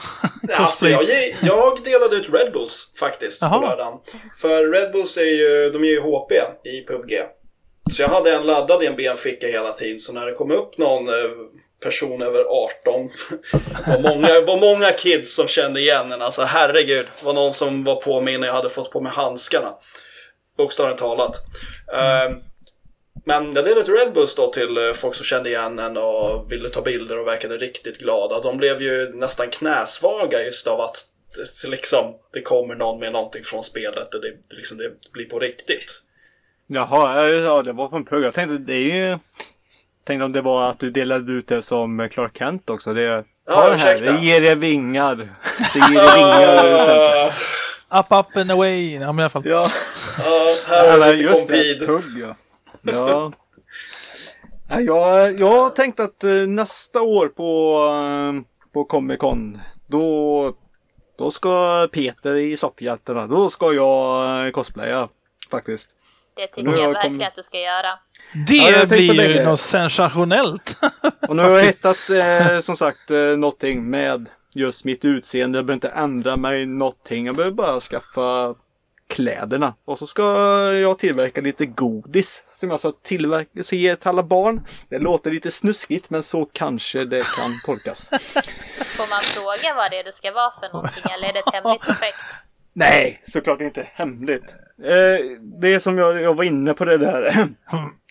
[0.57, 1.03] alltså, jag,
[1.41, 3.59] jag delade ut Red Bulls faktiskt Aha.
[3.59, 3.99] på lördagen.
[4.41, 6.31] För Red Bulls är ju, de är ju HP
[6.63, 7.13] i PubG.
[7.91, 10.77] Så jag hade en laddad i en benficka hela tiden, så när det kom upp
[10.77, 11.31] någon eh,
[11.83, 13.09] person över 18.
[13.87, 16.21] var, många, var många kids som kände igen en.
[16.21, 17.05] Alltså herregud.
[17.19, 19.73] Det var någon som var på mig när jag hade fått på mig handskarna.
[20.57, 21.35] Bokstavligt talat.
[21.93, 22.39] Mm.
[23.25, 26.51] men jag delade ut Red Bulls då till eh, folk som kände igen en och
[26.51, 28.39] ville ta bilder och verkade riktigt glada.
[28.39, 31.05] De blev ju nästan knäsvaga just av att
[31.61, 35.39] det, liksom, det kommer någon med någonting från spelet och det, liksom, det blir på
[35.39, 36.03] riktigt.
[36.67, 38.23] Jaha, ja, det var från Pugg.
[38.23, 39.17] Jag tänkte det är ju
[40.05, 42.93] Tänkte om det var att du delade ut det som Clark Kent också.
[42.93, 45.15] Det, ta ja, det här, det ger er vingar.
[45.73, 47.25] Det ger er vingar.
[47.99, 48.93] up, up and away.
[48.93, 49.45] Ja, men i alla fall.
[49.45, 49.69] Ja.
[50.17, 51.85] Ja, här har vi lite just det, compede.
[51.85, 52.35] tugg ja.
[52.81, 53.31] ja.
[54.69, 58.41] Ja, Jag, jag tänkte att eh, nästa år på, eh,
[58.73, 60.53] på Comic Con då,
[61.17, 65.09] då ska Peter i Sopphjältarna, då ska jag eh, cosplaya
[65.51, 65.89] faktiskt.
[66.35, 67.99] Det tycker jag jag verkligen kommit- att du ska göra.
[68.47, 70.77] Det Ja, blir ju något sensationellt.
[71.27, 75.57] Och nu har jag hittat eh, som sagt eh, någonting med just mitt utseende.
[75.57, 77.25] Jag behöver inte ändra mig någonting.
[77.25, 78.55] Jag behöver bara skaffa
[79.09, 79.73] kläderna.
[79.85, 80.23] Och så ska
[80.73, 84.65] jag tillverka lite godis som jag ska tillverka, så ge till alla barn.
[84.89, 88.09] Det låter lite snuskigt men så kanske det kan tolkas.
[88.97, 91.53] Får man fråga vad det är du ska vara för någonting eller är det ett
[91.53, 92.17] hemligt projekt?
[92.73, 94.55] Nej, såklart inte hemligt.
[94.83, 97.47] Eh, det är som jag, jag var inne på det där.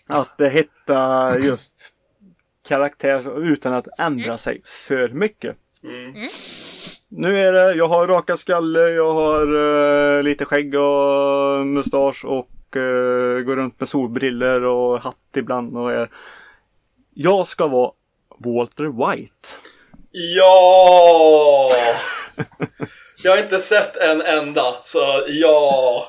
[0.07, 1.73] att det hitta just
[2.67, 5.55] karaktär utan att ändra sig för mycket.
[5.83, 6.29] Mm.
[7.09, 9.47] Nu är det, jag har raka skalle, jag har
[10.17, 15.91] eh, lite skägg och mustasch och eh, går runt med solbriller och hatt ibland och
[15.91, 16.09] är...
[17.13, 17.91] Jag ska vara
[18.37, 19.49] Walter White.
[20.11, 21.71] Ja!
[23.23, 26.07] Jag har inte sett en enda, så ja.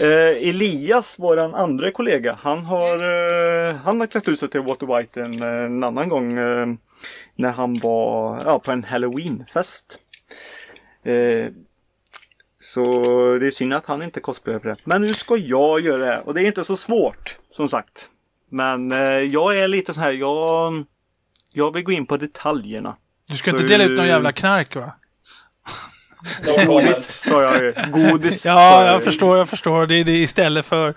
[0.00, 4.98] Eh, Elias, våran andra kollega, han har, eh, han har klätt ut sig till Walter
[4.98, 6.66] White en, en annan gång eh,
[7.34, 9.98] när han var ja, på en halloweenfest.
[11.04, 11.52] Eh,
[12.60, 13.02] så
[13.40, 14.76] det är synd att han inte cosplayar för det.
[14.84, 18.08] Men nu ska jag göra det och det är inte så svårt som sagt.
[18.50, 20.84] Men eh, jag är lite så här, jag,
[21.52, 22.96] jag vill gå in på detaljerna.
[23.28, 24.92] Du ska Så inte dela ut någon jävla knark va?
[26.46, 27.74] No Godis sa jag ju.
[27.90, 29.86] Godis Ja, jag jag förstår, jag förstår.
[29.86, 30.94] Det är det istället för...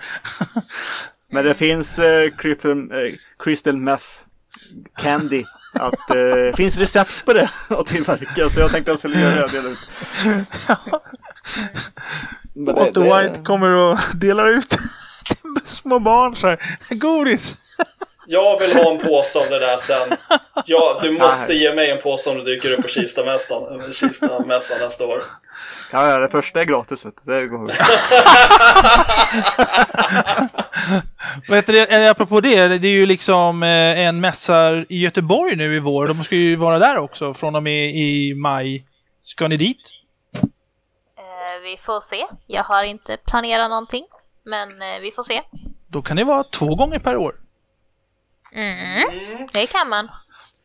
[1.33, 4.05] Men det finns eh, crystal, eh, crystal meth
[5.01, 5.43] candy.
[5.73, 9.47] Att eh, finns recept på det att tillverka så jag tänkte att jag skulle göra
[9.47, 9.89] det ut.
[12.53, 16.59] Men det- det- White kommer och delar ut till små barn så här.
[16.89, 17.55] Godis!
[18.27, 20.17] Jag vill ha en påse av det där sen.
[20.65, 25.05] Ja, du måste ge mig en påse om du dyker upp på Kistamässan Kistamässan nästa
[25.05, 25.21] år.
[25.91, 27.33] Ja, ja, det första är gratis vet du.
[27.39, 27.71] Det går.
[31.47, 31.91] Det?
[31.91, 36.07] Eh, Apropå det, det är ju liksom eh, en mässa i Göteborg nu i vår.
[36.07, 38.85] De ska ju vara där också från och med i maj.
[39.21, 39.77] Ska ni dit?
[41.17, 42.25] Eh, vi får se.
[42.47, 44.05] Jag har inte planerat någonting.
[44.43, 45.41] Men eh, vi får se.
[45.87, 47.35] Då kan det vara två gånger per år.
[48.51, 49.47] Mm.
[49.53, 50.05] Det kan man.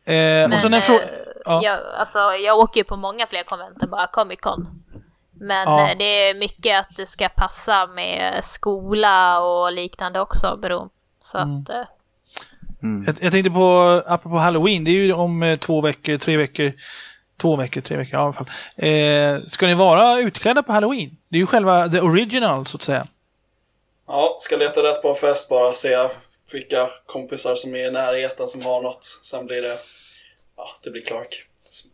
[0.05, 1.03] Eh, och Men sen en eh, fråga...
[1.45, 1.61] Ja.
[1.63, 4.83] jag, alltså, jag åker ju på många fler konvent än bara Comic Con.
[5.39, 5.89] Men Ja.
[5.91, 10.57] eh, det är mycket att det ska passa med skola och liknande också.
[10.61, 10.89] Bero.
[11.21, 11.61] Så Mm.
[11.61, 11.83] att, eh,
[13.05, 16.73] Jag, jag tänkte på, apropå Halloween, det är ju om eh, två veckor, tre veckor.
[17.41, 18.49] Två veckor, tre veckor ja, i alla fall.
[18.77, 21.17] Eh, ska ni vara utklädda på Halloween?
[21.29, 23.07] Det är ju själva the original så att säga.
[24.07, 25.73] Ja, ska leta rätt på en fest bara.
[25.73, 25.87] Se
[26.51, 29.19] vilka kompisar som är i närheten som har något.
[29.23, 29.77] Sen blir det...
[30.57, 31.43] Ja, det blir Clark.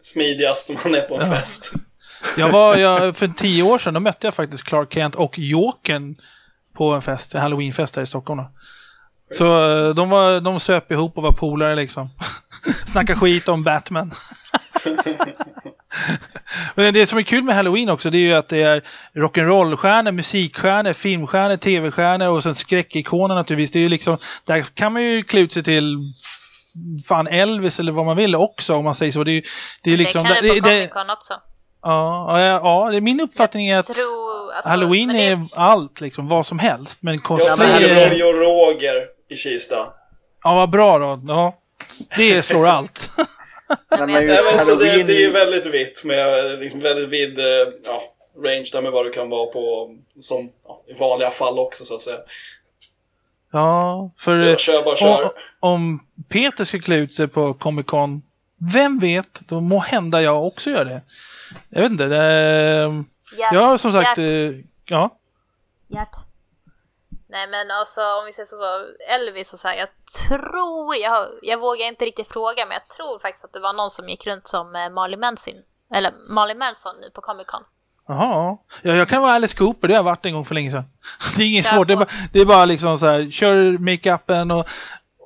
[0.01, 1.71] Smidigast om man är på en fest.
[2.37, 6.15] Jag var, jag, för tio år sedan då mötte jag faktiskt Clark Kent och Jokern
[6.73, 8.37] på en fest, en halloweenfest här i Stockholm.
[8.37, 8.49] Då.
[9.31, 9.57] Så
[9.87, 12.09] eh, de, var, de söp ihop och var polare liksom.
[12.85, 14.13] Snacka skit om Batman.
[16.75, 18.81] Men det som är kul med Halloween också det är ju att det är
[19.15, 23.71] rock'n'roll-stjärnor, musikstjärnor, filmstjärnor, tv-stjärnor och sen skräckikoner naturligtvis.
[23.71, 25.97] Det är ju liksom, där kan man ju klä ut sig till
[27.07, 29.23] fan Elvis eller vad man vill också om man säger så.
[29.23, 29.41] Det är, ju-
[29.83, 31.33] det är liksom, det kan det på Comic Con också.
[31.85, 36.01] Ja, ja, ja, det är min uppfattning är att Tro, alltså, Halloween det- är allt
[36.01, 36.97] liksom, vad som helst.
[37.01, 38.09] Men Jag cosplay ser är...
[38.09, 38.95] Roy och Roger
[39.29, 39.75] i Kista.
[40.43, 41.21] Ja, vad bra då.
[41.27, 41.55] Ja,
[42.17, 43.09] det slår allt.
[43.89, 47.39] Men men- just Nej, men så det, det är väldigt vitt med liksom väldigt vid
[47.39, 47.45] eh,
[47.85, 48.03] ja,
[48.37, 51.95] range där med vad du kan vara på som ja, i vanliga fall också så
[51.95, 52.17] att säga.
[53.51, 55.23] Ja, för Det är kör bara kör.
[55.23, 55.29] om,
[55.59, 58.21] om Peter ska klä ut sig på Comic Con,
[58.73, 61.01] vem vet, då må hända jag också gör det.
[61.69, 62.05] Jag vet inte.
[62.05, 63.03] Det,
[63.37, 65.17] Gert, jag har som sagt, Gert, eh, ja.
[65.87, 66.15] Gert.
[67.33, 68.85] Nej men alltså om vi säger så, så
[69.15, 69.89] Elvis och så här, jag
[70.27, 73.89] tror, jag, jag vågar inte riktigt fråga men jag tror faktiskt att det var någon
[73.89, 75.53] som gick runt som eh, Marley Manson,
[75.95, 77.63] eller Marley Manson nu på Comic Con.
[78.07, 78.57] Jaha.
[78.81, 80.83] Ja, jag kan vara Alice Cooper, det har jag varit en gång för länge sedan.
[81.35, 84.51] Det är inget svårt, det är, bara, det är bara liksom så här, kör makeupen
[84.51, 84.67] och,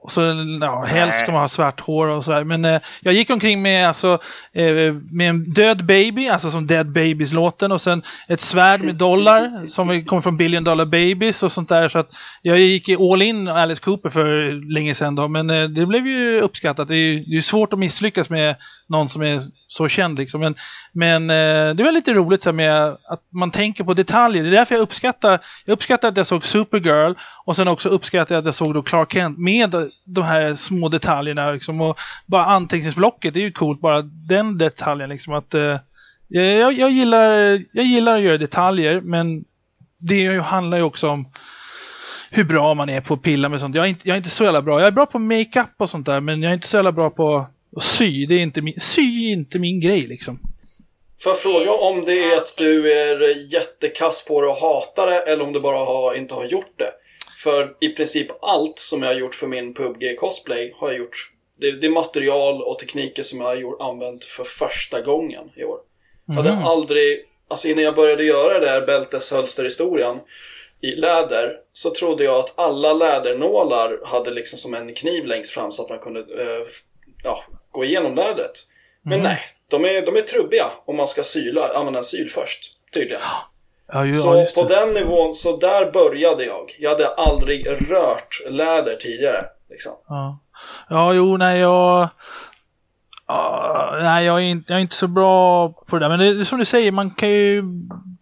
[0.08, 0.22] och så,
[0.62, 2.44] ja, helst ska man ha svart hår och så här.
[2.44, 4.20] Men eh, jag gick omkring med, alltså,
[4.54, 9.68] eh, med en död baby, alltså som Dead Babies-låten och sen ett svärd med dollar
[9.68, 11.90] som kommer från Billion Dollar Babies och sånt där.
[11.90, 12.10] Så att
[12.42, 16.42] jag gick all in Alice Cooper för länge sedan då, men eh, det blev ju
[16.42, 16.88] uppskattat.
[16.88, 18.56] Det är ju det är svårt att misslyckas med
[18.88, 20.42] någon som är så känd liksom.
[20.42, 20.56] Men,
[20.92, 24.44] men eh, det var lite roligt så här, med att man tänker på detaljer.
[24.44, 27.14] Det är därför jag uppskattar, jag uppskattar att jag såg Supergirl
[27.46, 29.76] och sen också uppskattar jag att jag såg då Clark Kent med
[30.06, 31.52] de här små detaljerna.
[31.52, 35.10] Liksom, och bara anteckningsblocket, det är ju coolt bara den detaljen.
[35.10, 35.78] Liksom, att, eh,
[36.28, 37.30] jag, jag, gillar,
[37.72, 39.46] jag gillar att göra detaljer men
[40.00, 41.28] det handlar ju också om
[42.30, 43.76] hur bra man är på att pilla med sånt.
[43.76, 44.80] Jag är inte, jag är inte så jävla bra.
[44.80, 47.10] Jag är bra på makeup och sånt där men jag är inte så jävla bra
[47.10, 47.48] på
[47.78, 48.26] att sy.
[48.26, 50.40] Det är inte min, sy är inte min grej liksom.
[51.20, 55.20] Får jag fråga om det är att du är jättekass på det och hatar det
[55.20, 56.92] eller om du bara har, inte har gjort det?
[57.44, 61.32] För i princip allt som jag har gjort för min PubG-cosplay har jag gjort.
[61.58, 65.64] Det, det är material och tekniker som jag har gjort, använt för första gången i
[65.64, 65.80] år.
[66.28, 66.64] Jag hade Mhm.
[66.66, 70.20] aldrig, alltså innan jag började göra det där bälteshölsterhistorien
[70.82, 75.72] i läder så trodde jag att alla lädernålar hade liksom som en kniv längst fram
[75.72, 76.66] så att man kunde eh,
[77.24, 78.52] ja, gå igenom lädret.
[79.02, 82.60] Men nej, de är, de är trubbiga om man ska syla, använda en syl först,
[82.94, 83.22] tydligen.
[83.92, 86.76] Ja, ju, ja, Så just på den nivån, så där började jag.
[86.80, 89.46] Jag hade aldrig rört läder tidigare.
[89.70, 89.94] Liksom.
[90.08, 90.40] Ja.
[90.90, 92.10] ja, jo, nej, jag...
[93.28, 96.10] Ja, nej, jag är, inte, jag är inte så bra på det där.
[96.10, 97.64] Men det är som du säger, man kan ju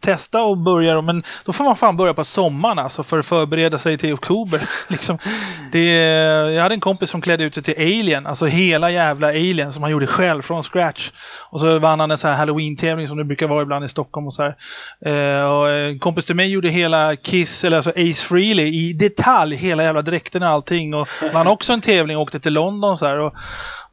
[0.05, 3.25] testa och börja då, men då får man fan börja på sommaren alltså för att
[3.25, 4.61] förbereda sig till oktober.
[4.87, 5.17] liksom.
[5.71, 5.85] det,
[6.53, 9.83] jag hade en kompis som klädde ut sig till Alien, alltså hela jävla Alien som
[9.83, 11.11] han gjorde själv från scratch.
[11.49, 14.27] Och så vann han en sån här Halloween-tävling som det brukar vara ibland i Stockholm
[14.27, 14.55] och så här.
[15.05, 19.55] Eh, och en kompis till mig gjorde hela Kiss, eller alltså Ace Frehley i detalj,
[19.55, 20.93] hela jävla dräkten och allting.
[20.93, 23.19] Och vann också en tävling och åkte till London så här.
[23.19, 23.33] Och,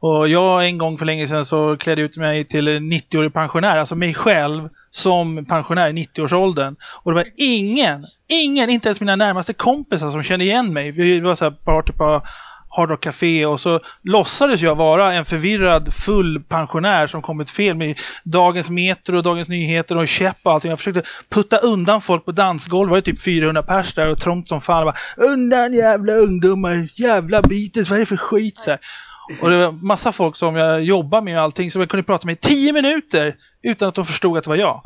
[0.05, 3.95] och jag en gång för länge sedan så klädde ut mig till 90-årig pensionär, alltså
[3.95, 6.75] mig själv som pensionär i 90-årsåldern.
[7.03, 10.91] Och det var ingen, ingen, inte ens mina närmaste kompisar som kände igen mig.
[10.91, 12.21] Vi var så här party på
[12.69, 17.77] Hard Rock Café och så låtsades jag vara en förvirrad full pensionär som kommit fel
[17.77, 20.69] med Dagens Metro Dagens Nyheter och käpp och allting.
[20.69, 22.87] Jag försökte putta undan folk på dansgolv.
[22.87, 24.77] Det var ju typ 400 pers där och trångt som fan.
[24.77, 28.59] Jag bara, undan jävla ungdomar, jävla bitet, vad är det för skit?
[28.59, 28.79] Så här.
[29.41, 32.25] Och det var massa folk som jag jobbar med och allting som jag kunde prata
[32.25, 34.81] med i tio minuter utan att de förstod att det var jag.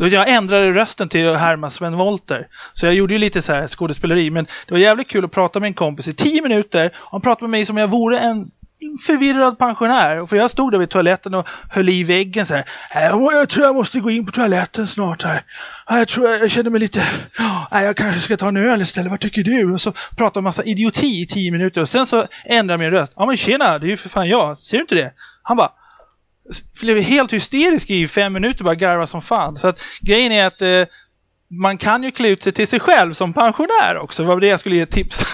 [0.00, 2.48] Jag ändrade rösten till att härma Sven Wollter.
[2.72, 4.30] Så jag gjorde ju lite så här skådespeleri.
[4.30, 6.86] Men det var jävligt kul att prata med en kompis i tio minuter.
[6.94, 8.50] Och han pratade med mig som om jag vore en
[8.98, 10.26] förvirrad pensionär.
[10.26, 12.64] För jag stod där vid toaletten och höll i väggen så här.
[12.94, 15.42] Äh, jag tror jag måste gå in på toaletten snart här.
[15.88, 17.02] Jag tror jag, jag känner mig lite...
[17.38, 19.10] "Ja, äh, Jag kanske ska ta en öl istället.
[19.10, 19.72] Vad tycker du?
[19.72, 21.80] Och så pratade massa idioti i tio minuter.
[21.80, 23.12] Och sen så ändrar min röst.
[23.16, 24.58] Ja men tjena, det är ju för fan jag.
[24.58, 25.12] Ser du inte det?
[25.42, 25.70] Han bara
[26.80, 29.56] blev helt hysterisk i fem minuter bara garva som fan.
[29.56, 30.82] Så att grejen är att eh,
[31.60, 34.22] man kan ju klä ut sig till sig själv som pensionär också.
[34.22, 35.18] Det var det jag skulle ge tips.
[35.18, 35.26] tips.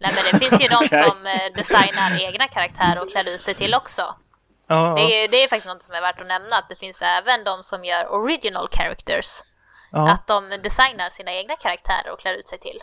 [0.00, 3.54] Nej men det finns ju de som eh, designar egna karaktärer och klär ut sig
[3.54, 4.14] till också.
[4.66, 7.02] ja, Det är, det är faktiskt något som är värt att nämna, att det finns
[7.02, 9.26] även de som gör original characters.
[9.92, 10.10] ja.
[10.10, 12.82] Att de designar sina egna karaktärer och klär ut sig till.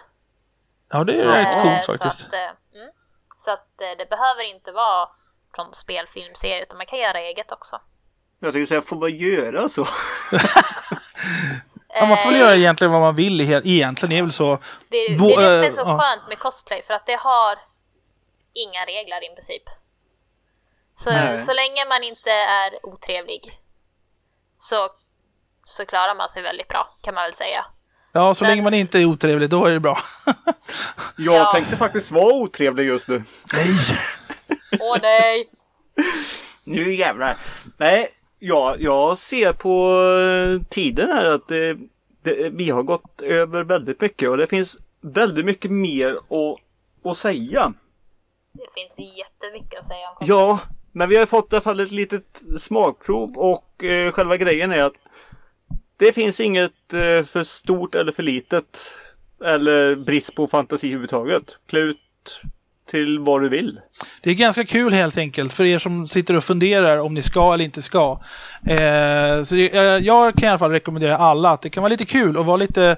[0.92, 2.28] ja, det är Eh, rätt coolt så faktiskt.
[2.28, 2.40] att, eh,
[2.82, 2.90] mm.
[3.38, 5.10] så att eh, det behöver inte vara
[5.56, 7.82] från spelfilmserier utan man kan göra eget också.
[8.40, 9.88] Jag tänkte säga, får man göra så?
[12.00, 13.42] Ja, man får väl Eh, göra egentligen vad man vill.
[13.42, 14.60] Egentligen är väl så.
[14.90, 16.00] Det är, det är det som är eh, så ja.
[16.00, 17.56] skönt med cosplay för att det har
[18.54, 19.64] inga regler i princip.
[20.96, 21.38] Så, Nej.
[21.38, 23.42] så länge man inte är otrevlig
[24.58, 24.90] så,
[25.66, 27.66] så klarar man sig väldigt bra kan man väl säga.
[28.12, 29.98] Ja, så Sen- länge man inte är otrevlig, då är det bra.
[31.18, 31.52] Jag Ja.
[31.54, 33.24] tänkte faktiskt vara otrevlig just nu.
[33.54, 33.68] Nej!
[34.80, 35.50] Åh nej!
[36.64, 37.38] Nu jävlar.
[37.78, 38.10] Nej,
[38.40, 41.78] jag, jag ser på eh, tiden här att det,
[42.22, 46.60] det, vi har gått över väldigt mycket och det finns väldigt mycket mer att,
[47.12, 47.74] att säga.
[48.54, 50.28] Det finns jättemycket att säga om.
[50.28, 50.60] Ja,
[50.92, 54.84] men vi har fått i alla fall ett litet smakprov och eh, själva grejen är
[54.84, 54.96] att
[55.98, 58.92] det finns inget eh, för stort eller för litet
[59.46, 61.60] eller brist på fantasi överhuvudtaget.
[61.68, 62.42] Klä ut
[62.88, 63.80] till vad du vill.
[64.22, 67.54] Det är ganska kul helt enkelt för er som sitter och funderar om ni ska
[67.54, 68.20] eller inte ska.
[68.68, 71.92] Eh, så det, jag, jag kan i alla fall rekommendera alla att det kan vara
[71.92, 72.98] lite kul och vara lite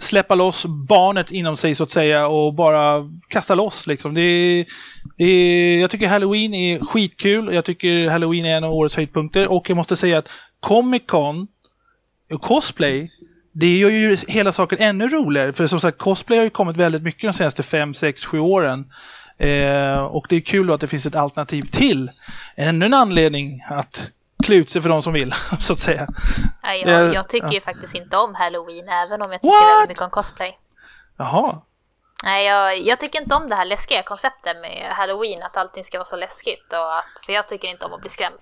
[0.00, 4.14] släppa loss barnet inom sig så att säga och bara kasta loss liksom.
[4.14, 4.64] Det är,
[5.16, 7.54] det är, jag tycker Halloween är skitkul.
[7.54, 10.28] Jag tycker Halloween är en av årets höjdpunkter och jag måste säga att
[10.60, 11.48] Comic Con
[12.32, 13.10] och cosplay
[13.58, 15.52] det gör ju hela saken ännu roligare.
[15.52, 18.92] För som sagt, cosplay har ju kommit väldigt mycket de senaste 5, 6, 7 åren.
[19.38, 22.10] Eh, och det är kul då att det finns ett alternativ till.
[22.56, 24.10] Ännu en anledning att
[24.44, 26.06] klä ut sig för de som vill, så att säga.
[26.62, 27.52] Det- jag, jag tycker ja.
[27.52, 29.72] ju faktiskt inte om halloween även om jag tycker What?
[29.74, 30.58] väldigt mycket om cosplay.
[31.16, 31.60] Jaha.
[32.24, 35.98] Nej, jag, jag tycker inte om det här läskiga konceptet med halloween, att allting ska
[35.98, 36.72] vara så läskigt.
[36.72, 38.38] Och att, för jag tycker inte om att bli skrämd.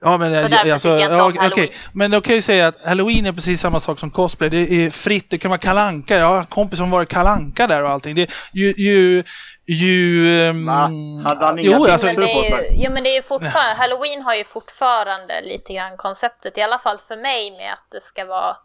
[0.00, 1.42] Ja, men, Så jag- därför alltså, tycker jag inte ja, om okej.
[1.42, 1.68] Halloween.
[1.92, 4.50] Men då kan jag ju säga att Halloween är precis samma sak som cosplay.
[4.50, 4.56] Det
[4.86, 6.16] är fritt, det kan vara kalanka.
[6.18, 8.14] Jag har en kompis som varit kalanka där och allting.
[8.14, 9.24] Det, ju, ju,
[9.66, 10.48] ju...
[10.48, 10.68] ehm?
[10.68, 13.74] Hade han inga jo, alltså, Men det är ju, jo men det är ju fortfarande,
[13.74, 18.00] halloween har ju fortfarande lite grann konceptet, i alla fall för mig med att det
[18.00, 18.56] ska vara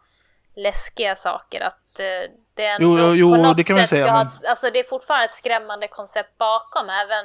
[0.56, 1.60] läskiga saker.
[1.60, 4.18] Att eh, det ändå Jo, jo, på något det kan man sätt säga, ska ha
[4.18, 6.86] men- ett, alltså det är fortfarande ett skrämmande koncept bakom.
[6.90, 7.24] Även,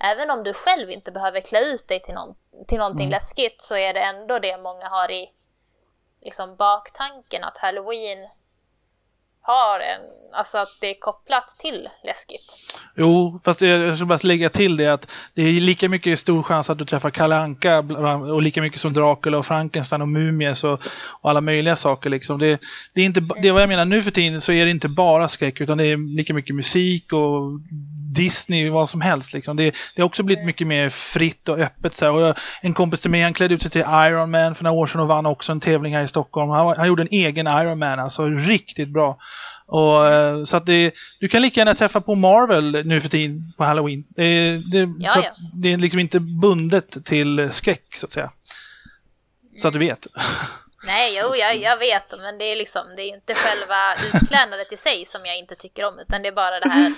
[0.00, 2.34] även om du själv inte behöver klä ut dig till, någon,
[2.66, 3.10] till någonting Mm.
[3.10, 5.32] läskigt så är det ändå det många har i
[6.20, 8.28] liksom baktanken att halloween
[9.48, 10.00] har en,
[10.32, 12.56] alltså att det är kopplat till läskigt.
[12.96, 16.70] Jo, fast jag ska bara lägga till det att det är lika mycket stor chans
[16.70, 17.78] att du träffar Kalle Anka
[18.32, 20.80] och lika mycket som Dracula och Frankenstein och Mumies och,
[21.20, 22.10] och alla möjliga saker.
[22.10, 22.38] Liksom.
[22.38, 22.60] Det,
[22.94, 24.88] det, är inte, det är vad jag menar, nu för tiden så är det inte
[24.88, 27.60] bara skräck utan det är lika mycket musik och
[28.14, 29.32] Disney, vad som helst.
[29.32, 29.56] Liksom.
[29.56, 31.94] Det, det har också blivit mycket mer fritt och öppet.
[31.94, 32.12] Så här.
[32.12, 34.76] Och jag, en kompis till mig, han klädde ut sig till Iron Man för några
[34.76, 36.50] år sedan och vann också en tävling här i Stockholm.
[36.50, 39.18] Han, han gjorde en egen Iron Man, alltså riktigt bra.
[39.70, 43.52] Och, eh, så att det, du kan lika gärna träffa på Marvel nu för tiden
[43.56, 44.04] på Halloween.
[44.08, 45.30] Det, det, Ja, så ja.
[45.54, 48.30] det är liksom inte bundet till skräck så att säga.
[49.62, 50.06] Så att du vet.
[50.86, 54.76] Nej, jo, jag, jag vet, men det är liksom, det är inte själva utklädnadet i
[54.76, 56.94] sig som jag inte tycker om, utan det är bara det här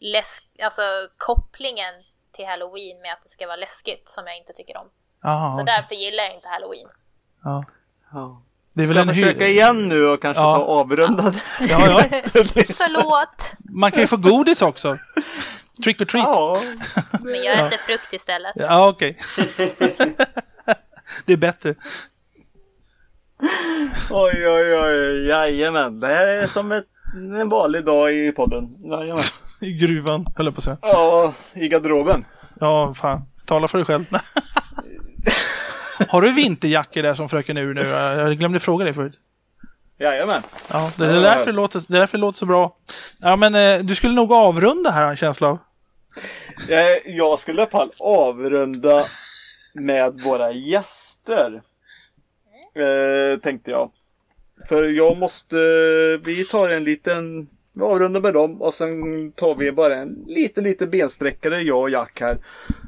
[0.00, 0.82] läsk, alltså
[1.16, 1.94] kopplingen
[2.32, 4.86] till halloween med att det ska vara läskigt som jag inte tycker om.
[5.24, 5.74] Aha, Så okej.
[5.76, 6.88] därför gillar jag inte halloween.
[7.44, 7.64] ja.
[8.12, 8.42] Ja.
[8.78, 10.52] Det är väl Ska en jag försöka hy- igen nu och kanske Ja.
[10.54, 11.40] ta och avrunda det?
[11.60, 12.02] Ja, ja.
[12.76, 14.98] Förlåt, Man kan ju få godis också.
[15.84, 16.26] Trick or treat.
[16.26, 16.60] Ja,
[16.94, 18.56] Ja, men jag äter frukt istället.
[18.70, 19.18] okej.
[21.24, 21.74] det är bättre.
[24.10, 26.00] oj oj oj, jajamän.
[26.00, 26.86] Det här är som ett,
[27.40, 28.76] en vanlig dag i podden.
[28.90, 29.22] Jajamän.
[29.60, 30.76] I gruvan, höll jag på att säga.
[30.82, 32.24] Ja, i garderoben.
[32.60, 33.22] Ja, fan.
[33.46, 34.04] Tala för dig själv.
[36.08, 37.88] Har du vinterjackor där som fröken Ur nu?
[37.88, 39.14] Jag glömde fråga dig förut.
[39.98, 40.42] Jajamän.
[40.70, 42.76] Ja, det är därför det låter, det är därför det låter så bra.
[43.20, 45.58] Ja, men eh, du skulle nog avrunda här har en känsla av.
[46.68, 49.04] Eh, Jag skulle i alla fall avrunda
[49.74, 51.62] med våra gäster.
[52.74, 53.90] Eh, tänkte jag.
[54.68, 55.56] För jag måste,
[56.24, 60.64] vi tar en liten, vi avrundar med dem och sen tar vi bara en liten,
[60.64, 62.38] liten bensträckare jag och Jack här.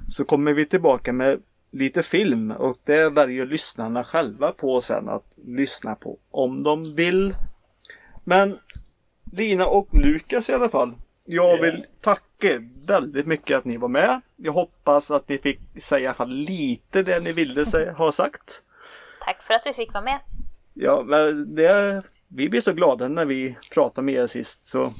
[0.08, 1.38] Så kommer vi tillbaka med
[1.70, 7.34] lite film och det väljer lyssnarna själva på sen att lyssna på om de vill.
[8.24, 8.58] Men
[9.32, 10.92] Lina och Lukas i alla fall.
[11.26, 14.20] Jag vill tacka väldigt mycket att ni var med.
[14.36, 18.12] Jag hoppas att ni fick säga i alla fall lite det ni ville säga, ha
[18.12, 18.62] sagt.
[19.24, 20.18] Tack för att vi fick vara med.
[20.74, 24.66] Ja, men det, vi blir så glada när vi pratar med er sist.
[24.66, 24.92] Så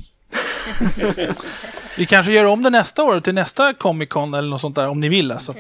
[1.97, 4.89] Vi kanske gör om det nästa år till nästa Comic Con eller något sånt där
[4.89, 5.55] om ni vill alltså.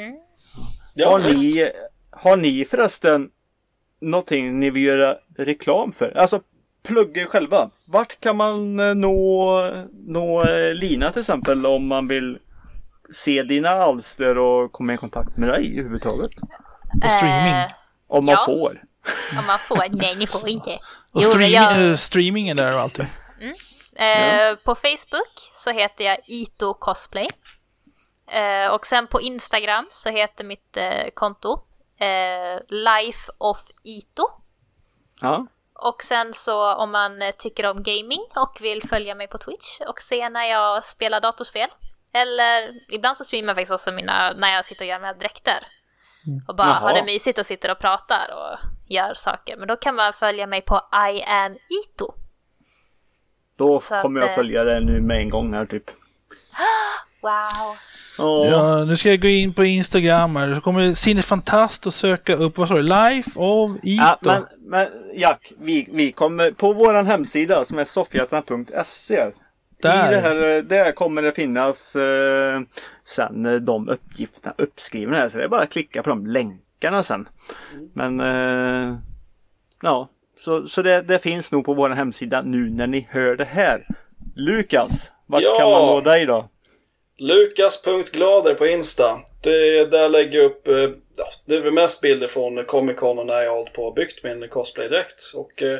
[0.94, 1.72] Ja, har, ni,
[2.10, 3.30] har ni förresten
[4.00, 6.16] någonting ni vill göra reklam för?
[6.16, 6.40] Alltså
[6.82, 7.70] plugga själva.
[7.84, 9.60] Vart kan man eh, nå,
[10.06, 12.38] nå eh, Lina till exempel om man vill
[13.12, 16.30] se dina alster och komma i kontakt med dig överhuvudtaget?
[17.04, 17.52] Och streaming.
[17.54, 17.70] Eh,
[18.08, 18.42] Om man Ja.
[18.46, 18.82] får.
[19.40, 20.70] om man får, nej ni får inte.
[21.12, 23.06] Och Jo, stream, jag- eh, streamingen där och allting.
[23.96, 27.28] Eh, På Facebook så heter jag Ito Cosplay.
[28.30, 31.62] Eh, och sen på Instagram så heter mitt eh, konto
[32.00, 34.22] eh, Life of Ito.
[35.20, 35.46] Ja.
[35.74, 39.80] Och sen så om man eh, tycker om gaming och vill följa mig på Twitch
[39.88, 41.68] och se när jag spelar datorspel.
[42.12, 45.66] Eller ibland så streamar jag faktiskt också mina, när jag sitter och gör mina dräkter.
[46.48, 46.78] Och bara Jaha.
[46.78, 48.58] har det mysigt och sitter och pratar och
[48.88, 49.56] gör saker.
[49.56, 50.80] Men då kan man följa mig på
[51.12, 52.14] I am Ito.
[53.58, 55.90] Då Så att, kommer jag eh, följa det nu med en gång här typ.
[57.22, 57.76] Wow!
[58.18, 58.46] Ja.
[58.46, 60.54] Ja, nu ska jag gå in på Instagram här.
[60.54, 62.82] Så kommer Cine Fantast och söka upp, vad sa du?
[62.82, 64.02] Life of Ito.
[64.02, 69.26] Ja, men, men Jack, vi, vi kommer på våran hemsida som är soffhjärtan.se.
[69.82, 70.12] Där.
[70.12, 72.60] I det här, där kommer det finnas eh,
[73.04, 75.28] sen de uppgifterna uppskrivna här.
[75.28, 77.28] Så det är bara att klicka på de länkarna sen.
[77.94, 78.96] Men eh,
[79.82, 83.44] ja, så, så det, det finns nog på vår hemsida nu när ni hör det
[83.44, 83.86] här.
[84.36, 85.56] Lukas, vart Ja.
[85.58, 86.48] kan man nå dig då?
[87.20, 89.20] Lukas.glader på Insta.
[89.42, 90.74] Det, där lägger jag upp, eh,
[91.16, 93.84] ja, det är väl mest bilder från Comic Con och när jag har hållit på
[93.84, 95.22] och byggt min cosplaydräkt.
[95.34, 95.78] Och eh,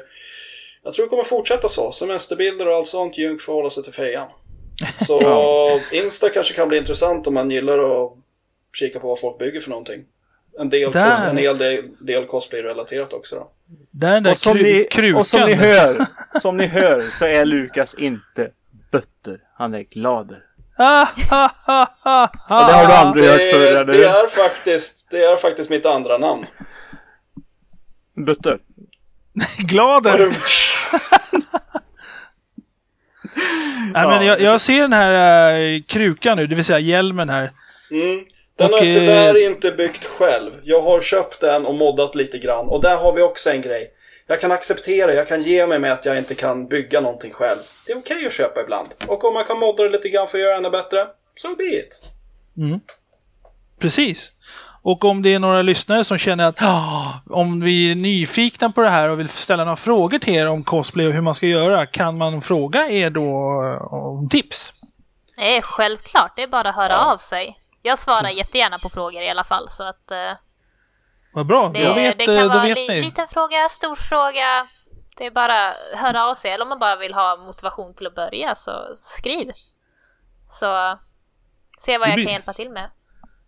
[0.83, 1.93] jag tror det kommer fortsätta så.
[1.93, 4.29] Semesterbilder och allt sånt, Junk får hålla sig till fejan.
[5.07, 5.21] Så
[5.93, 8.13] Insta kanske kan bli intressant om man gillar att
[8.79, 10.05] kika på vad folk bygger för någonting.
[10.59, 11.31] En del, Där.
[11.31, 13.51] en hel del, del cosplay-relaterat också då.
[13.91, 15.21] Där den där Och som, kru- ni, krukan.
[15.21, 16.07] och som ni hör,
[16.41, 18.51] som ni hör så är Lukas inte
[18.93, 19.41] butter.
[19.55, 20.45] Han är glader.
[20.83, 24.27] Ah, ah, ah, ah, Ja, det har du aldrig hört förr, Det, eller det, är
[24.27, 26.47] faktiskt, det är faktiskt mitt andra namn.
[28.27, 28.59] Butter.
[29.59, 30.19] Glader!
[33.93, 37.53] Nej, men jag, jag ser den här äh, krukan nu, det vill säga hjälmen här.
[37.91, 38.25] Mm.
[38.59, 40.53] Den Och, har jag eh, tyvärr inte byggt själv.
[40.63, 42.69] Jag har köpt den och moddat lite grann.
[42.69, 43.91] Och där har vi också en grej.
[44.31, 47.59] Jag kan acceptera, jag kan ge mig med att jag inte kan bygga någonting själv.
[47.87, 48.89] Det är okej att köpa ibland.
[49.07, 51.57] Och om man kan modda det lite grann för att göra det ännu bättre, so
[51.57, 52.01] be it.
[53.81, 54.33] Precis.
[54.83, 58.81] Och om det är några lyssnare som känner att "Ah, om vi är nyfikna på
[58.83, 61.47] det här och vill ställa några frågor till er om cosplay och hur man ska
[61.47, 63.23] göra, kan man fråga er då
[63.65, 64.73] eh, om tips?
[65.37, 67.13] Det är självklart, det är bara att höra Ja.
[67.15, 67.57] av sig.
[67.83, 70.33] Jag svarar jättegärna på frågor i alla fall så att eh,
[71.33, 73.03] Vad bra, det, då vet, det eh, kan då vara vet li, ni.
[73.03, 74.69] liten fråga, stor fråga.
[75.17, 78.07] Det är bara att höra av sig eller om man bara vill ha motivation till
[78.07, 79.51] att börja så skriv.
[80.49, 80.99] Så
[81.79, 82.91] se vad jag blir- kan hjälpa till med.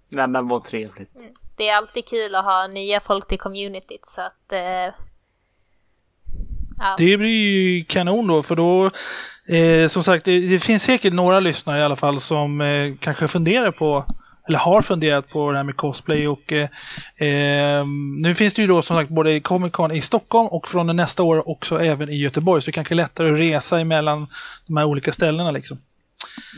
[0.08, 1.10] Nej men vad trevligt.
[1.56, 4.52] Det är alltid kul att ha nya folk till communityt så att...
[4.52, 4.60] Eh,
[6.78, 6.94] ja.
[6.98, 8.90] Det blir ju kanon då, för då
[9.56, 13.28] eh, som sagt, det, det finns säkert några lyssnare i alla fall som eh, kanske
[13.28, 14.06] funderar på
[14.48, 16.68] eller har funderat på det här med cosplay och eh,
[17.28, 17.86] eh,
[18.18, 21.22] nu finns det ju då som sagt både Comic Con i Stockholm och från nästa
[21.22, 24.26] år också även i Göteborg så det kanske är lättare att resa emellan
[24.66, 25.78] de här olika ställena liksom.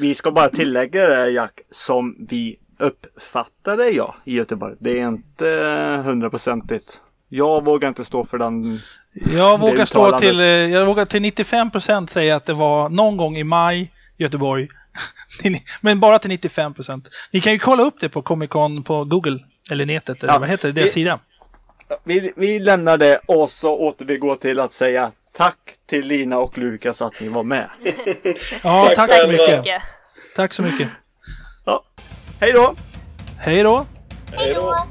[0.00, 4.74] Vi ska bara tillägga det Jack, som vi uppfattade ja i Göteborg.
[4.78, 7.00] Det är inte eh, hundraprocentigt.
[7.28, 8.80] Jag vågar inte stå för den.
[9.34, 13.36] Jag vågar stå till, eh, jag vågar till 95% säga att det var någon gång
[13.36, 14.68] i maj Göteborg.
[15.80, 17.04] Men bara till 95%.
[17.32, 19.38] Ni kan ju kolla upp det på Comic Con på Google.
[19.70, 20.80] Eller nätet, eller Ja, vad heter det?
[20.80, 21.18] Deras sida.
[22.04, 27.02] Vi, vi lämnar det och så återgår till att säga tack till Lina och Lukas
[27.02, 27.68] att ni var med.
[28.62, 29.58] Ja, Tack tack så mycket.
[29.58, 29.82] mycket.
[30.36, 30.88] Tack så mycket.
[32.40, 32.74] Hej då!
[33.38, 33.86] Hej då!
[34.32, 34.54] Hej!
[34.54, 34.86] Då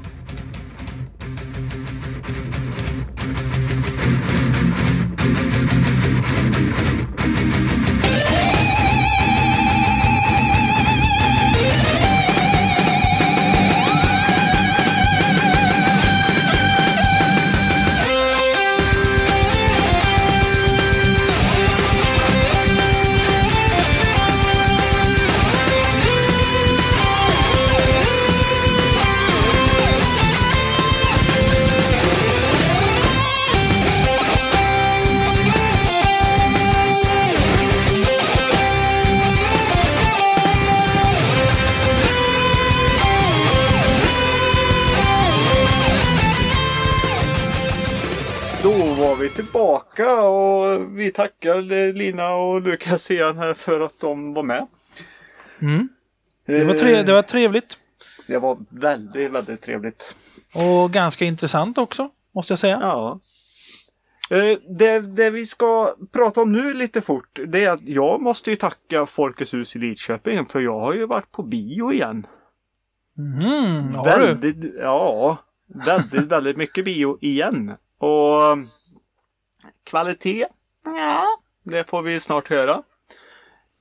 [49.24, 54.66] vi tillbaka och vi tackar Lina och Lukas igen här för att de var med.
[55.60, 55.88] Mm.
[56.46, 57.78] Det, var tre, det var trevligt.
[58.26, 60.14] Det var väldigt, väldigt trevligt.
[60.54, 62.78] Och ganska intressant också, måste jag säga.
[62.80, 63.20] Ja.
[64.30, 68.50] Eh, Det, det vi ska prata om nu lite fort det är att jag måste
[68.50, 72.26] ju tacka Folkets hus i Lidköping för jag har ju varit på bio igen.
[73.18, 74.26] Mm, har du?
[74.26, 75.38] väldigt, ja,
[75.86, 77.72] väldigt, väldigt mycket bio igen.
[77.98, 78.58] Och
[79.84, 80.46] kvalitet?
[80.84, 81.26] Ja,
[81.62, 82.82] det får vi snart höra.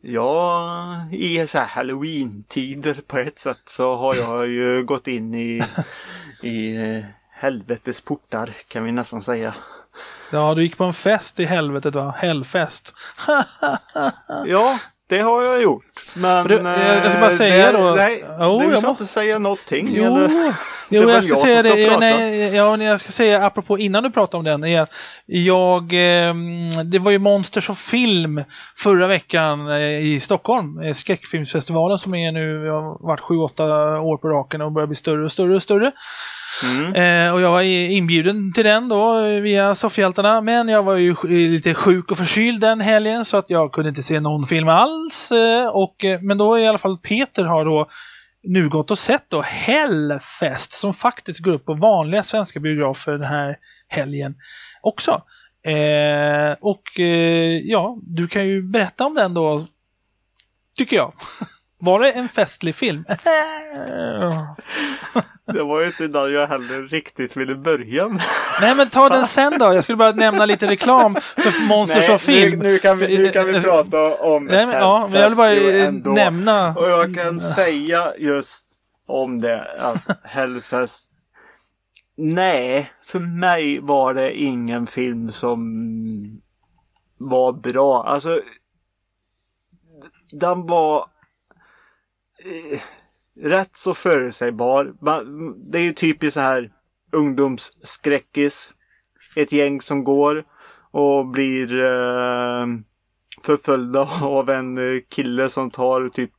[0.02, 5.64] Ja, i så här halloween-tider på ett sätt så har jag ju gått in i,
[6.42, 9.54] i eh, helvetes portar kan vi nästan säga.
[10.32, 12.16] Ja, du gick på en fest i helvetet va?
[12.18, 12.94] Hellfest.
[14.46, 14.80] Ja,
[15.18, 15.86] det har jag gjort.
[16.16, 16.48] Men...
[16.48, 16.54] Det-
[17.04, 19.40] jag ska bara eh, säga det, då- Nej, Jo, du jag ska måste- inte säga
[19.40, 19.90] någonting.
[19.92, 20.30] Jo, eller?
[20.90, 21.86] jo väl jag ska jag säga ska det.
[21.88, 22.00] prata.
[22.00, 24.64] Nej, ja, jag ska säga apropå innan du pratar om den.
[24.64, 24.94] Är att
[25.26, 26.34] jag, eh,
[26.86, 28.44] det var ju Monsters of Film
[28.78, 30.80] förra veckan eh, i Stockholm.
[30.82, 33.64] Eh, skräckfilmsfestivalen som är nu, jag har varit sju, åtta
[34.02, 35.92] år på raken och börjar bli större och större och större.
[36.64, 36.96] Mm.
[36.96, 40.42] Eh, och jag var inbjuden till den då eh, via Soffhjältarna.
[40.42, 43.90] Men jag var ju eh, lite sjuk och förkyld den helgen så att jag kunde
[43.90, 45.32] inte se någon film alls.
[45.32, 47.90] Eh, och, eh, men då i alla fall Peter har då
[48.44, 53.24] nu gått och sett då Hellfest som faktiskt går upp på vanliga svenska biografer den
[53.24, 53.58] här
[53.88, 54.36] helgen
[54.82, 55.22] också.
[55.66, 59.68] Eh, och eh, ja, du kan ju berätta om den då,
[60.78, 61.14] tycker jag.
[61.86, 63.06] Var det en festlig film?
[65.46, 68.22] Det var ju inte där jag heller riktigt ville börja med.
[68.62, 69.66] Nej men ta den sen då.
[69.66, 72.60] Jag skulle bara nämna lite reklam för Monsters Nej, of Film.
[72.60, 75.38] Nu, nu, kan vi, nu kan vi prata om Nej, men, ja, men jag vill
[75.38, 76.12] bara ändå.
[76.12, 76.76] nämna.
[76.76, 78.68] Och jag kan säga just
[79.08, 81.12] om det att Hellfest
[82.18, 85.62] Nej, för mig var det ingen film som
[87.18, 88.04] var bra.
[88.04, 88.42] Alltså
[90.32, 91.06] den var
[93.42, 94.94] rätt så förutsägbar.
[95.72, 96.72] Det är ju typiskt så här
[97.12, 98.74] ungdomsskräckis.
[99.36, 100.46] Ett gäng som går
[100.92, 102.66] och blir eh,
[103.44, 106.32] förföljda av en eh, kille som tar typ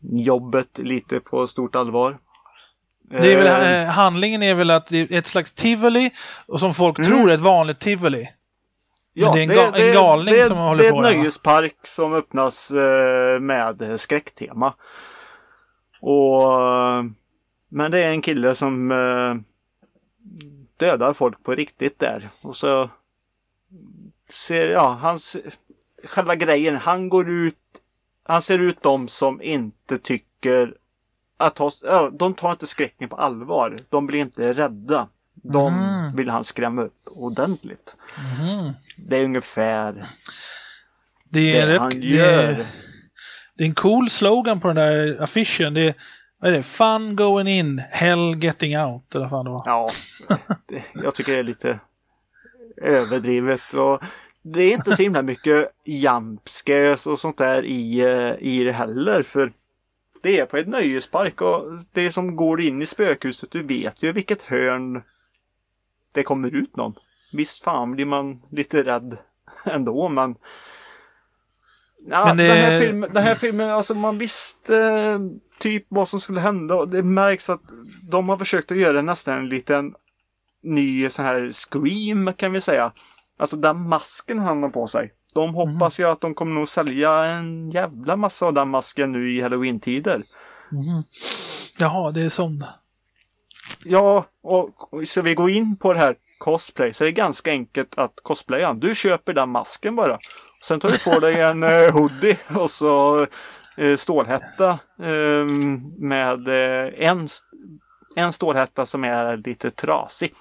[0.00, 2.18] jobbet lite på stort allvar.
[3.10, 6.10] Det är väl, Eh, eh, handlingen är väl att det är ett slags tivoli
[6.46, 7.10] och som folk Mm.
[7.10, 8.28] tror är ett vanligt tivoli.
[9.24, 11.12] Men det är en ga- en galning det, som håller Det är på ett där,
[11.12, 11.18] va?
[11.18, 14.74] nöjespark som öppnas eh, med skräcktema.
[16.00, 16.44] Och,
[17.68, 19.34] men det är en kille som eh,
[20.76, 22.28] dödar folk på riktigt där.
[22.44, 22.90] Och så
[24.30, 25.36] ser, ja, hans,
[26.04, 27.56] själva grejen, han går ut,
[28.24, 30.74] han ser ut de som inte tycker
[31.36, 33.76] att ja, de tar inte skräcken på allvar.
[33.88, 35.08] De blir inte rädda.
[35.42, 36.16] De Mm.
[36.16, 37.96] vill han skrämma upp ordentligt.
[38.18, 38.72] Mhm.
[38.96, 40.04] Det är ungefär
[41.24, 42.42] Det är, det rätt, han det, gör.
[42.42, 42.66] är,
[43.54, 45.74] det är en cool slogan på den där affischen.
[45.74, 45.94] Det är,
[46.38, 46.62] vad är det?
[46.62, 49.14] Fun going in, hell getting out.
[49.14, 49.62] Eller fan det var.
[49.64, 49.90] Ja,
[50.68, 51.78] det, jag tycker det är lite
[52.82, 53.74] överdrivet.
[53.74, 54.02] Och
[54.42, 58.72] det är inte så himla mycket jump scares och sånt där i, eh, i det
[58.72, 59.22] heller.
[59.22, 59.52] För
[60.22, 64.12] det är på ett nöjespark och det som går in i spökhuset, du vet ju
[64.12, 65.02] vilket hörn
[66.16, 66.94] det kommer ut någon.
[67.32, 69.16] Visst fan blir man lite rädd
[69.64, 70.34] ändå men
[72.10, 75.18] Ja, Men det- den, här filmen, den här filmen, alltså man visste eh,
[75.58, 77.60] typ vad som skulle hända och det märks att
[78.10, 79.94] de har försökt att göra nästan en liten
[80.62, 82.92] ny sån här scream kan vi säga.
[83.38, 85.12] Alltså den masken han har på sig.
[85.34, 89.32] De hoppas ju att de kommer nog sälja en jävla massa av den masken nu
[89.32, 90.22] i halloween-tider.
[90.72, 91.02] Mhm.
[91.78, 92.64] Jaha, det är sån.
[93.88, 97.50] Ja, och, och så vi går in på det här cosplay så är det ganska
[97.50, 98.74] enkelt att cosplaya.
[98.74, 100.18] Du köper den masken bara.
[100.64, 103.26] Sen tar du på dig en eh, hoodie och så
[103.76, 104.70] eh, stålhätta
[105.02, 105.44] eh,
[105.98, 106.48] med
[106.98, 107.28] en,
[108.16, 110.34] en stålhätta som är lite trasig.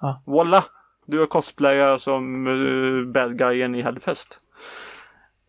[0.00, 0.22] Ja.
[0.26, 0.64] Voila!
[1.06, 4.40] Du är cosplayar som uh, bad guyen i Hellfest.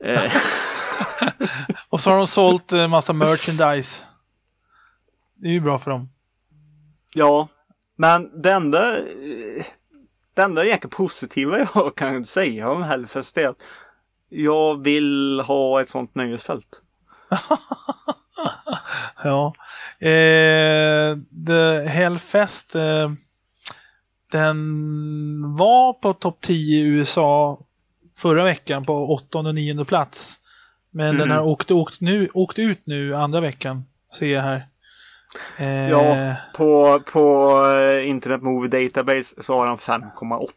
[0.04, 0.34] Eh,
[1.90, 4.06] Och så har de sålt eh, massa merchandise.
[5.36, 6.10] Det är ju bra för dem.
[7.18, 7.48] Ja,
[7.96, 8.92] men det enda,
[10.34, 13.64] det enda egentligen positiva jag kan säga om Hellfest är att
[14.30, 16.82] jag vill ha ett sånt nöjesfält.
[19.24, 19.54] Ja.
[20.00, 21.18] Eh,
[21.48, 22.76] The Hellfest.
[22.76, 23.12] Eh,
[24.32, 27.60] den var på topp 10 i USA
[28.16, 30.40] förra veckan på åttonde och nionde plats.
[30.92, 31.38] Men den Mm.
[31.38, 33.86] har åkt, åkt, nu, åkt ut nu andra veckan.
[34.14, 34.68] Ser jag här.
[35.58, 37.24] Eh, Ja, på, på
[37.66, 40.48] eh, Internet Movie Database så har han 5,8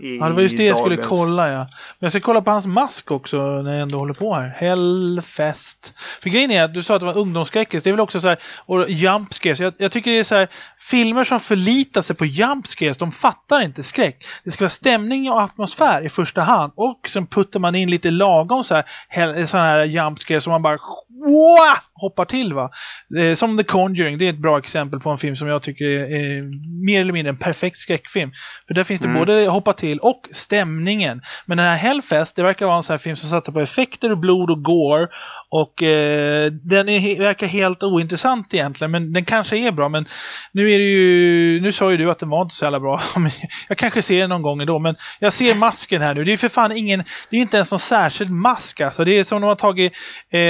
[0.00, 1.58] i Ja, det var just det jag skulle kolla ja.
[1.58, 1.66] Men
[1.98, 4.48] jag ska kolla på hans mask också när jag ändå håller på här.
[4.56, 5.94] Hellfest.
[6.22, 7.82] För grejen är att du sa att det var ungdomsskräckis.
[7.82, 9.60] Det är väl också så här, och jump scares.
[9.60, 10.48] Jag, jag tycker det är så här,
[10.90, 14.24] filmer som förlitar sig på jump scares, de fattar inte skräck.
[14.44, 16.72] Det ska vara stämning och atmosfär i första hand.
[16.76, 20.62] Och sen puttar man in lite lagom så här, såna här jump scares som man
[20.62, 20.78] bara
[21.24, 21.76] Wow!
[21.92, 22.70] hoppar till va.
[23.18, 25.84] Eh, som The Conjuring, det är ett bra exempel på en film som jag tycker
[25.84, 26.42] är
[26.86, 28.32] mer eller mindre en perfekt skräckfilm.
[28.66, 29.18] För där finns det Mm.
[29.18, 31.22] både hoppa till och stämningen.
[31.46, 34.10] Men den här Hellfest, det verkar vara en sån här film som satsar på effekter
[34.10, 35.08] och blod och gore.
[35.48, 39.88] Och eh, den är, verkar helt ointressant egentligen, men den kanske är bra.
[39.88, 40.06] Men
[40.52, 43.00] nu är det ju, nu sa ju du att den var inte så jävla bra.
[43.68, 46.24] Jag kanske ser den någon gång ändå, men jag ser masken här nu.
[46.24, 49.04] Det är för fan ingen, det är inte ens någon särskild mask alltså.
[49.04, 49.92] Det är som de har tagit,
[50.30, 50.40] eh,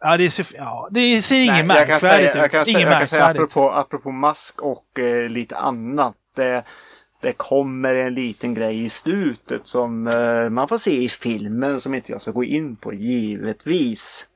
[0.00, 2.66] ja det, ser, ja det ser inget Nej, jag kan märkvärdigt säga, jag kan ut.
[2.66, 6.14] säga, jag kan säga apropå, apropå mask och eh, lite annat.
[6.36, 6.64] Det,
[7.22, 11.94] det kommer en liten grej i slutet som eh, man får se i filmen som
[11.94, 14.26] inte jag ska gå in på givetvis.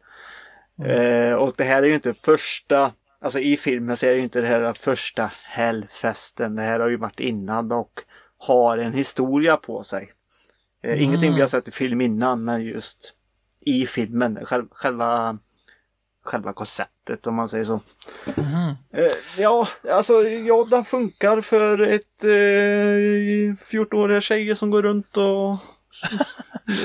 [0.85, 4.23] Eh, och det här är ju inte första, alltså i filmen så är det ju
[4.23, 6.57] inte det här första Hellfesten.
[6.57, 8.01] Det här har ju varit innan och
[8.39, 10.13] har en historia på sig.
[10.83, 13.15] Eh, Ingenting vi har sett i film innan men just
[13.61, 15.39] i filmen, själv, själva
[16.27, 17.81] själva konceptet om man säger så.
[18.93, 25.51] Eh, ja, alltså ja, den funkar för ett eh, 14-åriga tjejer som går runt och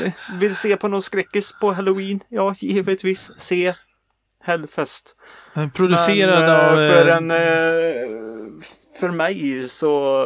[0.06, 2.20] eh, vill se på någon skräckis på halloween.
[2.30, 3.32] Ja, givetvis.
[3.38, 3.74] Se
[4.44, 5.16] Hellfest.
[5.74, 6.76] Producerad Men, eh, av...
[6.76, 8.58] För, eh, en, eh,
[9.00, 10.26] för mig så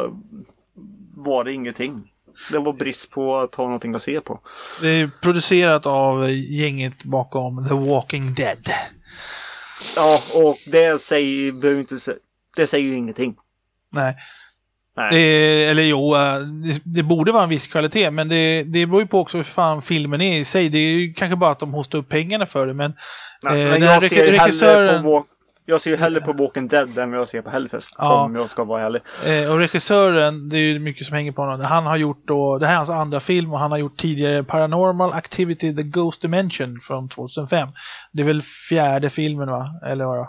[1.14, 2.12] var det ingenting.
[2.52, 4.40] Det var brist på att ha någonting att se på.
[4.80, 8.70] Det är producerat av gänget bakom The Walking Dead.
[9.96, 11.96] Ja, och det säger, behöver inte,
[12.56, 13.36] det säger ju ingenting.
[13.92, 14.16] Nej.
[14.98, 19.00] Eh, eller jo, eh, det, det, borde vara en viss kvalitet men det, det beror
[19.00, 20.68] ju på också hur fan filmen är i sig.
[20.68, 22.94] Det är ju kanske bara att de hostar upp pengarna för det men...
[23.42, 25.02] Nej, eh, men jag, ser regissören...
[25.02, 25.26] på
[25.68, 27.94] jag ser ju hellre på Walking Dead än vad jag ser på Hellfest.
[27.98, 28.22] Ja.
[28.22, 29.02] Om jag ska vara ärlig.
[29.26, 31.60] Eh, och regissören, det är ju mycket som hänger på honom.
[31.60, 34.44] Han har gjort då, det här är hans andra film och han har gjort tidigare
[34.44, 37.68] Paranormal Activity The Ghost Dimension från 2005.
[38.12, 39.80] Det är väl fjärde filmen va?
[39.86, 40.28] Eller vad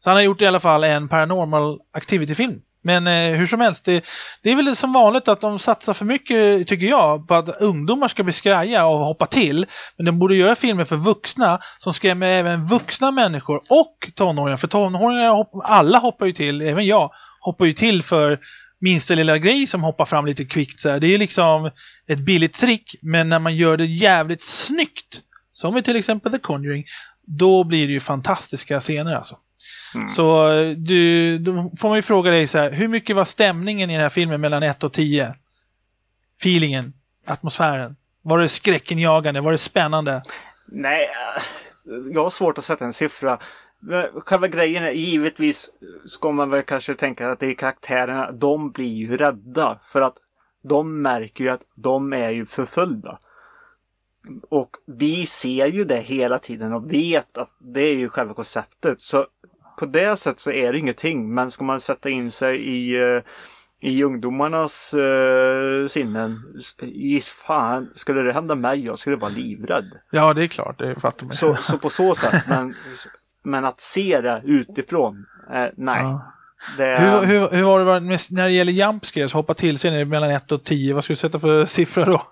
[0.00, 2.60] Så han har gjort i alla fall en Paranormal Activity-film.
[2.82, 4.04] Men eh, hur som helst, det,
[4.42, 8.08] det, är väl som vanligt att de satsar för mycket, tycker jag, på att ungdomar
[8.08, 9.66] ska bli skraja och hoppa till.
[9.96, 14.56] Men de borde göra filmer för vuxna som skrämmer även vuxna människor och tonåringar.
[14.56, 17.10] För tonåringar, alla hoppar ju till, även jag,
[17.40, 18.38] hoppar ju till för
[18.80, 20.80] minsta lilla grej som hoppar fram lite kvickt.
[20.80, 21.00] Så här.
[21.00, 21.70] Det är ju liksom
[22.06, 25.20] ett billigt trick, men när man gör det jävligt snyggt,
[25.52, 26.84] som i till exempel The Conjuring,
[27.26, 29.36] då blir det ju fantastiska scener alltså.
[29.94, 30.08] Mm.
[30.08, 33.92] Så du, då får man ju fråga dig så här, hur mycket var stämningen i
[33.92, 35.34] den här filmen mellan 1 och 10?
[36.40, 36.92] Feelingen,
[37.26, 37.96] atmosfären.
[38.22, 39.40] Var det skräckenjagande?
[39.40, 40.22] Var det spännande?
[40.66, 41.42] Nej, eh,
[42.14, 43.38] jag har svårt att sätta en siffra.
[44.14, 45.70] Själva grejen är givetvis
[46.04, 48.30] ska man väl kanske tänka att det är karaktärerna.
[48.32, 50.16] De blir ju rädda för att
[50.62, 53.18] de märker ju att de är ju förföljda.
[54.48, 59.00] Och vi ser ju det hela tiden och vet att det är ju själva konceptet.
[59.00, 59.26] Så
[59.78, 61.34] på det sättet så är det ingenting.
[61.34, 63.22] Men ska man sätta in sig i eh,
[63.82, 66.42] i ungdomarnas uh, sinnen.
[66.82, 69.92] Giss fan, skulle det hända mig, jag skulle vara livrädd.
[70.10, 71.34] Ja, det är klart, det fattar man.
[71.34, 72.74] Så, så på så sätt, men,
[73.42, 76.02] men att se det utifrån, eh, nej.
[76.02, 76.32] Ja.
[76.76, 76.98] Det...
[77.00, 80.52] Hur, hur, hur har det med, när det gäller jumpscares, hoppa till sig mellan 1
[80.52, 82.22] och 10, vad ska du sätta för siffra då?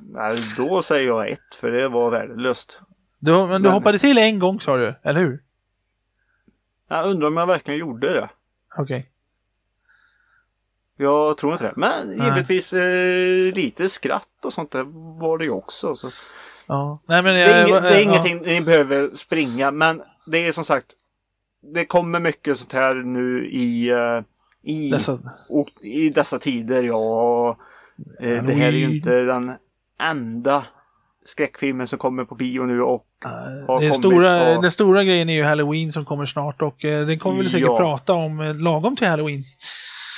[0.00, 2.82] nej, då säger jag 1, för det var värdelöst.
[3.18, 3.72] Du, men du men...
[3.72, 5.40] hoppade till en gång sa du, eller hur?
[6.88, 8.28] Jag undrar om jag verkligen gjorde det.
[8.76, 8.82] Okej.
[8.82, 9.02] Okay.
[11.00, 11.72] Jag tror inte det.
[11.76, 14.84] Men givetvis eh, lite skratt och sånt där
[15.20, 15.94] var det ju också.
[15.94, 16.10] Så.
[16.66, 16.98] Ja.
[17.06, 18.00] Nej, men jag, det är, inget, det är ja.
[18.00, 20.86] ingenting ni behöver springa men det är som sagt
[21.74, 24.22] Det kommer mycket sånt här nu i, uh,
[24.62, 25.18] i, dessa...
[25.48, 26.82] Och, i dessa tider.
[26.82, 27.56] Ja.
[28.22, 29.52] Uh, det här är ju inte den
[29.98, 30.64] enda
[31.28, 33.06] skräckfilmen som kommer på bio nu och
[33.66, 34.62] har det stora, och...
[34.62, 37.68] Den stora grejen är ju Halloween som kommer snart och eh, den kommer vi säkert
[37.68, 37.78] ja.
[37.78, 39.44] prata om eh, lagom till Halloween.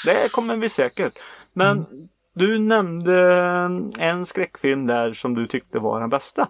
[0.04, 1.12] Det kommer vi säkert.
[1.52, 2.08] Men mm.
[2.34, 3.22] du nämnde
[3.98, 6.48] en skräckfilm där som du tyckte var den bästa.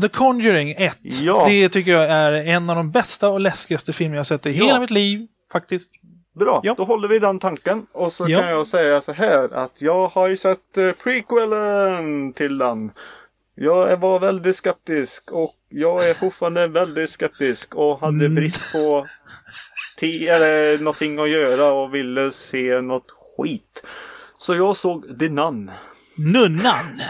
[0.00, 0.98] The Conjuring 1.
[1.02, 1.44] Ja.
[1.48, 4.64] Det tycker jag är en av de bästa och läskigaste filmer jag sett i ja.
[4.64, 5.26] hela mitt liv.
[5.52, 5.90] Faktiskt.
[6.34, 6.74] Bra, ja.
[6.76, 7.86] då håller vi den tanken.
[7.92, 12.58] Och så kan jag säga så här att jag har ju sett uh, prequelen till
[12.58, 12.90] den.
[13.54, 18.34] Jag var väldigt skeptisk och jag är fortfarande väldigt skeptisk och hade mm.
[18.34, 19.06] brist på
[19.98, 23.86] tid eller någonting att göra och ville se något skit.
[24.38, 25.70] Så jag såg The Nun.
[26.16, 27.00] Nunnan?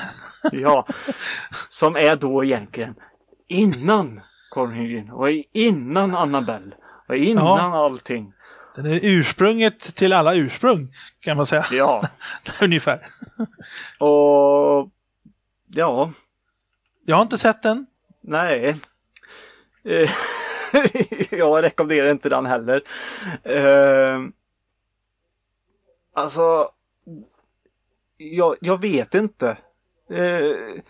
[0.52, 0.86] ja.
[1.68, 2.94] Som är då egentligen
[3.48, 4.20] innan
[4.50, 6.74] Conjuring och innan Annabelle
[7.08, 7.84] och innan ja.
[7.84, 8.32] allting.
[8.76, 10.88] Den är ursprunget till alla ursprung
[11.20, 11.64] kan man säga.
[11.72, 12.08] Ja.
[12.62, 13.06] Ungefär.
[13.98, 14.90] Och
[15.66, 16.12] ja,
[17.04, 17.86] jag har inte sett den.
[18.20, 18.80] Nej.
[19.84, 20.10] Eh,
[21.30, 22.80] jag rekommenderar inte den heller.
[23.46, 24.28] Uh,
[26.12, 26.68] alltså,
[28.16, 29.56] jag, jag vet inte.
[30.10, 30.80] Uh,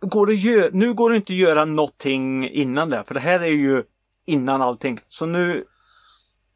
[0.00, 3.40] går det gör, nu går det inte att göra någonting innan det, för det här
[3.40, 3.84] är ju
[4.24, 4.98] innan allting.
[5.08, 5.64] Så nu,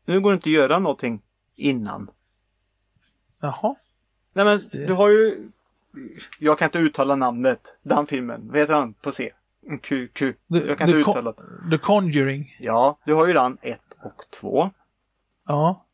[0.05, 1.23] nu går det inte att göra någonting
[1.55, 2.11] innan.
[3.41, 3.75] Jaha.
[4.33, 5.51] Nej men du har ju
[6.39, 7.61] jag kan inte uttala namnet.
[7.83, 8.49] Den filmen.
[8.49, 9.33] Vad heter han på C?
[9.83, 10.35] Q, Q.
[10.47, 11.71] Jag kan inte uttala det.
[11.71, 12.57] The Conjuring.
[12.61, 14.71] Ja, du har ju den 1 och 2.
[15.49, 15.85] Ja.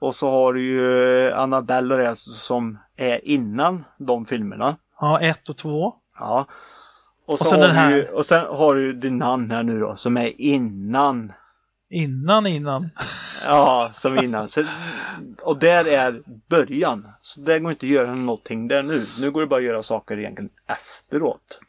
[0.00, 4.76] Och så har du ju Annabelle och det som är innan de filmerna.
[5.00, 5.94] Ja, 1 och 2.
[6.18, 6.46] Ja.
[7.26, 7.90] Och, så och, sen har den här.
[7.90, 11.32] Ju, och sen har du din namn här nu då som är innan
[11.92, 12.90] Innan innan.
[13.44, 14.48] Ja, som innan.
[14.48, 14.64] Så,
[15.42, 17.08] och där är början.
[17.20, 19.06] Så det går inte att göra någonting där nu.
[19.20, 21.60] Nu går det bara att göra saker egentligen efteråt.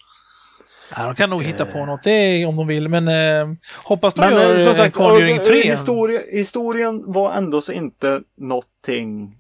[0.95, 4.22] Ja, de kan nog hitta på något det om de vill, men eh, hoppas de
[4.22, 5.62] men, gör som sagt, Conjuring 3.
[5.62, 9.38] Historia, historien var ändå så inte någonting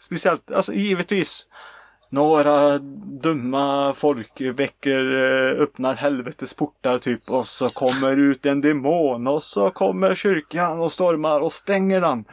[0.00, 0.50] speciellt.
[0.50, 1.46] Alltså givetvis
[2.10, 2.78] några
[3.22, 9.70] dumma folkveckor eh, öppnar helvetes portar typ och så kommer ut en demon och så
[9.70, 12.24] kommer kyrkan och stormar och stänger den.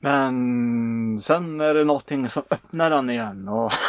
[0.00, 3.72] Men sen är det någonting som öppnar den igen och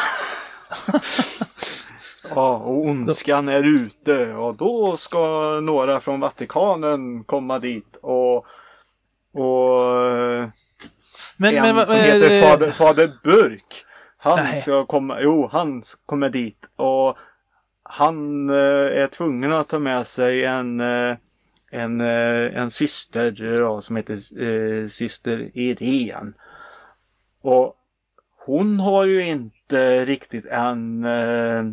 [2.36, 5.20] Ja, och ondskan är ute och då ska
[5.64, 8.36] några från Vatikanen komma dit och,
[9.34, 9.84] och
[11.38, 13.86] Men, en men, som eh, heter Fader, Fader Burk.
[14.22, 14.62] Han Nej.
[14.62, 17.18] ska komma, jo han kommer dit och
[17.84, 21.18] han eh, är tvungen att ta med sig en, eh,
[21.72, 26.34] en, eh, en syster då, som heter eh, syster Irene.
[27.42, 27.76] Och
[28.46, 31.64] hon har ju inte riktigt än, eh,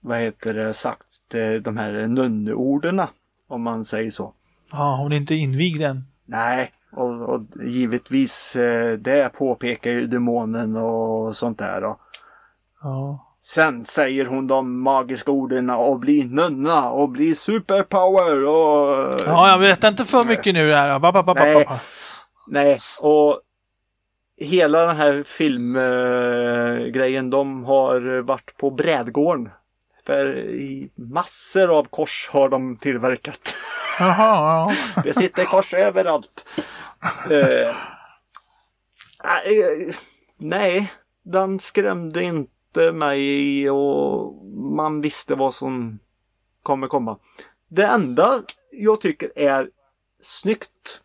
[0.00, 3.02] vad heter det, sagt eh, de här nunneorden
[3.48, 4.34] om man säger så.
[4.72, 6.04] Ja, hon är inte invigd än.
[6.24, 11.80] Nej, och, och givetvis eh, det påpekar ju demonen och sånt där.
[11.80, 11.98] Då.
[12.82, 13.22] Ja.
[13.40, 19.14] Sen säger hon de magiska orden och bli nunna och bli superpower och...
[19.26, 20.98] ja, jag vet inte för mycket nu här.
[20.98, 21.68] Ba, ba, ba, Nej.
[22.46, 23.40] Nej, och
[24.40, 29.48] hela den här filmgrejen de har varit på brädgården.
[30.06, 33.54] För i massor av kors har de tillverkat.
[33.98, 35.02] Jaha, ja.
[35.02, 36.44] Det sitter kors överallt.
[37.30, 37.76] Eh,
[39.24, 39.94] äh, eh,
[40.36, 40.92] nej,
[41.22, 44.46] den skrämde inte mig och
[44.76, 45.98] man visste vad som
[46.62, 47.18] kommer komma.
[47.68, 49.70] Det enda jag tycker är
[50.20, 51.00] snyggt.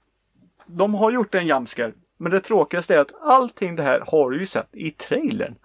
[0.65, 1.93] De har gjort en jamsker.
[2.17, 5.55] Men det tråkigaste är att allting det här har du ju sett i trailern.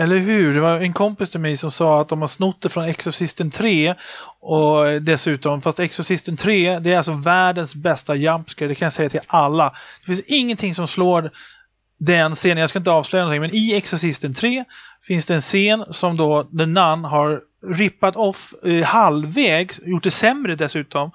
[0.00, 0.54] Eller hur?
[0.54, 3.50] Det var en kompis till mig som sa att de har snott det från Exorcisten
[3.50, 3.94] 3
[4.40, 9.10] och dessutom, fast Exorcisten 3 det är alltså världens bästa jumpscare, det kan jag säga
[9.10, 9.74] till alla.
[10.00, 11.30] Det finns ingenting som slår
[11.98, 14.64] den scenen, jag ska inte avslöja någonting, men i Exorcisten 3
[15.06, 17.40] finns det en scen som då The Nun har
[17.78, 21.10] rippat off eh, halvvägs, gjort det sämre dessutom.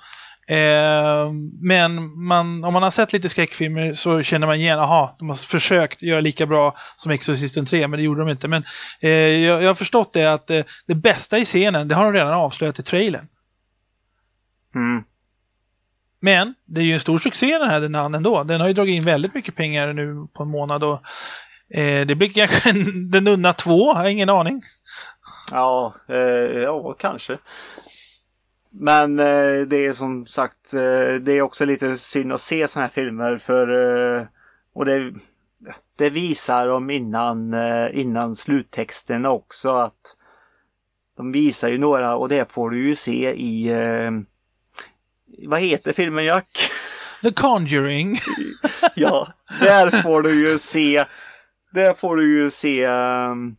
[0.48, 5.30] Eh, men man, om man har sett lite skräckfilmer så känner man igen, aha, de
[5.30, 8.48] har försökt göra lika bra som Exorcisten 3, men det gjorde de inte.
[8.48, 8.64] Men
[9.02, 12.14] eh, jag, jag har förstått det att eh, det bästa i scenen, det har de
[12.14, 13.28] redan avslöjat i trailern.
[14.76, 15.04] Mm.
[16.20, 18.44] Men det är ju en stor succé den här Nun ändå.
[18.44, 21.02] Den har ju dragit in väldigt mycket pengar nu på en månad och
[21.70, 24.62] eh, det blir kanske en The Nunna 2, jag har ingen aning.
[25.52, 26.18] Ja, eh,
[26.62, 27.38] ja kanske.
[28.76, 32.88] Men eh, det är som sagt, eh, det är också lite synd att se sådana
[32.88, 33.68] här filmer för
[34.18, 34.26] eh,
[34.74, 35.14] och det,
[35.98, 40.16] det visar dem innan, eh, innan sluttexterna också att
[41.18, 44.12] de visar ju några och det får du ju se i eh,
[45.48, 46.72] vad heter filmen Jack?
[47.22, 48.20] The Conjuring.
[48.96, 51.06] ja, där får du ju se
[51.74, 53.56] där får du ju se um,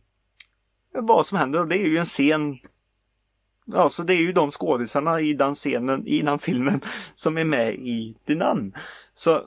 [0.93, 2.59] vad som händer och det är ju en scen
[3.65, 6.81] Ja, så det är ju de skådisarna i den scenen, i den filmen
[7.15, 8.73] som är med i Nun.
[9.13, 9.41] Så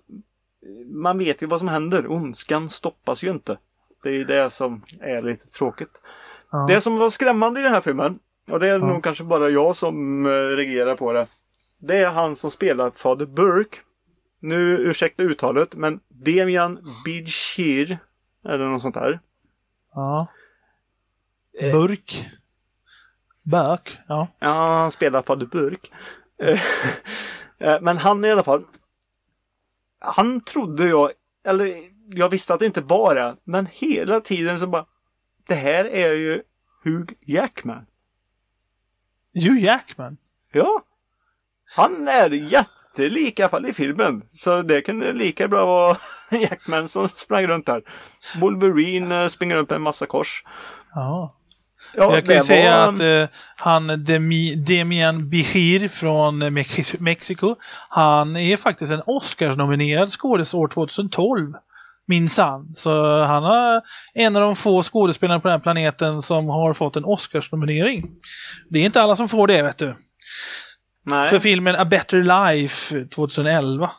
[0.87, 2.13] man vet ju vad som händer.
[2.13, 3.59] Ondskan stoppas ju inte.
[4.03, 6.01] Det är det som är lite tråkigt.
[6.51, 6.67] Ja.
[6.69, 8.19] Det som var skrämmande i den här filmen,
[8.51, 8.87] och det är Ja.
[8.87, 11.27] nog kanske bara jag som eh, reagerar på det.
[11.79, 13.77] Det är han som spelar Fader Burke.
[14.41, 17.99] Nu ursäkta uttalet, men Demian Bidshir.
[18.45, 19.21] Eller något sånt där.
[19.95, 20.27] Ja.
[21.61, 21.73] Eh.
[23.51, 23.99] Burk.
[24.09, 24.29] Ja.
[24.39, 25.93] Ja, han spelar Fader Burk.
[26.43, 26.61] Eh,
[27.69, 28.65] eh, men han i alla fall.
[30.01, 31.11] Han trodde jag,
[31.45, 31.77] eller
[32.11, 33.37] jag visste att det inte var det.
[33.45, 34.87] Men hela tiden så bara.
[35.49, 36.43] Det här är ju
[36.85, 37.87] Hugh Jackman.
[39.35, 40.17] Hugh Jackman.
[40.53, 40.83] Ja.
[41.77, 44.23] Han är jättelik i alla fall i filmen.
[44.31, 45.97] Så det kunde lika bra vara
[46.41, 47.83] Jackman som sprang runt där.
[48.41, 50.45] Wolverine eh, springer runt med en massa kors.
[50.95, 51.38] Ja.
[51.97, 53.01] Ja, jag kan ju det säga var- att
[53.31, 57.57] eh, han Demi, Demian Bichir från Mex- Mexiko,
[57.89, 61.53] han är faktiskt en Oscars-nominerad skådis år 2012.
[62.11, 62.75] Minsann.
[62.75, 63.81] Så han är
[64.15, 68.07] en av de få skådespelarna på den här planeten som har fått en Oscars-nominering.
[68.71, 69.95] Det är inte alla som får det, vet du.
[71.07, 71.29] Nej.
[71.29, 73.91] För filmen A Better Life 2011.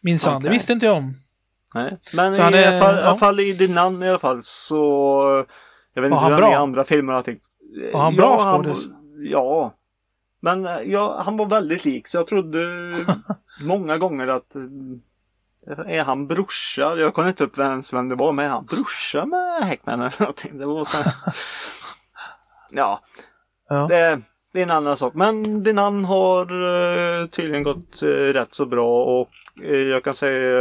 [0.00, 0.50] Minsann, det Okej.
[0.50, 1.14] visste inte jag om.
[1.74, 1.98] Nej.
[2.12, 3.16] Men Så i, alla fall, i ja.
[3.16, 5.44] fall i The Nun i alla fall så
[5.94, 6.62] Jag vet Var inte han hur han är i bra?
[6.62, 7.40] andra filmer och allting.
[7.92, 8.86] Var han bra han- skådis?
[9.18, 9.74] Ja.
[10.40, 12.58] Men eh, ja, han var väldigt lik så jag trodde
[13.66, 14.62] många gånger att eh,
[15.86, 16.96] är han brorsa?
[16.96, 20.14] Jag kunde inte upp ens vem det var men är han brorsa med Häckman eller
[20.20, 20.58] någonting?
[20.58, 21.12] Det var så här.
[22.72, 23.00] Ja.
[23.68, 23.86] Ja.
[23.88, 24.20] Det,
[24.52, 25.14] det är en annan sak.
[25.14, 26.42] Men Dinan har
[27.22, 29.30] eh, tydligen gått rätt så bra och
[29.68, 30.60] jag kan säga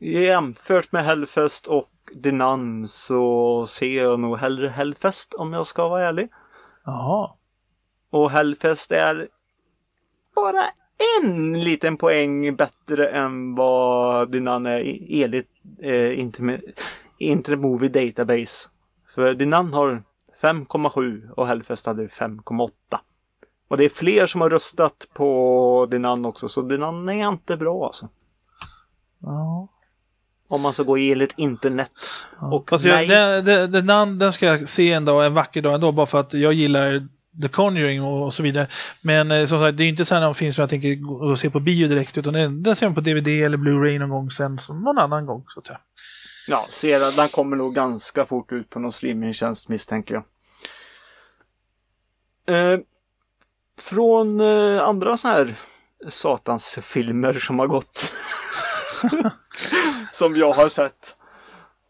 [0.00, 6.04] jämfört med Hellfest och Dinan så ser jag nog hellre Hellfest om jag ska vara
[6.04, 6.28] ärlig.
[6.84, 7.30] Jaha.
[8.10, 9.28] Och Hellfest är
[10.34, 10.62] bara
[11.22, 15.50] en liten poäng bättre än vad Dinan är enligt
[15.82, 16.60] eh, Internet,
[17.18, 18.68] Internet Movie Database.
[19.14, 20.02] För Dinan har
[20.42, 22.70] 5,7 och Hellfest hade 5,8.
[23.68, 27.86] Och det är fler som har röstat på Dinan också så Dinan är inte bra
[27.86, 28.08] alltså.
[29.18, 29.68] Ja.
[30.48, 31.92] Om man ska gå enligt internet.
[32.40, 35.62] Och Fast nej, jag, det, det, den, den ska jag se en dag, en vacker
[35.62, 37.08] dag ändå, bara för att jag gillar
[37.42, 38.68] The Conjuring och, och så vidare.
[39.00, 41.14] Men eh, som sagt, det är inte så här någon film som jag tänker gå
[41.14, 44.10] och se på bio direkt, utan den, den ser man på DVD eller Blu-ray någon
[44.10, 45.80] gång sen, någon annan gång så att säga.
[46.48, 50.24] ja, ser jag, den kommer nog ganska fort ut på någon streamingtjänst misstänker jag.
[52.48, 52.78] Eh,
[53.80, 55.54] från eh, andra så här
[56.08, 58.12] satans filmer som har gått.
[60.18, 61.14] som jag har sett.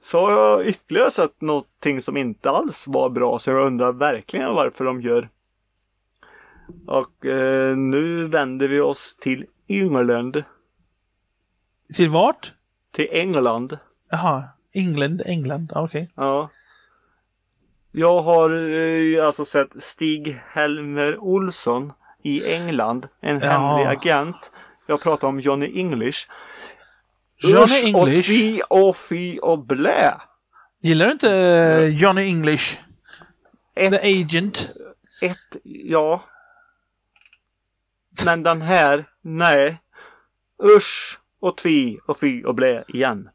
[0.01, 4.55] Så har jag ytterligare sett någonting som inte alls var bra så jag undrar verkligen
[4.55, 5.29] varför de gör.
[6.87, 10.45] Och eh, nu vänder vi oss till England.
[11.95, 12.53] Till vart?
[12.93, 13.79] Till England.
[14.11, 16.11] Jaha, England, England, okej.
[16.15, 16.51] Ja.
[17.93, 21.93] Jag har eh, alltså sett Stig-Helmer Olsson
[22.23, 23.07] i England.
[23.21, 23.49] En Ja.
[23.49, 24.53] hemlig agent.
[24.87, 26.29] Jag pratar om Johnny English.
[27.43, 28.27] Johnny Usch och English.
[28.27, 30.15] tvi och fy och blä.
[30.83, 32.77] Gillar du inte eh, Johnny English?
[33.77, 34.69] Ett, The Agent?
[35.23, 36.21] ett, ja.
[38.25, 39.79] Men den här, nej.
[40.77, 43.29] Usch och tvi och fy och blä igen.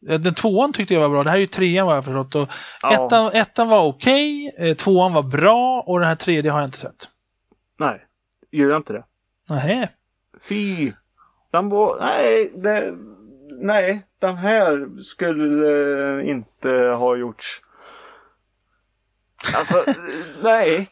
[0.00, 1.24] Den tvåan tyckte jag var bra.
[1.24, 2.34] Det här är ju trean vad jag förstått.
[2.34, 2.48] Och
[2.82, 3.06] Ja.
[3.06, 6.78] ettan, ettan var okej, eh, tvåan var bra och den här tredje har jag inte
[6.78, 7.08] sett.
[7.78, 8.06] Nej,
[8.50, 9.04] gör jag inte det.
[9.48, 9.88] Nähä.
[10.40, 10.92] Fy!
[11.52, 12.94] Den var, nej, det,
[13.62, 15.68] nej, den här skulle
[16.20, 17.62] eh, inte ha gjorts.
[19.54, 19.94] Alltså, eh,
[20.42, 20.90] nej.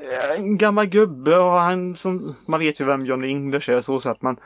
[0.00, 4.10] Eh, en gammal gubbe och han som, man vet ju vem Johnny English är så
[4.10, 4.36] att men.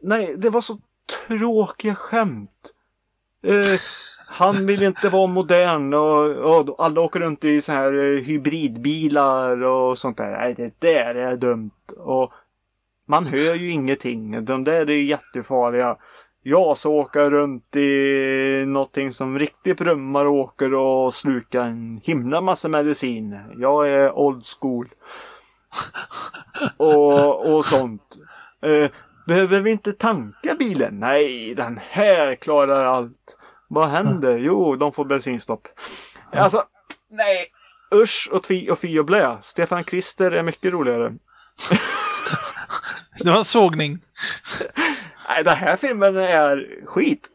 [0.00, 0.78] Nej, det var så
[1.26, 2.72] tråkiga skämt.
[3.42, 3.80] Eh,
[4.26, 9.98] han vill inte vara modern och, och alla åker runt i så här hybridbilar och
[9.98, 10.30] sånt där.
[10.30, 11.92] Nej, det där är dumt.
[11.96, 12.32] Och
[13.10, 14.44] man hör ju ingenting.
[14.44, 15.96] De där är jättefarliga.
[16.42, 22.40] Jag så åker runt i någonting som riktigt brummar och åker och slukar en himla
[22.40, 23.38] massa medicin.
[23.56, 24.86] Jag är old school.
[26.76, 28.16] Och, och sånt.
[28.62, 28.90] Eh,
[29.26, 31.00] behöver vi inte tanka bilen?
[31.00, 33.38] Nej, den här klarar allt.
[33.68, 34.38] Vad händer?
[34.38, 35.68] Jo, de får bensinstopp.
[36.32, 36.64] Alltså,
[37.10, 37.46] nej.
[37.94, 39.38] Usch och tvi och fi och blä.
[39.42, 41.14] Stefan Krister är mycket roligare.
[43.24, 43.98] Det var en sågning.
[45.28, 47.28] Nej, den här filmen är skit.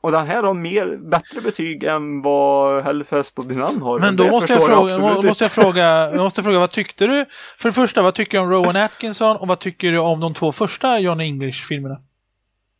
[0.00, 3.98] Och den här har mer, bättre betyg än vad Hellfest och Dinan har.
[3.98, 7.24] Men då måste jag, fråga, absolut måste jag, fråga, jag måste fråga, vad tyckte du?
[7.58, 10.34] För det första, vad tycker du om Rowan Atkinson och vad tycker du om de
[10.34, 12.00] två första Johnny English-filmerna?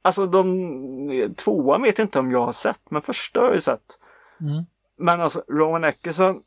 [0.03, 3.99] Alltså de, tvåan vet jag inte om jag har sett, men första har jag sett.
[4.41, 4.65] Mm.
[4.99, 6.43] Men alltså Rowan Atkinson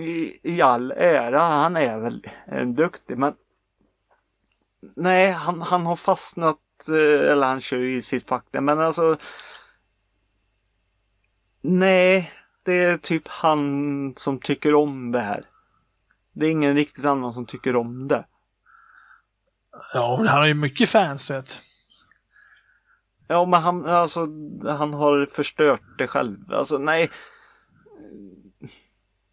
[0.00, 3.32] i, i all ära, han är väl en duktig men
[4.96, 6.58] Nej, han, han har fastnat
[6.88, 9.16] eh, eller han kör ju i sitt där, men alltså
[11.68, 12.32] Nej,
[12.62, 15.44] det är typ han som tycker om det här.
[16.32, 18.26] Det är ingen riktigt annan som tycker om det.
[19.94, 21.60] Ja, han har ju mycket fans vet.
[23.28, 24.20] Ja, men han, alltså,
[24.62, 26.52] han har förstört det själv.
[26.52, 27.10] Alltså, nej.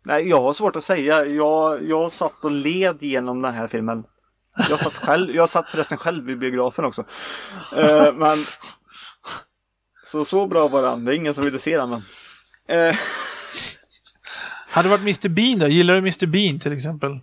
[0.03, 1.25] Nej, jag har svårt att säga.
[1.25, 4.03] Jag, jag satt och led genom den här filmen.
[4.69, 7.05] Jag satt själv, jag satt förresten själv i biografen också.
[7.75, 8.37] Eh, men
[10.05, 11.05] så, så bra var den.
[11.05, 11.89] Det är ingen som ville se den.
[11.89, 12.01] Men.
[12.67, 12.95] Eh,
[14.69, 15.67] Hade det varit Mr Bean då?
[15.67, 17.19] Gillar du Mr Bean till exempel?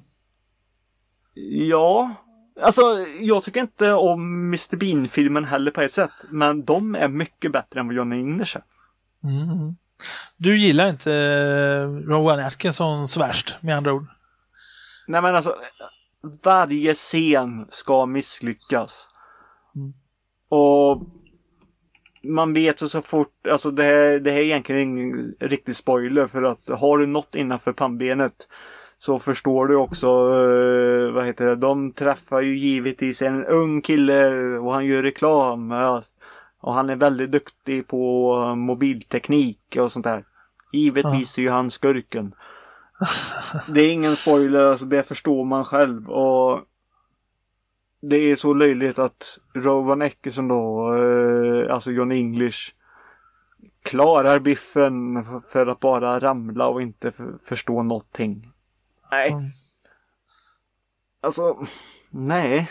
[1.68, 2.14] ja,
[2.62, 2.82] alltså
[3.20, 6.10] jag tycker inte om Mr Bean-filmen heller på ett sätt.
[6.28, 8.62] Men de är mycket bättre än vad Johnny English är.
[9.24, 9.76] Mm.
[10.36, 14.06] Du gillar inte eh, Rowan Atkinsons värst med andra ord?
[15.06, 15.56] Nej men alltså
[16.42, 19.08] varje scen ska misslyckas.
[19.76, 19.92] Mm.
[20.48, 21.02] Och
[22.22, 26.26] man vet ju så fort, alltså det här, det här är egentligen ingen riktig spoiler
[26.26, 28.48] för att har du något innanför pannbenet
[28.98, 34.30] så förstår du också, eh, vad heter det, de träffar ju givetvis en ung kille
[34.58, 35.70] och han gör reklam.
[35.70, 36.02] ja.
[36.62, 40.24] Och han är väldigt duktig på mobilteknik och sånt där.
[40.72, 42.34] Givetvis är ju han skurken.
[43.68, 46.10] Det är ingen spoiler, alltså det förstår man själv.
[46.10, 46.60] Och
[48.00, 52.74] det är så löjligt att Rowan Atkinson då, eh, alltså John English,
[53.82, 57.12] klarar biffen för att bara ramla och inte
[57.48, 58.52] förstå någonting.
[59.10, 59.30] Nej.
[59.30, 59.44] Mm.
[61.20, 61.66] Alltså,
[62.10, 62.70] nej.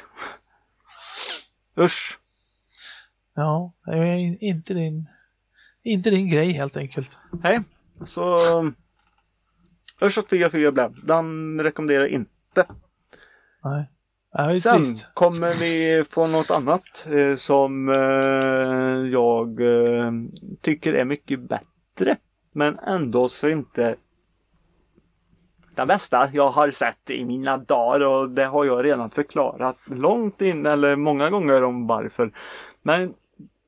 [1.77, 2.19] Usch.
[3.33, 3.73] Ja,
[4.39, 5.05] inte din,
[5.83, 7.17] inte din grej helt enkelt.
[7.31, 7.61] Nej.
[8.05, 8.39] Så
[10.51, 10.91] Fy och blä.
[11.03, 12.65] Den rekommenderar inte.
[13.63, 13.89] Nej.
[14.33, 15.07] Är Sen trist.
[15.13, 20.11] kommer vi få något annat eh, som eh, jag eh,
[20.61, 22.17] tycker är mycket bättre.
[22.51, 23.95] Men ändå så inte
[25.75, 30.41] den bästa jag har sett i mina dagar och det har jag redan förklarat långt
[30.41, 32.31] in eller många gånger om varför.
[32.81, 33.13] Men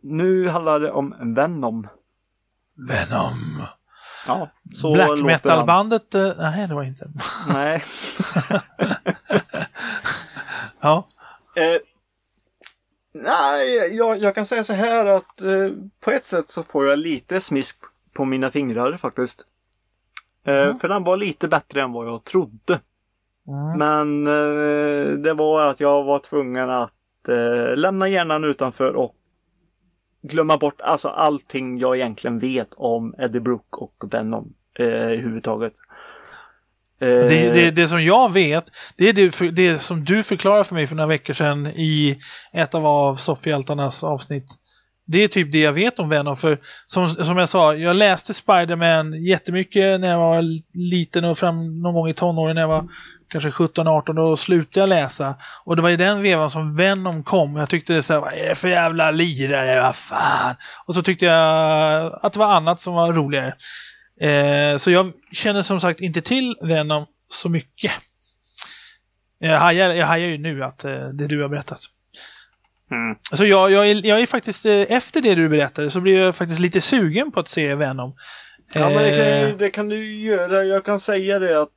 [0.01, 1.87] nu handlar det om Venom.
[2.75, 3.61] Venom.
[4.27, 6.15] Ja, så Black metal-bandet?
[6.15, 7.07] eh, Nej, det var inte.
[7.53, 7.83] Nej.
[10.83, 11.07] Ja.
[11.55, 11.77] Eh,
[13.13, 15.69] nej, jag, jag kan säga så här att eh,
[15.99, 17.77] på ett sätt så får jag lite smisk
[18.13, 19.45] på mina fingrar faktiskt.
[20.45, 22.79] Eh, För den var lite bättre än vad jag trodde.
[23.47, 23.77] Mm.
[23.77, 26.91] Men eh, det var att jag var tvungen att
[27.27, 29.15] eh, lämna hjärnan utanför och
[30.21, 35.73] glömma bort alltså allting jag egentligen vet om Eddie Brooke och Venom eh, överhuvudtaget.
[36.99, 38.65] Eh, Det, det, det som jag vet,
[38.97, 42.19] det är det, det som du förklarade för mig för några veckor sedan i
[42.53, 44.45] ett av, av soffhjältarnas avsnitt.
[45.05, 46.37] Det är typ det jag vet om Venom.
[46.37, 50.43] För som, som jag sa, jag läste Spider-Man jättemycket när jag var
[50.73, 52.87] liten och fram någon gång i tonåren när jag var
[53.31, 54.13] kanske 17-18.
[54.13, 55.35] Då slutade jag läsa.
[55.63, 57.55] Och det var i den vevan som Venom kom.
[57.55, 60.55] Jag tyckte det så här, vad är det för jävla lirare, vad fan.
[60.85, 63.55] Och så tyckte jag att det var annat som var roligare.
[64.21, 67.91] Eh, så jag känner som sagt inte till Venom så mycket.
[69.39, 71.79] Jag hajar, jag hajar ju nu att eh, det du har berättat.
[72.91, 73.15] Mm.
[73.31, 76.35] Så jag, jag, är, jag är faktiskt, eh, efter det du berättade så blir jag
[76.35, 78.15] faktiskt lite sugen på att se Venom.
[78.73, 80.63] Ja men det kan, Eh, det kan du göra.
[80.63, 81.69] Jag kan säga det att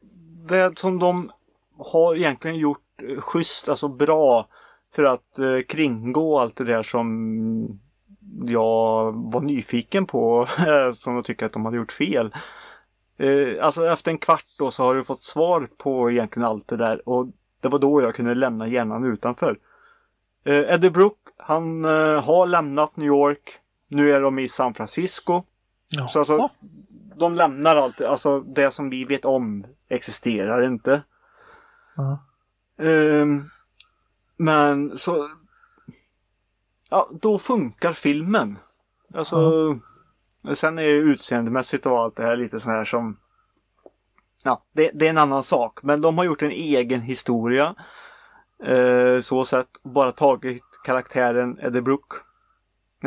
[0.49, 1.31] det som de
[1.79, 4.49] har egentligen gjort eh, schysst, alltså bra
[4.93, 7.81] för att eh, kringgå allt det där som
[8.45, 10.47] jag var nyfiken på.
[10.95, 12.35] som jag tycker att de hade gjort fel.
[13.17, 16.77] Eh, alltså efter en kvart då så har du fått svar på egentligen allt det
[16.77, 17.27] där och
[17.61, 19.59] det var då jag kunde lämna hjärnan utanför.
[20.45, 23.59] Eh, Eddie Brooke, han eh, har lämnat New York.
[23.89, 25.43] Nu är de i San Francisco.
[25.89, 26.09] ja.
[26.09, 26.49] Så alltså,
[27.17, 31.03] de lämnar allt, alltså det som vi vet om existerar inte.
[31.97, 32.19] Ja.
[32.79, 33.51] Ehm,
[34.37, 35.31] men så...
[36.91, 38.59] Ja, då funkar filmen.
[39.15, 39.79] Alltså...
[40.55, 43.16] Sen är ju utseendemässigt och allt det här lite sån här som...
[44.45, 45.83] Ja, det, det är en annan sak.
[45.83, 47.75] Men de har gjort en egen historia.
[48.65, 49.69] Eh, så sett.
[49.83, 52.16] Bara tagit karaktären Eddie Brooke.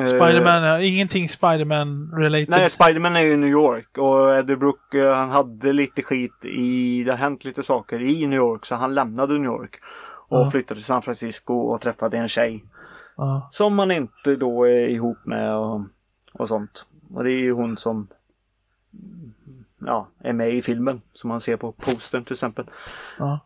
[0.06, 2.50] Spiderman, ja, ingenting Spiderman related.
[2.50, 7.04] Nej, Spiderman är ju New York och Eddie Brooke eh, han hade lite skit i,
[7.04, 9.76] det har hänt lite saker i New York så han lämnade New York
[10.30, 10.52] och Ja.
[10.52, 12.64] flyttade till San Francisco och träffade en tjej
[13.18, 13.48] ja.
[13.52, 15.82] som man inte då är ihop med och,
[16.34, 16.86] och sånt.
[17.14, 18.08] Och det är ju hon som
[19.86, 22.66] ja, är med i filmen som man ser på postern till exempel.
[23.20, 23.40] Ja.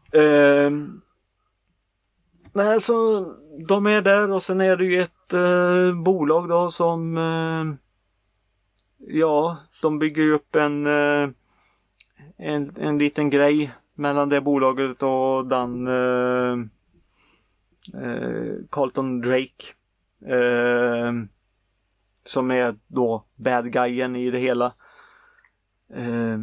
[2.54, 3.26] Nej, så
[3.68, 7.76] de är där och sen är det ju ett eh, bolag då som eh,
[9.08, 11.30] Ja, de bygger ju upp en, eh,
[12.38, 16.54] en en liten grej mellan det bolaget och den eh,
[18.04, 19.66] eh, Carlton Drake.
[20.26, 21.12] Eh,
[22.26, 24.74] som är då bad guyen i det hela.
[25.94, 26.40] Eh,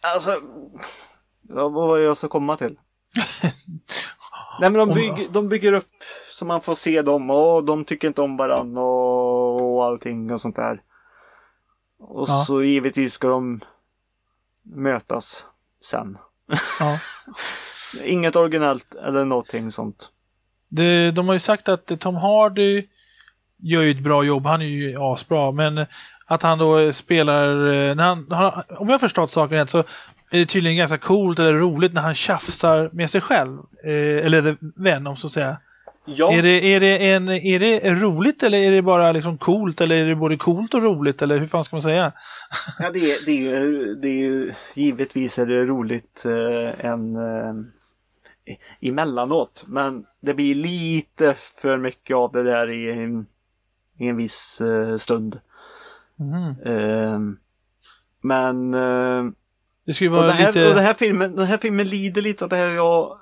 [0.00, 0.40] alltså,
[1.42, 2.78] vad var det jag ska komma till?
[4.60, 5.88] Nej men de, bygger, de bygger upp
[6.30, 10.40] så man får se dem och de tycker inte om varandra och, och allting och
[10.40, 10.82] sånt där.
[11.98, 12.44] Och Ja.
[12.46, 13.60] så givetvis ska de
[14.62, 15.44] mötas
[15.84, 16.18] sen.
[16.80, 16.98] Ja.
[18.04, 20.10] Inget originellt eller någonting sånt.
[20.68, 22.86] Det, de har ju sagt att Tom Hardy
[23.56, 24.46] gör ju ett bra jobb.
[24.46, 25.52] Han är ju asbra.
[25.52, 25.86] Men
[26.26, 27.68] att han då spelar...
[27.72, 28.26] eh, han,
[28.78, 29.84] om jag förstått saken rätt så
[30.30, 33.58] är det tydligen ganska coolt eller roligt när han tjafsar med sig själv.
[33.84, 35.56] Eh, eller Venom så att säga.
[36.04, 39.80] Ja, Är, det, är, det en, är det roligt eller är det bara liksom coolt?
[39.80, 41.22] Eller är det både coolt och roligt?
[41.22, 42.12] Eller hur fan ska man säga?
[42.78, 47.16] ja det, är, det, är ju, det är ju givetvis är det roligt eh, en
[47.16, 47.54] eh,
[48.80, 49.64] emellanåt.
[49.66, 52.84] Men det blir lite för mycket av det där i,
[53.98, 55.40] i en viss eh, stund.
[56.16, 56.56] Mhm.
[56.64, 57.20] Eh,
[58.22, 59.24] men eh,
[59.98, 60.68] Det och, vara det här, lite...
[60.68, 63.18] och det här filmen, den här filmen lider lite av det här jag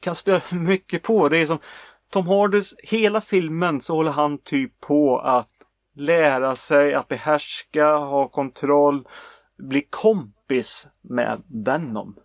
[0.00, 1.28] kan störa mycket på.
[1.28, 1.58] Det är som
[2.10, 5.50] Tom Hardys, hela filmen så håller han typ på att
[5.94, 9.08] lära sig att behärska, ha kontroll,
[9.58, 12.16] bli kompis med Venom.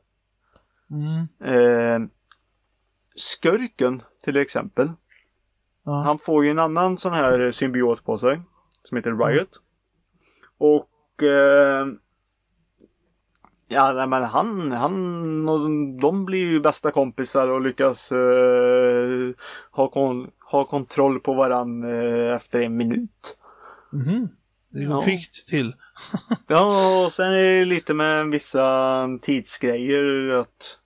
[0.92, 2.00] Mm, Eh,
[3.16, 4.92] skurken till exempel.
[5.84, 6.02] ja.
[6.02, 8.42] Han får ju en annan sån här symbiot på sig.
[8.84, 9.62] Som heter Riot.
[10.58, 11.88] Och eh,
[13.74, 15.60] Ja, nej, men han, han och
[16.02, 19.30] de blir ju bästa kompisar och lyckas eh,
[19.72, 23.38] ha, kon, ha kontroll på varann eh, efter en minut.
[23.92, 24.30] Mhm.
[24.70, 25.04] Det går Ja.
[25.04, 25.76] kvickt till.
[26.48, 30.78] Ja, och sen är det lite med vissa tidsgrejer att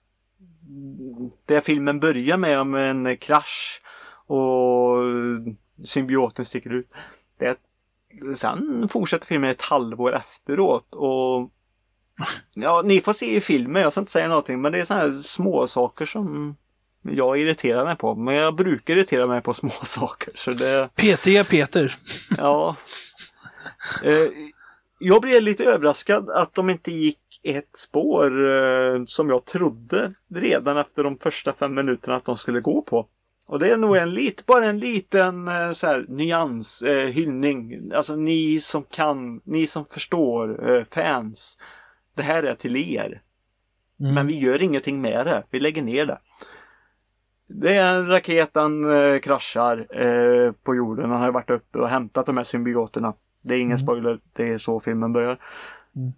[1.46, 3.82] det filmen börjar med om en krasch
[4.26, 4.96] och
[5.84, 6.88] symbioten sticker ut.
[7.38, 7.56] Det,
[8.36, 11.50] sen fortsätter filmen ett halvår efteråt och
[12.54, 15.04] ja, ni får se i filmen, jag ska inte säga någonting, men det är sådana
[15.04, 16.56] här små saker som
[17.02, 18.14] jag irriterar mig på.
[18.14, 20.32] Men jag brukar irritera mig på små saker.
[20.36, 21.96] Så det, Petiga Peter.
[22.38, 22.76] Ja.
[24.04, 24.28] Eh,
[24.98, 30.78] jag blev lite överraskad att de inte gick ett spår eh, som jag trodde redan
[30.78, 33.06] efter de första fem minuterna att de skulle gå på.
[33.46, 37.90] Och det är nog en lit, bara en liten eh, så här, nyans, eh, hyllning.
[37.94, 41.58] Alltså ni som kan, ni som förstår, eh, fans.
[42.16, 43.20] Det här är till er.
[44.00, 44.14] Mm.
[44.14, 45.42] Men vi gör ingenting med det.
[45.50, 46.18] Vi lägger ner det.
[47.46, 51.10] Det är en raket, den eh, kraschar eh, på jorden.
[51.10, 53.14] Han har varit uppe och hämtat de här symbioterna.
[53.42, 53.78] Det är ingen Mm.
[53.78, 55.38] spoiler, det är så filmen börjar.
[55.96, 56.12] Mm.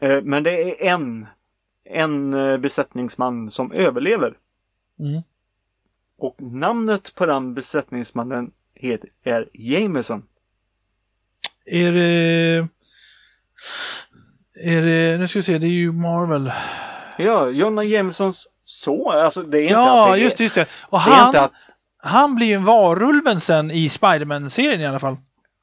[0.00, 1.26] Eh, men det är en,
[1.84, 4.34] en eh, besättningsman som överlever.
[4.98, 5.22] Mm.
[6.18, 10.22] Och namnet på den besättningsmannen heter, är Jameson.
[11.64, 12.68] Är det...
[14.62, 15.18] Är det...
[15.18, 16.52] Nu ska vi se, det är ju Marvel.
[17.18, 19.12] Ja, Jonna Jamesons son.
[19.12, 20.66] Alltså det är inte Ja, att det, just det, just det.
[20.82, 21.52] Och det är han, att
[22.02, 25.16] han blir ju en varulven sen i Spiderman-serien i alla fall.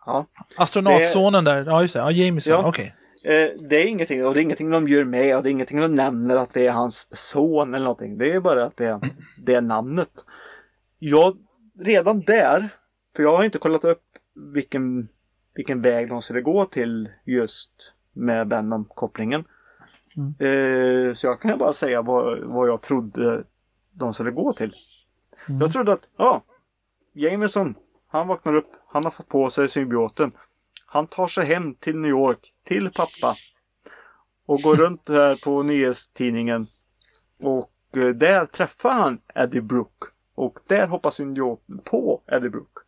[0.06, 0.26] Ja.
[0.57, 1.65] Astronautsonen där.
[1.65, 1.99] Ja, just det.
[1.99, 2.53] Ja, Jameson.
[2.53, 2.68] Ja.
[2.68, 2.95] Okej.
[3.24, 5.80] Eh, det är ingenting och det är ingenting de gör med och det är ingenting
[5.80, 8.18] de nämner att det är hans son eller någonting.
[8.18, 8.99] Det är bara att det är,
[9.38, 10.10] det är namnet.
[10.99, 11.38] Jag,
[11.80, 12.69] redan där,
[13.15, 14.03] för jag har inte kollat upp
[14.53, 15.07] vilken,
[15.56, 19.44] vilken väg de skulle gå till just med Venom-kopplingen.
[20.15, 20.34] Mm.
[20.39, 23.44] Eh, så jag kan bara säga vad, vad jag trodde
[23.91, 24.73] de skulle gå till.
[25.49, 25.61] Mm.
[25.61, 26.44] Jag trodde att, ja,
[27.14, 27.76] Jameson,
[28.07, 30.31] han vaknar upp, han har fått på sig symbioten.
[30.85, 33.35] Han tar sig hem till New York, till pappa.
[34.45, 36.68] Och går runt här på nyhetstidningen.
[37.39, 40.07] Och eh, där träffar han Eddie Brooke.
[40.35, 42.81] Och där hoppas symbioten på Eddie Brooke.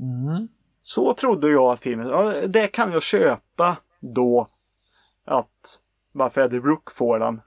[0.00, 0.48] Mm.
[0.82, 4.48] Så trodde jag att filmen, ja, det kan jag köpa då.
[5.26, 5.78] Att
[6.12, 7.40] varför Eddie Brook får den.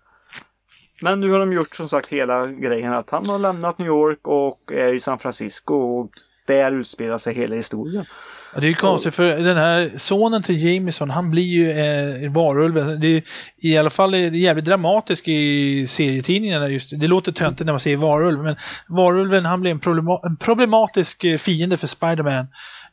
[1.01, 4.27] Men nu har de gjort som sagt hela grejen att han har lämnat New York
[4.27, 5.75] och är i San Francisco.
[5.75, 6.11] Och
[6.47, 8.05] där utspelar sig hela historien.
[8.53, 12.31] Ja, det är ju konstigt för den här sonen till Jameson, han blir ju eh,
[12.31, 12.99] varulven.
[12.99, 13.23] Det är,
[13.57, 16.99] I alla fall eh, är det jävligt dramatiskt i serietidningarna just.
[16.99, 18.55] Det låter töntigt när man säger varulv, men
[18.87, 22.47] varulven han blir en, problema en problematisk eh, fiende för Spiderman.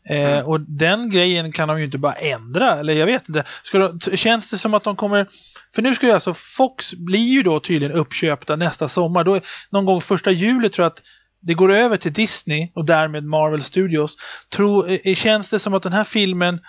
[0.08, 3.44] Eh, Och den grejen kan de ju inte bara ändra, eller jag vet inte.
[3.62, 5.26] Ska de, känns det som att de kommer
[5.74, 9.24] för nu ska ju alltså Fox bli ju då tydligen uppköpta nästa sommar.
[9.24, 9.40] Då,
[9.70, 11.02] någon gång första juli tror jag att
[11.40, 14.16] det går över till Disney och därmed Marvel Studios.
[14.48, 16.60] Tror, eh, känns det som att den här filmen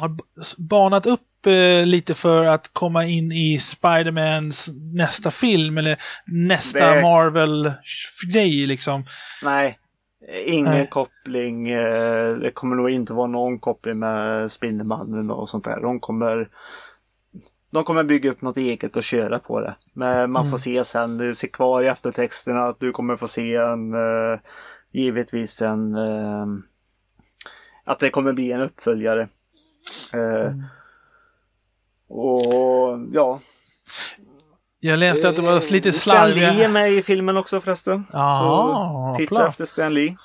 [0.00, 0.16] har
[0.58, 5.96] banat upp eh, lite för att komma in i Spidermans nästa film eller
[6.26, 9.06] nästa Det- Marvel-grej liksom.
[9.42, 9.78] Nej,
[10.44, 10.86] ingen Nej.
[10.86, 11.68] koppling.
[11.68, 15.80] eh, Det kommer nog inte vara någon koppling med Spindelmannen och sånt där.
[15.80, 16.48] De kommer
[17.70, 19.74] de kommer bygga upp något eget och köra på det.
[19.92, 23.54] Men man får se sen, det ser kvar i eftertexterna att du kommer få se
[23.56, 24.38] en eh,
[24.92, 26.46] givetvis en eh,
[27.84, 29.28] att det kommer bli en uppföljare.
[30.12, 30.52] Eh,
[32.08, 33.40] Och ja.
[34.84, 36.68] Jag läste att det var lite Eh, Stan Lee är slarviga.
[36.68, 38.04] med i filmen också förresten.
[38.12, 39.48] Jaha, Så titta bra.
[39.48, 40.16] efter Stan Lee.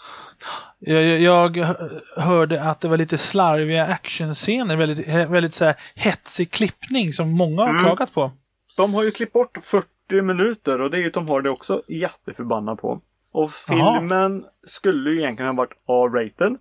[0.80, 5.76] Jag, jag- jag hö- hörde att det var lite slarviga actionscener, väldigt, väldigt så här
[5.96, 7.84] hetsig klippning som många har Mm.
[7.84, 8.32] klagat på.
[8.78, 11.82] De har ju klippt bort 40 minuter och det är ju de har det också
[11.88, 13.02] jätteförbannat på.
[13.32, 16.56] Och filmen skulle ju egentligen ha varit R-rated.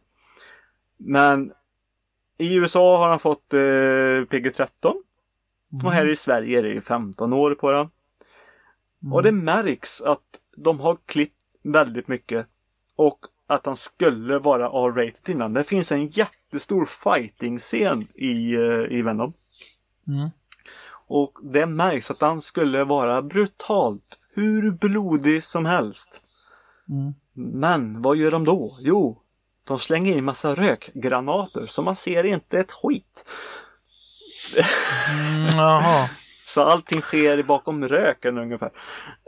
[0.99, 1.53] Men
[2.39, 3.59] i USA har han fått eh,
[4.31, 4.69] PG-13
[5.85, 7.90] och här i Sverige är det ju 15 år på den.
[9.12, 12.47] Och det märks att de har klippt väldigt mycket
[12.97, 15.53] och att han skulle vara R-rated innan.
[15.53, 19.32] Det finns en jättestor fighting-scen i, eh, i Venom.
[20.09, 20.31] Mm.
[21.09, 26.23] Och det märks att han skulle vara brutalt, hur blodig som helst.
[26.89, 27.15] Mm.
[27.32, 28.77] Men vad gör de då?
[28.81, 29.23] Jo,
[29.65, 33.24] de slänger in massa rökgranater så man ser inte ett skit.
[34.57, 36.09] Mm.
[36.47, 38.70] Så allting sker bakom röken ungefär.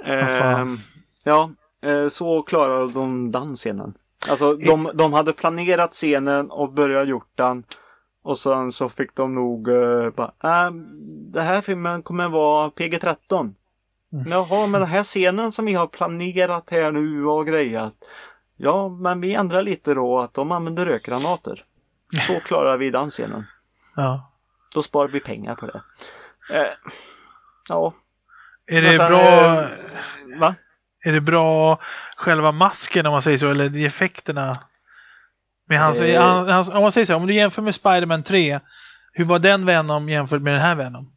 [0.05, 0.79] Ehm,
[1.25, 1.51] ja,
[1.83, 3.95] eh, så klarade de den scenen.
[4.29, 7.65] Alltså de, de hade planerat scenen och börjat gjort den.
[8.23, 10.71] Och sen så fick de nog uh, bara, äh,
[11.33, 13.55] den här filmen kommer vara PG-13.
[14.27, 17.95] Jaha, men den här scenen som vi har planerat här nu och grejat.
[18.57, 21.65] Ja, men vi ändrar lite då att de använder rökgranater.
[22.27, 23.47] Så klarar vi den scenen.
[23.97, 24.30] Ja.
[24.75, 25.83] Då sparar vi pengar på det.
[26.55, 26.73] Eh,
[27.69, 27.95] ja.
[28.67, 29.63] Är det sen, bra?
[29.63, 29.69] eh,
[30.39, 30.55] Va?
[31.05, 31.81] Är det bra
[32.17, 34.57] själva masken om man säger så, eller de effekterna?
[35.69, 36.27] Men han, säger- Eh.
[36.27, 38.61] han, han, om man säger så, om du jämför med Spider-Man 3,
[39.13, 41.13] hur var den Venom jämfört med den här Venom?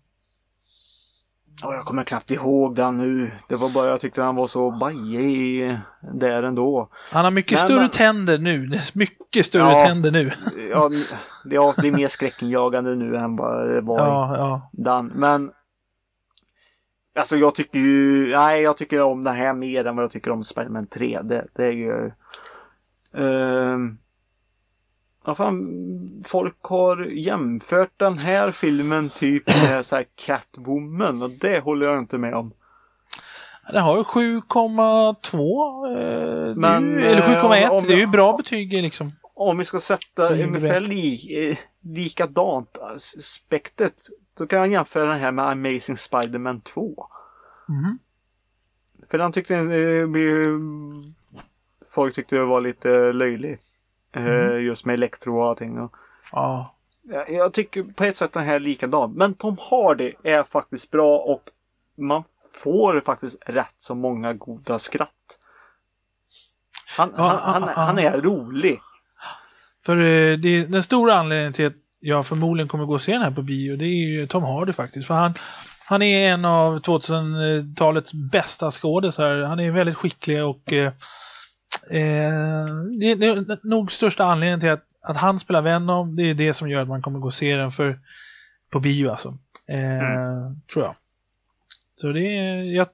[1.62, 3.32] Ja, jag kommer knappt ihåg den nu.
[3.50, 5.78] Det var bara jag tyckte han var så bajig
[6.14, 6.90] där ändå.
[7.12, 8.80] Han har mycket Nej, större men- tänder nu.
[8.94, 9.86] Mycket större Ja.
[9.86, 10.32] tänder nu.
[10.72, 10.90] Ja,
[11.46, 14.70] det, ja, det är mer skräckinjagande nu än vad det var Ja, ja.
[14.74, 15.12] den.
[15.16, 15.52] Men
[17.20, 20.32] Alltså jag tycker ju, nej jag tycker om den här mer än vad jag tycker
[20.32, 21.20] om Spiderman 3.
[21.24, 22.12] Det, det är ju
[23.18, 23.98] ehm,
[25.26, 31.60] Ja fan, folk har jämfört den här filmen typ med så här Catwoman och det
[31.60, 32.54] håller jag inte med om.
[33.72, 35.88] Den har ju 7,2.
[36.50, 37.70] Eh, Men, ju- eller eh, 7,1.
[37.70, 39.12] om- det är ju bra betyg liksom.
[39.36, 41.58] Om vi ska sätta Mm, ungefär li, eh,
[41.94, 43.94] likadant eh, spektret.
[44.38, 47.08] Då kan jag jämföra den här med Amazing Spider-Man 2.
[47.68, 48.00] Mhm.
[49.12, 50.08] För den tyckte eh,
[51.95, 53.60] folk tyckte det var lite löjlig.
[54.14, 54.64] Eh, Mm.
[54.64, 55.80] Just med elektro och allting.
[55.80, 55.95] Och,
[56.31, 56.76] Ja.
[57.27, 59.14] jag, tycker på ett sätt den här är likadan.
[59.14, 61.44] Men Tom Hardy är faktiskt bra och
[61.98, 62.23] man
[62.56, 65.10] får faktiskt rätt så många goda skratt.
[66.98, 68.80] Han, Ja, han, han, han är rolig.
[69.85, 73.22] För eh, det den stora anledningen till att jag förmodligen kommer gå och se den
[73.22, 75.07] här på bio, det är ju Tom Hardy faktiskt.
[75.07, 75.34] För han,
[75.85, 79.41] han är en av 2000-talets bästa skådisar.
[79.41, 80.73] Han är väldigt skicklig och
[81.90, 82.66] eh,
[83.00, 86.16] det, är nog största anledningen till att, att han spelar Venom.
[86.16, 88.00] Det är det som gör att man kommer gå och se den för,
[88.72, 89.38] på bio alltså.
[89.70, 90.95] Eh, Tror jag.
[91.95, 92.88] Så det är, jag,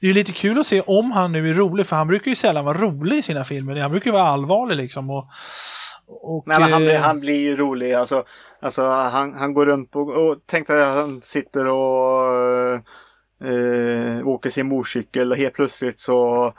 [0.00, 2.34] det är lite kul att se om han nu är rolig, för han brukar ju
[2.34, 3.76] sällan vara rolig i sina filmer.
[3.76, 5.10] Han brukar ju vara allvarlig liksom.
[5.10, 5.28] Och,
[6.06, 7.92] och, Nej, men han, blir, eh, han blir ju rolig.
[7.92, 8.24] Alltså,
[8.60, 12.24] alltså han, han går runt på, och tänk dig att han sitter och
[13.44, 16.52] eh, åker sin motorcykel och helt plötsligt så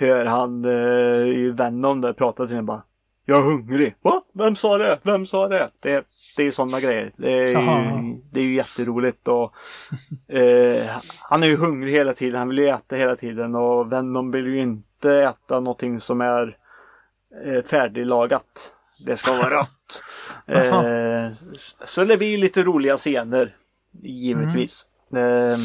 [0.00, 2.82] hör han eh, i Venom där prata till henne bara
[3.24, 3.94] Jag är hungrig.
[4.02, 4.22] Va?
[4.32, 4.98] Vem sa det?
[5.02, 5.70] Vem sa det?
[5.82, 6.04] Det,
[6.36, 7.12] det är sådana grejer.
[7.16, 9.54] Det är, ju, det är ju jätteroligt och
[10.34, 10.86] eh,
[11.20, 12.38] han är ju hungrig hela tiden.
[12.38, 16.56] Han vill ju äta hela tiden och Venom vill ju inte äta någonting som är
[17.44, 18.72] eh, färdiglagat.
[19.06, 20.02] Det ska vara rött.
[20.46, 21.30] Eh,
[21.84, 23.54] så det blir lite roliga scener.
[24.02, 24.86] Givetvis.
[25.12, 25.58] Eh,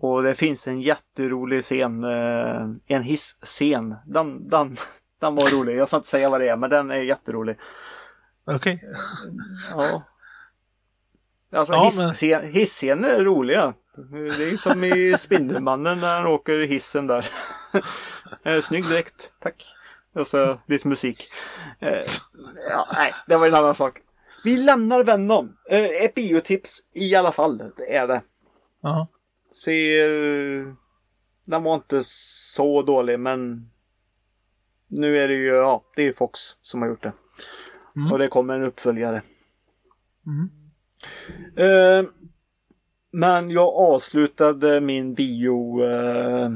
[0.00, 2.04] och det finns en jätterolig scen.
[2.04, 3.94] Eh, en hissscen.
[4.06, 4.76] Den, den,
[5.20, 5.76] den var rolig.
[5.76, 7.56] Jag ska inte säga vad det är men den är jätterolig.
[8.46, 8.82] Okej.
[9.70, 10.02] Ja.
[11.52, 13.74] Alltså Ja, hissscen, hisscener är roliga.
[14.10, 17.26] Det är ju som i Spindelmannen när han åker hissen där.
[18.42, 19.64] Eh, Snygg dräkt, tack.
[20.14, 21.28] Och så lite musik.
[21.80, 22.02] Eh,
[22.70, 23.98] Ja, nej, det var en annan sak.
[24.44, 25.56] Vi lämnar Venom.
[25.70, 28.22] Ett biotips i alla fall, det är det.
[28.82, 29.08] Ja.
[29.64, 30.66] Se, eh,
[31.46, 33.70] den var inte så dålig men
[34.88, 37.12] nu är det ju, ja, det är Fox som har gjort det.
[37.96, 38.12] Mm.
[38.12, 39.22] Och det kommer en uppföljare.
[40.26, 40.50] Mm.
[41.56, 42.10] Eh,
[43.12, 46.50] men jag avslutade min bio eh,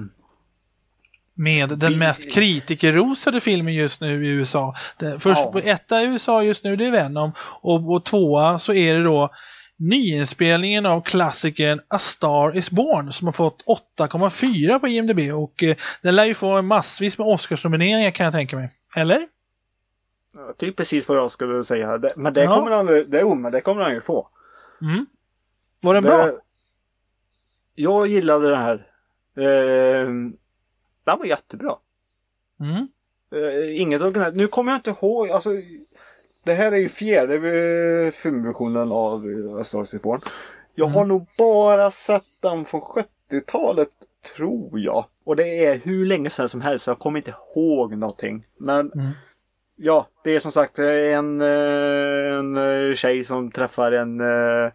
[1.35, 4.75] Med den mest kritikerrosade filmen just nu i USA.
[4.99, 5.53] Den, först Ja.
[5.53, 9.05] på etta i USA just nu det är Venom och på tvåa så är det
[9.05, 9.31] då
[9.81, 13.65] nyinspelningen av klassikern A Star Is Born som har fått
[13.99, 18.57] 8,4 på IMDB och eh, den lär ju få massvis med Oscarsnomineringar kan jag tänka
[18.57, 18.71] mig.
[18.97, 19.29] Eller?
[20.59, 22.01] Typ precis vad jag skulle säga.
[22.17, 22.55] Men det Ja.
[22.57, 24.29] kommer han, det, men det kommer han ju få.
[24.83, 25.07] Mm.
[25.81, 26.27] Var den bra?
[26.27, 26.39] Det-
[27.75, 28.87] Jag gillade den här.
[29.37, 30.07] Eh,
[31.05, 31.75] den var jättebra.
[32.61, 32.89] Mm.
[33.35, 34.37] Eh, inget originellt.
[34.37, 35.31] Nu kommer jag inte ihåg.
[35.31, 35.51] Alltså,
[36.45, 40.21] det här är ju fjärde eh, filmversionen av eh, A Star Is Born.
[40.75, 43.89] Jag har nog bara sett den från 70-talet
[44.37, 45.05] tror jag.
[45.25, 48.47] Och det är hur länge sedan som helst så jag kommer inte ihåg någonting.
[48.59, 49.11] Men Mm.
[49.77, 54.71] ja, det är som sagt en, eh, en eh, tjej som träffar en, eh,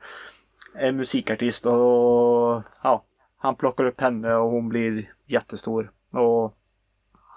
[0.75, 3.03] en musikartist och ja,
[3.37, 5.91] han plockar upp henne och hon blir jättestor.
[6.13, 6.53] Och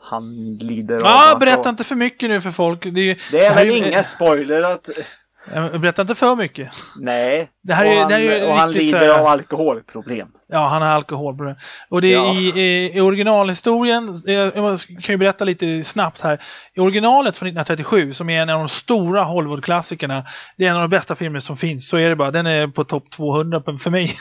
[0.03, 2.85] han lider av Ja, att- berätta inte för mycket nu för folk.
[2.85, 4.89] Det är, det är väl inga spoiler att...
[5.55, 6.71] Jag berättar inte för mycket.
[7.01, 10.29] Nej, Det här och är- han, det här är och han lider här- av alkoholproblem.
[10.51, 11.57] Ja, han har alkoholproblem.
[11.89, 12.35] Och det är Ja.
[12.35, 16.43] i, i, originalhistorien, eh, jag kan ju berätta lite snabbt här.
[16.75, 20.23] I originalet från 1937, som är en av de stora Hollywood-klassikerna,
[20.57, 22.31] det är en av de bästa filmer som finns, så är det bara.
[22.31, 24.13] Den är på topp 200 på- för mig.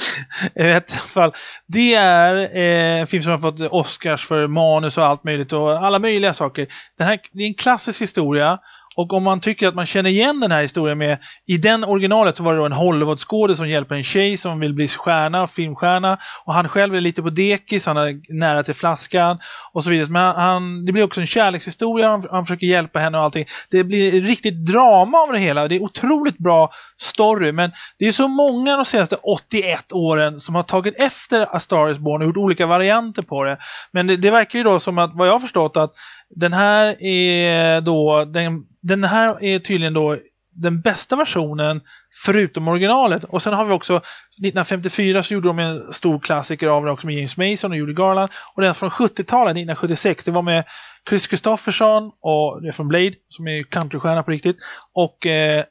[0.54, 1.32] I ett fall.
[1.66, 5.72] Det är eh, en film som har fått Oscars för manus och allt möjligt och
[5.86, 6.66] alla möjliga saker.
[6.98, 8.58] Den här, det är en klassisk historia
[8.96, 12.36] och om man tycker att man känner igen den här historien med, i den originalet
[12.36, 16.18] så var det då en Hollywoodskådis som hjälper en tjej som vill bli stjärna, filmstjärna
[16.44, 19.38] och han själv är lite på dekis, han är nära till flaskan
[19.72, 20.08] och så vidare.
[20.10, 23.44] Men han, han, det blir också en kärlekshistoria, han, han försöker hjälpa henne och allting.
[23.70, 28.12] Det blir riktigt drama av det hela, det är otroligt bra story men det är
[28.12, 32.28] så många de senaste 81 åren som har tagit efter A Star Is Born och
[32.28, 33.58] gjort olika varianter på det.
[33.92, 35.92] Men det, det verkar ju då som att, vad jag har förstått, att
[36.36, 40.18] den här är då, den, den här är tydligen då
[40.54, 41.80] den bästa versionen
[42.24, 43.24] förutom originalet.
[43.24, 47.06] Och sen har vi också 1954 så gjorde de en stor klassiker av det också
[47.06, 48.30] med James Mason och Judy Garland.
[48.54, 50.64] Och den från 70-talet, 1976, det var med
[51.08, 54.56] Chris Christofferson och det är från Blade som är countrystjärna på riktigt.
[54.92, 55.64] Och eh,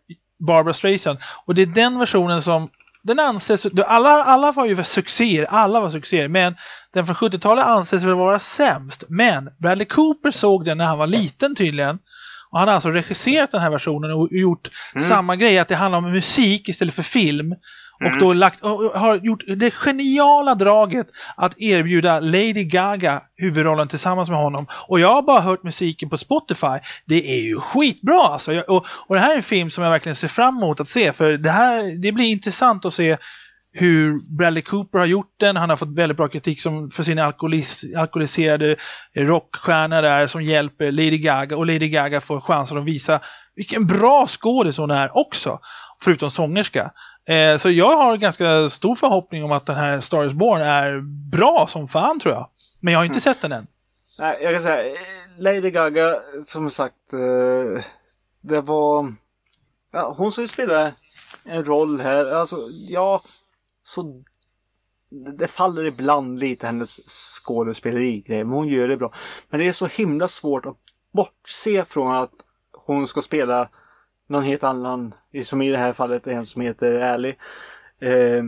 [0.48, 1.20] Barbara Streisand.
[1.46, 2.70] Och det är den versionen som
[3.04, 6.56] den anses, alla, alla var ju succéer, alla var succéer, men
[6.94, 9.04] den från 70-talet anses väl vara sämst.
[9.08, 12.00] Men Bradley Cooper såg den när han var liten tydligen.
[12.52, 14.70] Och han har alltså regisserat den här versionen och gjort
[15.08, 17.56] samma grej, att det handlar om musik istället för film.
[18.06, 23.88] Och då lagt, och och har gjort det geniala draget att erbjuda Lady Gaga huvudrollen
[23.88, 24.68] tillsammans med honom.
[24.88, 26.80] Och jag har bara hört musiken på Spotify.
[27.06, 28.54] Det är ju skitbra alltså.
[28.54, 30.88] Jag, och, och det här är en film som jag verkligen ser fram emot att
[30.88, 31.14] se.
[31.14, 33.18] För det här, det blir intressant att se
[33.72, 35.56] hur Bradley Cooper har gjort den.
[35.56, 38.76] Han har fått väldigt bra kritik som för sin alkoholis, alkoholiserade
[39.16, 41.58] rockstjärna där som hjälper Lady Gaga.
[41.58, 43.20] Och Lady Gaga får chansen att visa
[43.56, 45.60] vilken bra skådis hon är också.
[46.02, 46.92] Förutom sångerska.
[47.30, 51.02] Eh, så jag har ganska stor förhoppning om att den här Star is Born är
[51.32, 52.50] bra som fan tror jag.
[52.80, 53.68] Men jag har inte sett den än.
[54.20, 54.98] Nej, jag kan säga, eh,
[55.38, 57.84] Lady Gaga, som sagt, eh,
[58.42, 59.14] det var...
[59.92, 60.92] Ja, hon ska ju spela
[61.44, 62.32] en roll här.
[62.32, 63.22] Alltså, ja,
[63.84, 64.24] så...
[65.38, 69.14] Det faller ibland lite hennes skådespeleri men hon gör det bra.
[69.50, 70.78] Men det är så himla svårt att
[71.12, 72.32] bortse från att
[72.72, 73.70] hon ska spela
[74.30, 77.36] någon helt annan, som i det här fallet en som heter Ally.
[78.00, 78.44] Eh,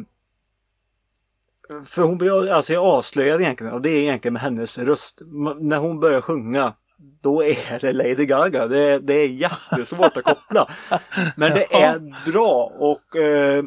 [1.85, 5.21] för hon blir alltså jag avslöjad egentligen och det är egentligen med hennes röst.
[5.59, 6.73] När hon börjar sjunga
[7.21, 8.67] då är det Lady Gaga.
[8.67, 10.69] Det, det är jättesvårt att koppla.
[11.35, 13.63] Men det är bra och eh,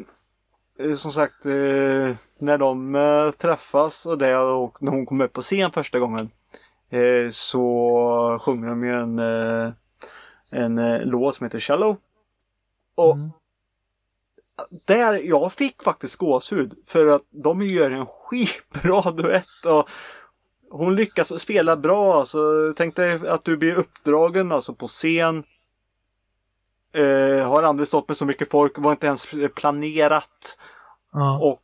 [0.95, 5.41] som sagt eh, när de eh, träffas och det och när hon kommer upp på
[5.41, 6.29] scen första gången
[6.89, 9.71] eh, så sjunger de ju en, eh,
[10.51, 11.97] en eh, låt som heter Shallow.
[12.95, 13.31] Och Mm.
[14.85, 19.89] där jag fick faktiskt gåshud för att de gör en skitbra duett och
[20.71, 22.13] hon lyckas spela bra.
[22.19, 25.43] Alltså, tänk dig att du blir uppdragen alltså på scen.
[26.93, 30.57] Eh, har aldrig stått med så mycket folk, var inte ens planerat
[31.13, 31.39] Ja.
[31.39, 31.61] och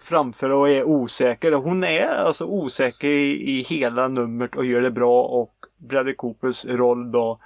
[0.00, 1.52] framför och är osäker.
[1.52, 6.64] Hon är alltså osäker i, i hela numret och gör det bra och Bradley Coopers
[6.64, 7.40] roll då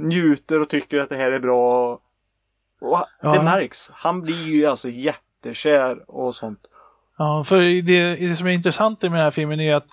[0.00, 1.92] njuter och tycker att det här är bra.
[1.92, 2.00] Och
[3.22, 3.32] Ja.
[3.32, 3.90] Det märks.
[3.92, 6.60] Han blir ju alltså jättekär och sånt.
[7.18, 9.86] Ja, för det, det som är intressant med den här filmen är att,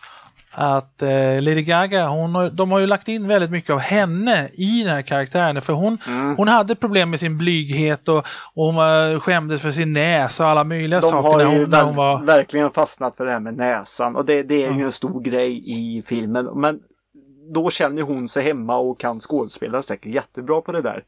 [0.52, 4.50] att eh, Lady Gaga, hon har, de har ju lagt in väldigt mycket av henne
[4.54, 5.62] i den här karaktären.
[5.62, 5.98] För hon,
[6.38, 8.18] hon hade problem med sin blyghet och,
[8.54, 11.66] och hon var, skämdes för sin näsa och alla möjliga De saker har när ju
[11.66, 12.22] hon, hon var...
[12.24, 14.86] verkligen fastnat för det här med näsan och det, det är ju Ja.
[14.86, 16.46] en stor grej i filmen.
[16.46, 16.80] Men
[17.54, 21.04] då känner hon sig hemma och kan skådespela säkert jättebra på det där.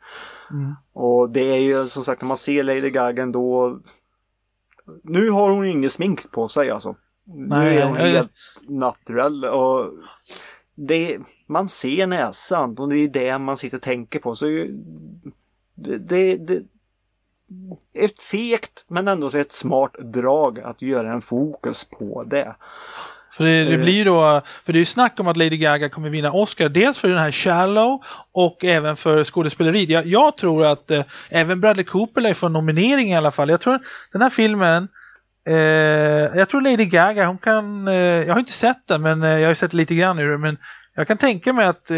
[0.51, 0.75] Mm.
[0.93, 3.79] Och det är ju som sagt när man ser Lady Gaga då
[5.03, 6.95] Nu har hon inget smink på sig alltså.
[7.25, 8.11] Nej, nu är hon nej.
[8.11, 8.31] helt
[8.67, 9.91] natural och
[10.75, 14.35] det, man ser näsan och det är det man sitter och tänker på.
[14.35, 14.45] Så
[15.75, 16.63] det, det, det
[17.93, 22.55] ett fegt men ändå ett smart drag att göra en fokus på det.
[23.39, 23.79] För det, det Eh.
[23.81, 26.69] blir ju då, för det är ju snack om att Lady Gaga kommer vinna Oscar,
[26.69, 29.85] dels för den här Shallow och även för skådespeleri.
[29.85, 33.49] Jag, jag tror att eh, även Bradley Cooper lär få nominering i alla fall.
[33.49, 33.79] Jag tror
[34.11, 34.87] den här filmen,
[35.47, 35.55] eh,
[36.39, 39.47] jag tror Lady Gaga, hon kan, eh, jag har inte sett den men eh, jag
[39.47, 40.57] har sett lite grann ur den, men
[40.95, 41.97] jag kan tänka mig att eh,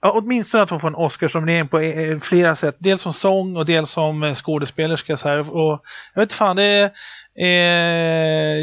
[0.00, 2.76] Ja, åtminstone att hon får en Oscarsnominering på eh, flera sätt.
[2.78, 5.16] Dels som sång och dels som skådespelerska.
[5.16, 5.56] Så här.
[5.56, 5.82] Och,
[6.14, 6.90] jag vet fan, det är,
[7.40, 7.46] Eh,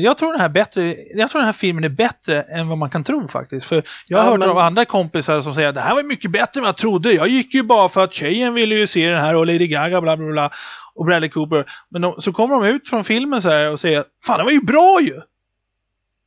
[0.03, 2.89] jag tror den här bättre, jag tror den här filmen är bättre än vad man
[2.89, 3.65] kan tro faktiskt.
[3.65, 6.03] För jag har Ja, hört men- av andra kompisar som säger att det här var
[6.03, 7.11] mycket bättre än vad jag trodde.
[7.13, 10.01] Jag gick ju bara för att tjejen ville ju se den här och Lady Gaga
[10.01, 10.51] bla bla bla
[10.93, 11.65] och Bradley Cooper.
[11.89, 14.51] Men de, så kommer de ut från filmen så här och säger Fan, det var
[14.51, 15.13] ju bra ju!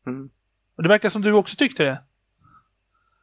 [0.07, 0.29] Mm.
[0.77, 1.99] Och det verkar som du också tyckte det.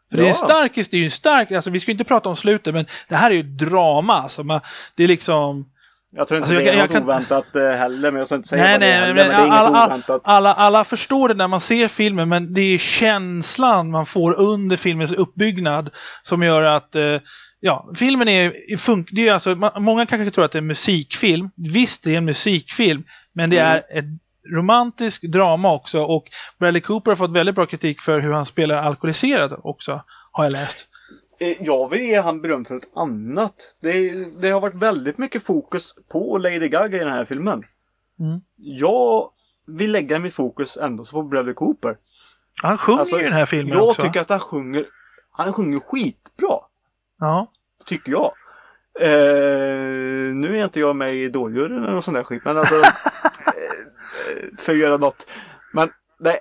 [0.09, 0.47] För det är en Ja.
[0.47, 3.15] stark, det är ju stark, alltså vi ska ju inte prata om slutet men det
[3.15, 4.13] här är ju drama.
[4.13, 4.61] Alltså, man,
[4.95, 5.71] det är liksom
[6.17, 8.27] Jag tror inte Alltså, jag det är jag något kan- oväntat eh, heller, men jag
[8.27, 9.67] ska inte säga Nej, vad det är nej, heller, men men det är inget alla,
[9.77, 10.21] alla, oväntat.
[10.23, 14.77] alla, alla förstår det när man ser filmen, men det är känslan man får under
[14.77, 15.89] filmens uppbyggnad
[16.21, 17.17] som gör att eh,
[17.59, 21.49] Ja, filmen är, funk, det är alltså, många kanske tror att det är en musikfilm.
[21.55, 23.71] Visst, det är en musikfilm, men det Mm.
[23.73, 24.05] är ett
[24.55, 26.23] romantiskt drama också och
[26.59, 30.01] Bradley Cooper har fått väldigt bra kritik för hur han spelar alkoholiserad också,
[30.31, 30.87] har jag läst.
[31.39, 33.75] Eh, Jag vill ge han beröm för ett annat.
[33.81, 37.63] Det, det har varit väldigt mycket fokus på Lady Gaga i den här filmen.
[38.19, 38.39] Mm.
[38.57, 39.29] Jag
[39.67, 41.97] vill lägga mitt fokus ändå på Bradley Cooper.
[42.63, 44.01] Han sjunger Alltså, i den här filmen Jag också.
[44.01, 44.85] tycker att han sjunger,
[45.31, 46.59] han sjunger skitbra.
[47.19, 47.51] Ja.
[47.85, 48.31] Tycker jag.
[48.99, 52.41] Eh, nu är inte jag med i Idoljuryn eller något sånt där skit.
[52.45, 52.75] Men alltså.
[52.75, 52.81] eh,
[54.59, 55.27] för att göra något.
[55.73, 55.89] Men
[56.19, 56.39] nej.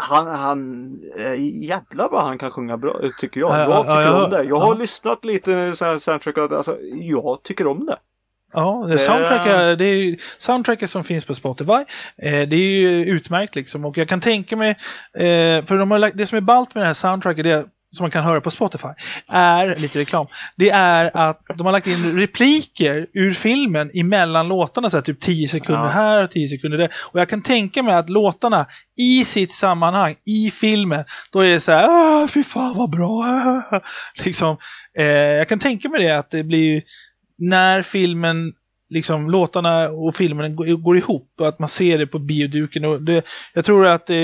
[0.00, 3.50] Han, han, eh, jävlar vad han kan sjunga bra, tycker jag.
[3.50, 4.42] Ja, ja, Jag tycker om det.
[4.44, 7.96] Jag har lyssnat lite så här soundtrack alltså, jag tycker om det.
[8.52, 11.72] Ja, det Det- soundtracket, det är soundtracket som finns på Spotify,
[12.22, 13.84] eh, det är ju utmärkt liksom.
[13.84, 14.70] Och jag kan tänka mig,
[15.14, 17.66] eh, för de har lagt, det som är ballt med det här soundtracket, det
[17.96, 18.88] som man kan höra på Spotify,
[19.28, 24.90] är, lite reklam, det är att de har lagt in repliker ur filmen emellan låtarna,
[24.90, 25.88] så här, typ 10 sekunder Ja.
[25.88, 26.90] här och 10 sekunder där.
[27.12, 28.66] Och jag kan tänka mig att låtarna
[28.96, 33.62] i sitt sammanhang, i filmen, då är det så här, fy fan vad bra,
[34.24, 34.56] liksom.
[34.98, 36.82] Eh, jag kan tänka mig det att det blir
[37.38, 38.52] när filmen,
[38.90, 42.84] liksom låtarna och filmen går, ihop och att man ser det på bioduken.
[42.84, 44.16] Och det, jag tror att eh,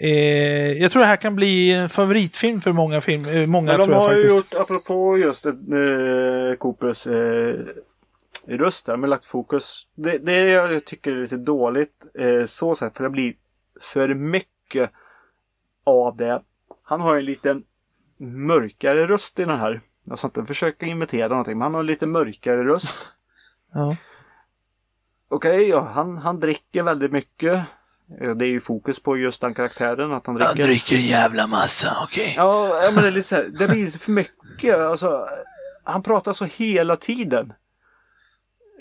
[0.00, 3.78] eh, jag tror det här kan bli en favoritfilm för många film, eh, många Men
[3.78, 4.52] de tror jag har ju faktiskt.
[4.52, 5.52] gjort, apropå just eh,
[6.58, 7.54] Coopers eh,
[8.46, 9.86] röst där, med lagt fokus.
[9.94, 13.34] Det, det jag tycker är lite dåligt eh, så sett, för det blir
[13.80, 14.90] för mycket
[15.86, 16.42] av det.
[16.82, 17.62] Han har ju en liten
[18.18, 19.80] mörkare röst i den här.
[20.04, 22.96] Jag ska inte försöka imitera någonting, men han har en lite mörkare röst.
[23.72, 23.96] Ja.
[25.28, 27.60] Okej, ja, han, han dricker väldigt mycket.
[28.20, 30.62] Eh, Det är ju fokus på just den karaktären, att han dricker.
[30.62, 32.34] dricker en jävla massa, okej.
[32.36, 34.76] Ja, ja, men det är lite så här, det blir lite för mycket.
[34.76, 35.28] Alltså,
[35.84, 37.52] han pratar så hela tiden.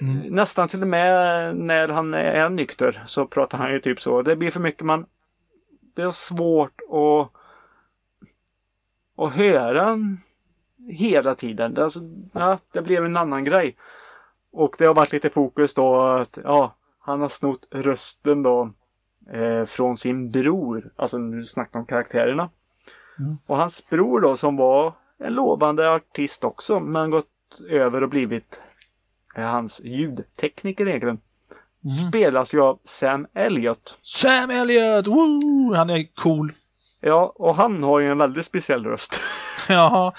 [0.01, 0.17] Mm.
[0.17, 4.21] Nästan till och med när han är nykter så pratar han ju typ så.
[4.21, 5.05] Det blir för mycket man...
[5.95, 7.31] Det är svårt att,
[9.25, 10.17] att höra han
[10.89, 11.73] hela tiden.
[11.73, 11.99] Det, alltså,
[12.33, 13.77] ja, det blev en annan grej.
[14.51, 18.73] Och det har varit lite fokus då att ja, han har snott rösten då
[19.33, 20.91] eh, från sin bror.
[20.95, 22.49] Alltså nu snackar om karaktärerna.
[23.47, 24.93] Och hans bror då som var
[25.23, 27.25] en lovande artist också men gått
[27.69, 28.61] över och blivit
[29.35, 31.19] eh, hans ljudtekniker egentligen.
[32.09, 33.99] Spelas ju av Sam Elliot.
[34.03, 35.73] Sam Elliot, woo!
[35.75, 36.53] Han är cool.
[37.01, 39.19] Ja, och han har ju en väldigt speciell röst.
[39.69, 40.13] Ja.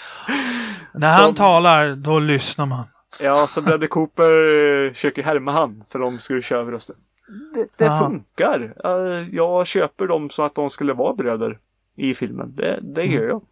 [0.94, 2.84] När Som- han talar, då lyssnar man.
[3.20, 4.30] ja, så Bradley Cooper
[4.86, 6.96] eh, försöker härma han för de skulle köra över rösten.
[7.54, 8.74] Det, det funkar.
[9.32, 11.58] Jag köper dem så att de skulle vara bröder
[11.96, 12.52] i filmen.
[12.54, 13.42] Det, det gör jag.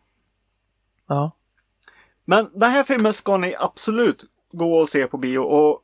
[1.09, 1.31] Ja.
[2.25, 5.83] Men den här filmen ska ni absolut gå och se på bio och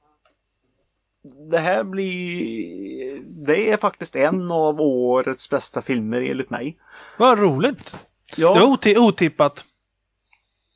[1.50, 3.20] det här blir...
[3.46, 6.78] Det är faktiskt en av årets bästa filmer enligt mig.
[7.18, 7.96] Vad roligt.
[8.36, 9.64] Ja, Det var oti- otippat.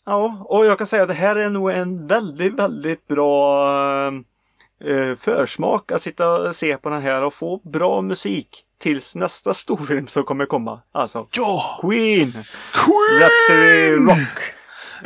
[0.07, 4.11] ja, och jag kan säga att det här är nog en väldigt, väldigt bra
[5.19, 8.49] försmak att sitta och se på den här och få bra musik
[8.83, 10.81] tills nästa storfilm som kommer komma.
[10.93, 11.79] Alltså Ja!
[11.81, 12.33] Queen!
[12.73, 13.21] Queen!
[13.21, 14.39] Rhapsody Rock!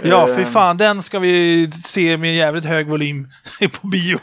[0.02, 3.28] Ja, Eh, för fan, den ska vi se med jävligt hög volym
[3.80, 4.18] på bio.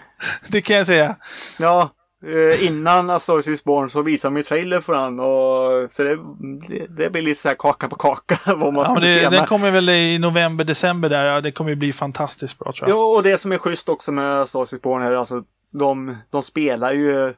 [0.47, 1.15] Det kan jag säga.
[1.59, 1.89] Ja,
[2.25, 6.03] eh, innan A Star Is Born så visade de ju trailer på den och så
[6.03, 6.19] det,
[6.67, 9.29] det, det blir lite så här kaka på kaka vad man Ja, men det, se.
[9.29, 11.25] den kommer väl i november, december där.
[11.25, 12.97] Ja, det kommer ju bli fantastiskt bra tror jag.
[12.97, 16.15] ja, och det som är schysst också med A Star Is Born här, alltså de,
[16.29, 17.33] de spelar ju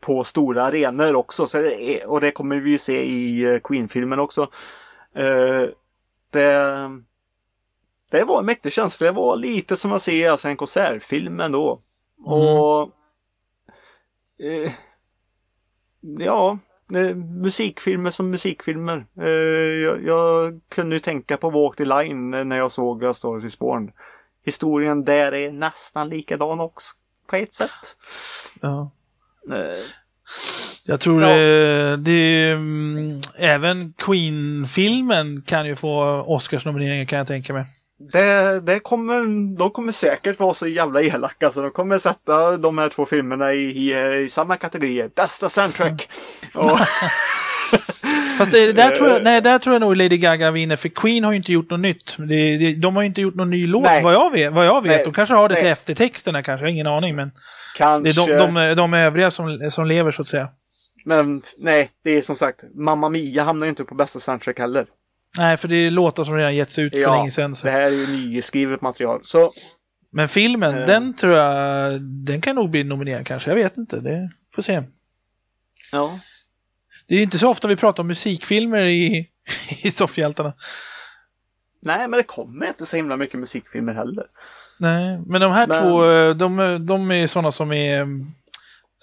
[0.00, 3.58] på stora arenor också så det är, och det kommer vi ju se i eh,
[3.58, 4.42] Queen-filmen också.
[5.14, 5.68] Eh,
[6.32, 6.58] det,
[8.10, 9.06] det var en mäktig känsla.
[9.06, 11.78] Det var lite som att se alltså, en konsertfilm ändå.
[12.24, 12.90] Och
[14.42, 14.72] eh,
[16.18, 16.58] ja,
[16.94, 19.06] eh, musikfilmer som musikfilmer.
[19.20, 23.14] Eh, jag, jag kunde ju tänka på Walk the Line när jag såg A
[23.46, 23.90] Is Born.
[24.44, 26.94] Historien där är nästan likadan också
[27.26, 27.96] på ett sätt.
[28.62, 28.90] Ja.
[29.52, 29.78] Eh,
[30.84, 31.28] Jag tror Ja.
[31.30, 37.64] eh, det, mm, även Queen-filmen kan ju få Oscarsnomineringar kan jag tänka mig.
[38.12, 42.78] Det, det kommer, de kommer säkert vara så jävla elaka så de kommer sätta de
[42.78, 43.58] här två filmerna i,
[43.90, 45.08] i, i samma kategori.
[45.16, 46.08] Bästa soundtrack!
[46.54, 46.78] Och,
[48.38, 49.12] Fast det, där, tror Eh.
[49.12, 51.70] jag, nej, där tror jag nog Lady Gaga vinner för Queen har ju inte gjort
[51.70, 52.16] något nytt.
[52.18, 54.02] Det, det, de har ju inte gjort någon ny låt Nej.
[54.02, 54.52] vad jag vet.
[54.52, 54.90] Vad jag vet.
[54.90, 55.04] Nej.
[55.04, 55.72] De kanske har det till Nej.
[55.72, 57.16] eftertexterna kanske, jag har ingen aning.
[57.16, 57.34] Men det
[57.78, 60.48] kanske, är de, de, de övriga som, som lever så att säga.
[61.04, 64.86] men nej, det är som sagt, Mamma Mia hamnar ju inte på bästa soundtrack heller.
[65.38, 67.56] Nej, för det är låtar som redan getts ut för Ja, länge sedan.
[67.56, 67.66] Så.
[67.66, 69.20] Det här är ju nyskrivet material.
[69.22, 69.52] Så
[70.12, 70.86] Men filmen, Eh.
[70.86, 73.50] den tror jag, den kan nog bli nominerad kanske.
[73.50, 74.82] Jag vet inte, det får se.
[75.92, 76.20] ja,
[77.08, 79.28] Det är inte så ofta vi pratar om musikfilmer i,
[79.82, 80.52] i Soffhjältarna.
[81.82, 84.26] nej men det kommer inte så himla mycket musikfilmer heller.
[84.78, 88.06] Nej, men de här Men- två, eh, de, de är sådana som är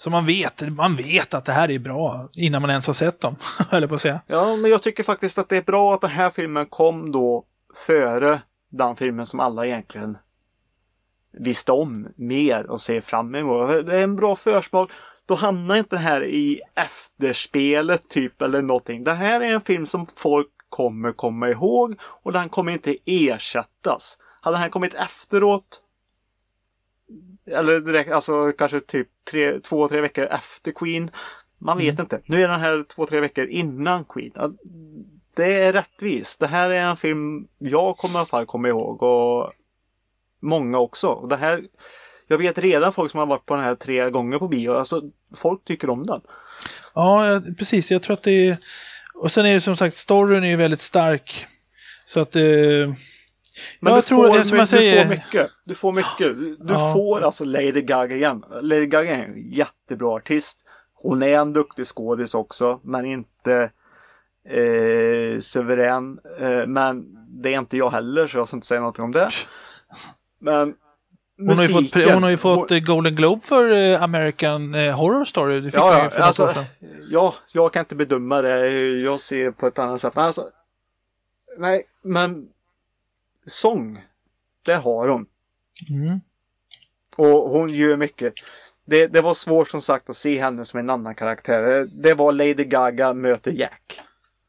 [0.00, 3.20] så man vet, man vet att det här är bra innan man ens har sett
[3.20, 3.36] dem,
[3.70, 4.20] höll jag på att säga.
[4.26, 7.44] Ja, men jag tycker faktiskt att det är bra att den här filmen kom då
[7.86, 10.18] före den filmen som alla egentligen
[11.32, 13.86] visste om mer och ser fram emot.
[13.86, 14.90] Det är en bra försmak.
[15.26, 19.04] Då hamnar inte den här i efterspelet typ eller någonting.
[19.04, 24.18] Det här är en film som folk kommer komma ihåg och den kommer inte ersättas.
[24.40, 25.82] Hade den här kommit efteråt
[27.50, 31.10] eller direkt, alltså kanske typ tre, två, tre veckor efter Queen.
[31.58, 32.20] Man vet inte.
[32.26, 34.32] Nu är den här två, tre veckor innan Queen.
[35.36, 36.40] Det är rättvist.
[36.40, 39.52] Det här är en film jag kommer i alla fall komma ihåg och
[40.40, 41.26] många också.
[41.26, 41.62] Det här,
[42.26, 44.72] jag vet redan folk som har varit på den här tre gånger på bio.
[44.72, 45.02] Alltså,
[45.36, 46.20] folk tycker om den.
[46.94, 47.90] Ja, precis.
[47.90, 48.56] Jag tror att det är...
[49.14, 51.46] Och sen är det som sagt, storyn är ju väldigt stark.
[52.04, 52.36] Så att...
[52.36, 52.92] Eh...
[53.80, 55.50] Men Ja, du, jag tror får, det som jag säger- du får mycket.
[55.64, 56.18] Du får mycket.
[56.18, 56.92] Du du Ja.
[56.94, 58.44] får alltså Lady Gaga igen.
[58.62, 60.58] Lady Gaga är en jättebra artist.
[60.94, 63.70] Hon är en duktig skådis också, men inte
[64.48, 66.18] eh, suverän.
[66.40, 67.04] Eh, men
[67.42, 69.28] det är inte jag heller, så jag ska inte säga någonting om det.
[70.40, 70.74] Men
[71.38, 74.02] Hon har, ju fått, musiken- hon har ju fått hon- eh, Golden Globe för eh,
[74.02, 75.60] American eh, Horror Story.
[75.60, 76.54] Det fick Ja, ja, alltså,
[77.10, 78.68] ja, jag kan inte bedöma det.
[79.00, 80.16] Jag ser på ett annat sätt.
[80.16, 80.48] Men alltså,
[81.58, 82.48] nej, men
[83.48, 84.04] sång,
[84.62, 85.26] det har hon.
[85.90, 86.20] Mm.
[87.16, 88.34] Och hon gör mycket.
[88.84, 91.86] Det, det var svårt som sagt att se henne som en annan karaktär.
[92.02, 94.00] Det var Lady Gaga möter Jack.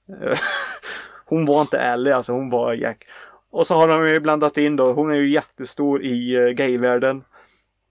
[1.26, 3.08] Hon var inte ärlig alltså, hon var Jack.
[3.50, 7.24] Och så har de ju blandat in då, hon är ju jättestor i uh, gayvärlden.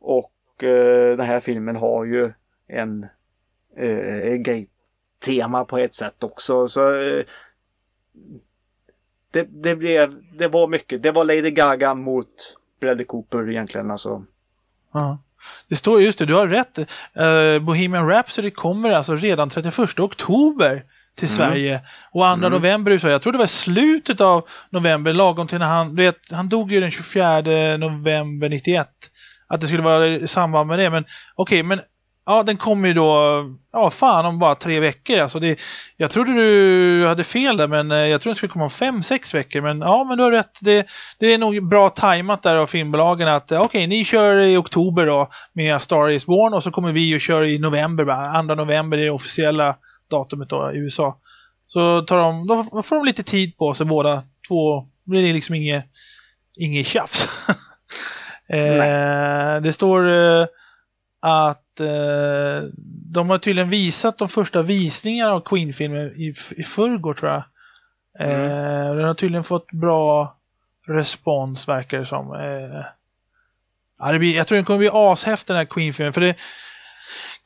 [0.00, 2.32] Och eh, den här filmen har ju
[2.66, 3.06] en
[3.80, 6.68] uh, gay-tema på ett sätt också.
[6.68, 7.24] Så eh,
[9.32, 11.02] det, det blev, det var mycket.
[11.02, 12.28] Det var Lady Gaga mot
[12.80, 14.24] Bradley Cooper egentligen alltså.
[14.94, 15.18] Ja.
[15.68, 16.78] Det står just det, du har rätt.
[16.78, 20.82] Eh, Bohemian Rhapsody kommer alltså redan 31 oktober
[21.16, 21.36] till Mm.
[21.36, 21.80] Sverige
[22.12, 22.52] och 2 Mm.
[22.52, 23.08] november i USA.
[23.08, 26.72] Jag tror det var slutet av november, lagom till när han, du vet, han dog
[26.72, 28.88] ju den 24 november 91.
[29.46, 31.80] Att det skulle vara i samband med det, men okej, men
[32.28, 35.18] ja, den kommer ju då, ja fan om bara tre veckor.
[35.18, 35.60] Alltså det,
[35.96, 39.02] jag trodde du hade fel där, men eh, jag tror den skulle komma om fem,
[39.02, 39.60] sex veckor.
[39.60, 40.58] Men ja, men du har rätt.
[40.60, 40.86] Det,
[41.18, 45.06] det är nog bra tajmat där av filmbolagen att eh, okej, ni kör i oktober
[45.06, 48.42] då med Star Is Born och så kommer vi och kör i november, bara.
[48.42, 49.76] 2 november är det officiella
[50.10, 51.18] datumet då i USA.
[51.66, 54.88] Så tar de, då får de lite tid på sig båda två.
[55.04, 55.84] Blir det liksom inget,
[56.56, 57.28] inget tjafs.
[58.48, 60.46] eh, det står eh,
[61.20, 62.62] att eh,
[63.12, 67.42] de har tydligen visat de första visningarna av Queen-filmer i, i förrgår tror jag.
[68.20, 70.36] Eh, den har tydligen fått bra
[70.86, 72.34] respons verkar det som.
[72.34, 72.84] Eh,
[73.98, 76.12] ja, det blir, jag tror den kommer bli ashäftig den här Queen-filmen.
[76.12, 76.34] För det,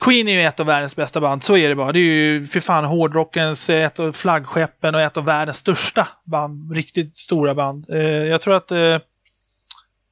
[0.00, 1.92] Queen är ju ett av världens bästa band, så är det bara.
[1.92, 6.08] Det är ju för fan hårdrockens, eh, ett av flaggskeppen och ett av världens största
[6.24, 6.72] band.
[6.72, 7.90] Riktigt stora band.
[7.90, 8.98] Eh, jag tror att eh,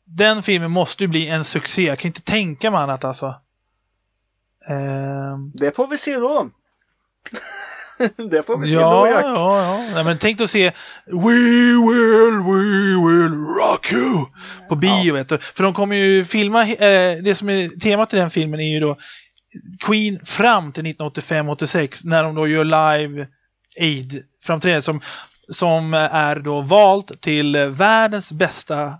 [0.04, 1.82] den filmen måste ju bli en succé.
[1.82, 3.34] Jag kan inte tänka mig annat alltså.
[4.68, 6.50] Ehm, Det får vi se då.
[8.30, 9.24] det får vi se ja, då Jack.
[9.24, 9.94] ja, ja.
[9.94, 10.72] Nej, men tänk dig att se
[11.06, 11.32] We
[11.88, 12.62] will, we
[13.06, 14.26] will rock you
[14.68, 15.14] på bio.
[15.14, 15.38] Vet du.
[15.38, 18.80] För de kommer ju filma, eh, det som är temat i den filmen är ju
[18.80, 18.98] då
[19.80, 23.26] Queen fram till 1985-86 när de då gör live
[23.80, 25.00] aid framträdande som,
[25.48, 28.94] som är då valt till världens bästa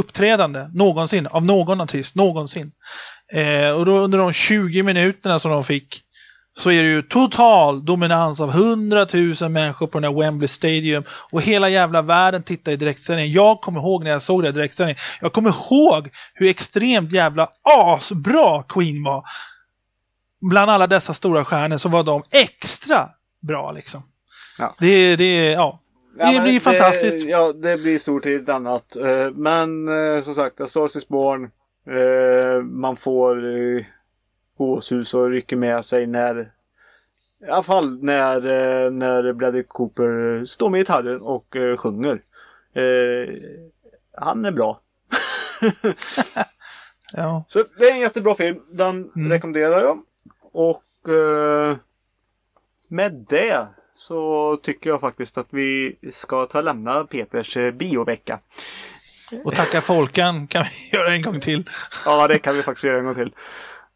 [0.00, 2.72] uppträdande någonsin av någon artist någonsin.
[3.32, 6.02] Eh, och då under de 20 minuterna som de fick
[6.58, 9.06] så är det ju total dominans av 100
[9.40, 13.32] 000 människor på den här Wembley Stadium och hela jävla världen tittar i direktsändning.
[13.32, 14.96] Jag kommer ihåg när jag såg det i direktsändning.
[15.20, 19.24] Jag kommer ihåg hur extremt jävla asbra Queen var.
[20.50, 23.08] bland alla dessa stora stjärnor så var de extra
[23.42, 24.02] bra liksom.
[24.58, 24.74] Ja.
[24.78, 25.80] Det, det, ja.
[26.18, 27.28] Det Ja, blir fantastiskt.
[27.28, 28.96] Ja, det blir stort till ett annat.
[28.96, 31.50] Eh, Men eh, som sagt, A Stars is Born.
[31.86, 33.84] Eh, Man får eh,
[34.58, 36.52] gåshus och rycker med sig när
[37.40, 42.20] i alla fall när, eh, när Bradley Cooper står med gitarren och eh, sjunger.
[44.18, 44.80] Han är bra.
[47.12, 47.44] Ja.
[47.48, 48.60] Så det är en jättebra film.
[48.70, 49.30] Den Mm.
[49.32, 50.02] rekommenderar jag.
[50.52, 50.82] Och
[52.88, 58.38] med det så tycker jag faktiskt att vi ska ta och lämna Peters biovecka.
[59.44, 61.70] Och tacka Folkan kan vi göra en gång till.
[62.04, 63.32] Ja, det kan vi faktiskt göra en gång till.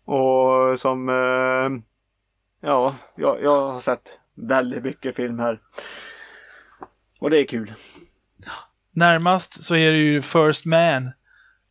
[0.04, 1.08] Och som...
[1.08, 1.82] Eh,
[2.68, 5.60] ja, jag, jag har sett väldigt mycket film här.
[7.20, 7.72] Och det är kul.
[8.92, 11.10] Närmast så är det ju First Man.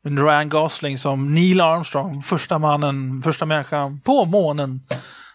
[0.03, 4.81] Ryan Gosling som Neil Armstrong, första mannen, första människan på månen.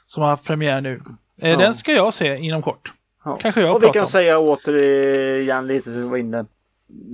[0.06, 1.02] Som har haft premiär nu.
[1.40, 1.56] Eh, Ja.
[1.56, 2.92] Den ska jag se inom kort.
[3.24, 3.38] Ja.
[3.40, 4.08] Kanske jag Och vi kan om.
[4.08, 6.44] säga återigen lite som vi var inne.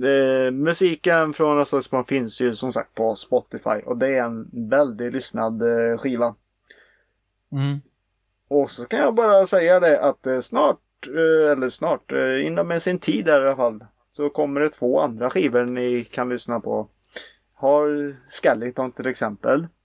[0.03, 5.13] Eh, musiken från Östersundsbarn finns ju som sagt på Spotify och det är en väldigt
[5.13, 6.35] lyssnad eh, skiva.
[7.51, 7.81] Mm.
[8.47, 12.79] Och så kan jag bara säga det att eh, snart, eh, eller snart, eh, inom
[12.79, 13.85] sin tid där i alla fall,
[14.15, 16.87] så kommer det två andra skivor ni kan lyssna på.
[17.53, 19.67] Har Skellington till exempel.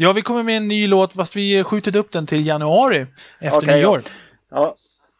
[0.00, 3.06] Ja, vi kommer med en ny låt fast vi skjutit upp den till januari
[3.38, 4.02] efter Okej, nyår.
[4.50, 4.76] Ja,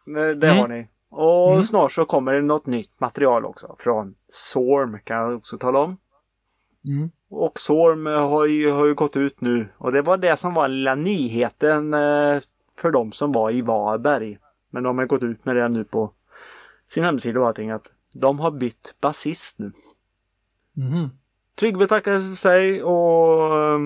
[0.07, 0.57] eh, det Mm.
[0.57, 0.87] har ni.
[1.11, 1.63] Och Mm.
[1.63, 3.75] snart så kommer det något nytt material också.
[3.79, 5.97] Från Sorm kan jag också tala om.
[6.87, 7.11] Mm.
[7.29, 9.67] Och Sorm har ju, har ju gått ut nu.
[9.77, 12.39] Och det var det som var lilla nyheten eh,
[12.77, 14.37] för de som var i Varberg.
[14.69, 16.11] Men de har gått ut med det nu på
[16.87, 17.69] sin hemsida och allting.
[17.69, 19.71] Att de har bytt basist nu.
[20.73, 21.09] Mhm.
[21.55, 23.79] Tryggve tackade för sig och eh,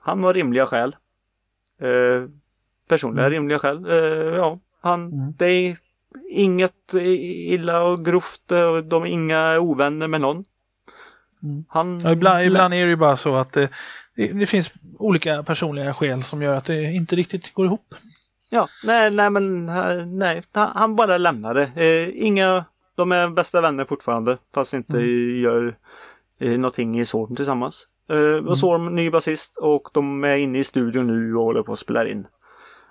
[0.00, 0.96] han har rimliga skäl.
[1.80, 2.28] Eh,
[2.88, 3.32] personliga Mm.
[3.32, 3.86] rimliga skäl.
[3.90, 5.32] Eh, ja, han, Mm.
[5.38, 5.76] det
[6.30, 8.52] inget illa och grovt.
[8.52, 10.44] eh, De är inga ovänner med någon.
[11.42, 11.64] Mm.
[11.68, 13.68] Han, Ja, ibland, ibland är det ju bara så att det,
[14.16, 17.94] det, det finns olika personliga skäl som gör att det inte riktigt går ihop.
[18.50, 21.62] Ja, nej, nej men eh, nej, han han bara lämnade.
[21.76, 22.64] Eh, inga,
[22.96, 25.40] de är bästa vänner fortfarande fast inte Mm.
[25.40, 25.76] gör
[26.40, 27.86] eh, någonting i Sorm tillsammans.
[28.10, 31.72] Eh, och Sorm, ny basist och de är inne i studion nu och håller på
[31.72, 32.26] att spela in.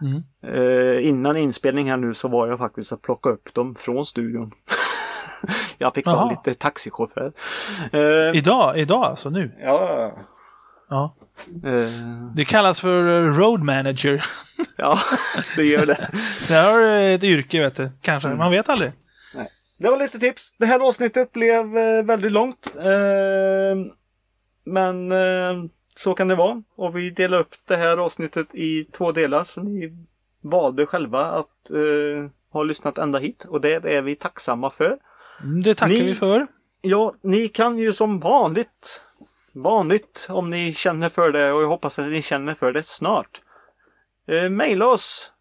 [0.04, 0.24] Mm.
[0.56, 4.52] Eh, innan inspelning här nu så var jag faktiskt att plocka upp dem från studion.
[5.78, 6.30] jag fick vara Jaha.
[6.30, 7.32] lite taxichaufför.
[7.92, 9.52] Eh, Idag, idag alltså nu.
[9.62, 10.12] ja,
[10.90, 11.16] Ja.
[11.66, 11.90] eh,
[12.36, 14.26] Det kallas för eh, road manager.
[14.78, 14.98] ja,
[15.56, 16.10] det gör det.
[16.48, 17.90] Det här är ett yrke vet du.
[18.02, 18.38] Kanske, Mm.
[18.40, 18.92] man vet aldrig.
[19.78, 20.54] Det var lite tips.
[20.60, 22.68] Det här avsnittet blev eh, väldigt långt.
[22.78, 23.92] Eh,
[24.66, 25.12] men
[26.00, 26.64] så kan det vara.
[26.76, 29.44] Och vi delar upp det här avsnittet i två delar.
[29.44, 29.94] Så ni
[30.42, 33.46] valde själva att eh, ha lyssnat ända hit.
[33.50, 34.98] Och det är vi tacksamma för.
[35.44, 36.48] Mm, Det tackar Ni- vi för.
[36.82, 39.02] Ja, ni kan ju som vanligt,
[39.54, 43.42] vanligt om ni känner för det och jag hoppas att ni känner för det snart.
[44.28, 45.32] Eh, maila oss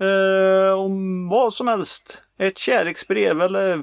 [0.00, 2.22] eh, om vad som helst.
[2.38, 3.82] Ett kärleksbrev eller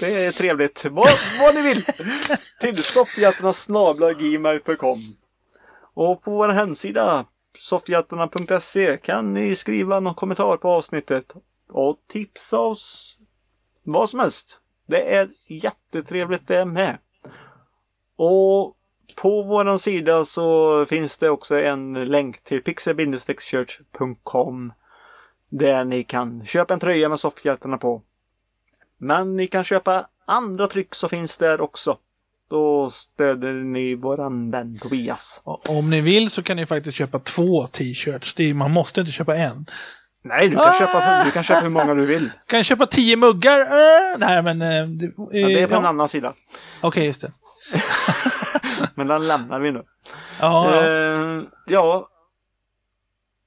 [0.00, 0.84] det är trevligt.
[0.84, 1.08] Vad,
[1.40, 1.84] vad ni vill.
[2.60, 5.16] Till soffhjältarna.gmail.com
[5.94, 7.26] Och på vår hemsida
[7.58, 11.32] soffhjältarna.se kan ni skriva någon kommentar på avsnittet
[11.68, 13.16] och tipsa oss
[13.82, 14.60] vad som helst.
[14.86, 16.98] Det är jättetrevligt det med.
[18.16, 18.76] Och
[19.16, 24.72] på vår sida så finns det också en länk till pixel-church.com
[25.48, 28.02] där ni kan köpa en tröja med soffhjältarna på.
[28.98, 31.96] Men ni kan köpa andra tryck så finns där också.
[32.50, 35.40] Då stöder ni våran vän Tobias.
[35.44, 38.34] Om ni vill så kan ni faktiskt köpa två t-shirts.
[38.54, 39.66] Man måste inte köpa en.
[40.22, 42.30] Nej, du kan, köpa, du kan köpa hur många du vill.
[42.46, 43.60] Kan jag köpa tio muggar?
[43.60, 44.62] Äh, nej, men...
[44.62, 45.88] eh, det, eh, Men det är på en ja.
[45.88, 46.34] annan sida.
[46.80, 47.32] Okej, just det.
[48.94, 49.82] Men den lämnar vi nu.
[50.40, 50.86] Ja, ja.
[50.86, 52.08] Eh, ja.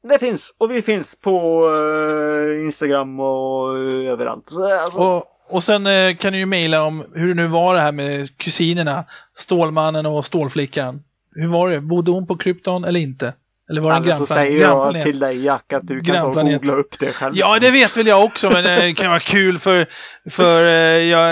[0.04, 4.50] Det finns och vi finns på eh, Instagram och eh, överallt.
[4.50, 7.76] Så, alltså, Och, och sen eh, kan du ju mejla om hur det nu var
[7.76, 9.06] det här med kusinerna.
[9.38, 11.04] Stålmannen och Stålflickan.
[11.36, 11.82] Hur var det?
[11.82, 13.34] Bodde hon på Krypton eller inte?
[13.72, 16.42] Eller var det en Eller så säger jag till dig Jack att du kan ta
[16.42, 17.38] och googla upp det själv.
[17.38, 19.86] Ja, det vet väl jag också, men eh, det kan vara kul för,
[20.30, 21.32] för eh, jag,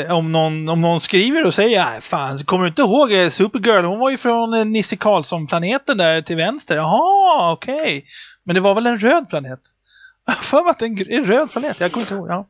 [0.00, 3.84] eh, om, någon, om någon skriver och säger nej fan, kommer du inte ihåg Supergirl?
[3.84, 6.76] Hon var ju från Nisse Karlsson-planeten där till vänster.
[6.76, 8.04] Jaha, okej.
[8.44, 9.60] Men det var väl en röd planet?
[10.28, 11.80] Jag har för mig att det är en, röd planet.
[11.80, 12.28] Jag kommer inte ihåg.
[12.28, 12.48] Ja.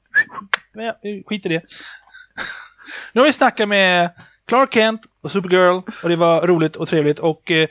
[0.72, 0.94] Men ja,
[1.26, 1.62] skit i det.
[3.12, 4.10] Nu har vi snackat med
[4.46, 7.68] Clark Kent och Supergirl och det var roligt och trevligt och, eh,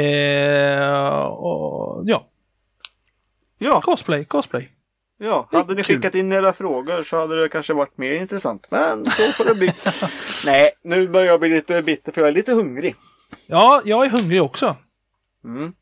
[0.00, 2.28] eh, och ja,
[3.58, 4.68] Ja, cosplay, cosplay.
[5.18, 5.48] ja.
[5.52, 8.66] Hade ni skickat in era frågor så hade det kanske varit mer intressant.
[8.70, 9.72] Men så får det bli.
[10.46, 12.96] Nej, nu börjar jag bli lite bitter för jag är lite hungrig.
[13.46, 14.76] Ja, jag är hungrig också.
[15.44, 15.72] Mm.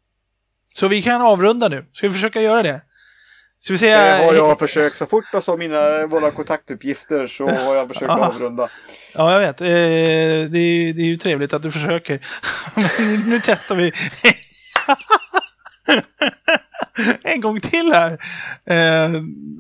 [0.74, 1.86] Så vi kan avrunda nu.
[1.92, 2.80] Ska vi försöka göra det?
[3.60, 4.26] Ska vi Det säga...
[4.26, 4.96] har jag försökt.
[4.96, 8.68] Så fort jag sa mina våra kontaktuppgifter så har jag försökt avrunda.
[9.14, 9.60] Ja, jag vet.
[9.60, 12.20] Eh, det, är, det är ju trevligt att du försöker.
[13.28, 13.92] Nu testar vi.
[17.22, 18.12] en gång till här.
[18.64, 19.10] Eh,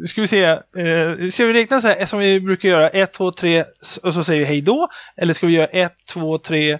[0.08, 0.44] ska vi se.
[0.44, 2.88] Eh, ska vi räkna så här som vi brukar göra?
[2.88, 3.64] 1, 2, 3
[4.02, 4.88] och så säger vi hej då.
[5.16, 6.78] Eller ska vi göra 1, 2, 3,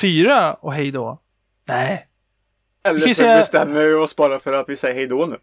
[0.00, 1.20] 4 och hej då?
[1.68, 2.06] Nej.
[2.84, 5.36] Eller så bestämmer vi oss bara för att vi säger hej då nu.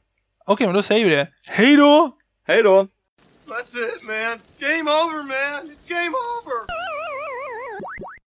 [0.47, 1.27] Okej, men då säger vi det.
[1.43, 2.17] Hej då!
[2.47, 2.87] Hej då!
[3.47, 4.39] That's it, man.
[4.59, 5.65] Game over, man.
[5.69, 6.84] It's game over.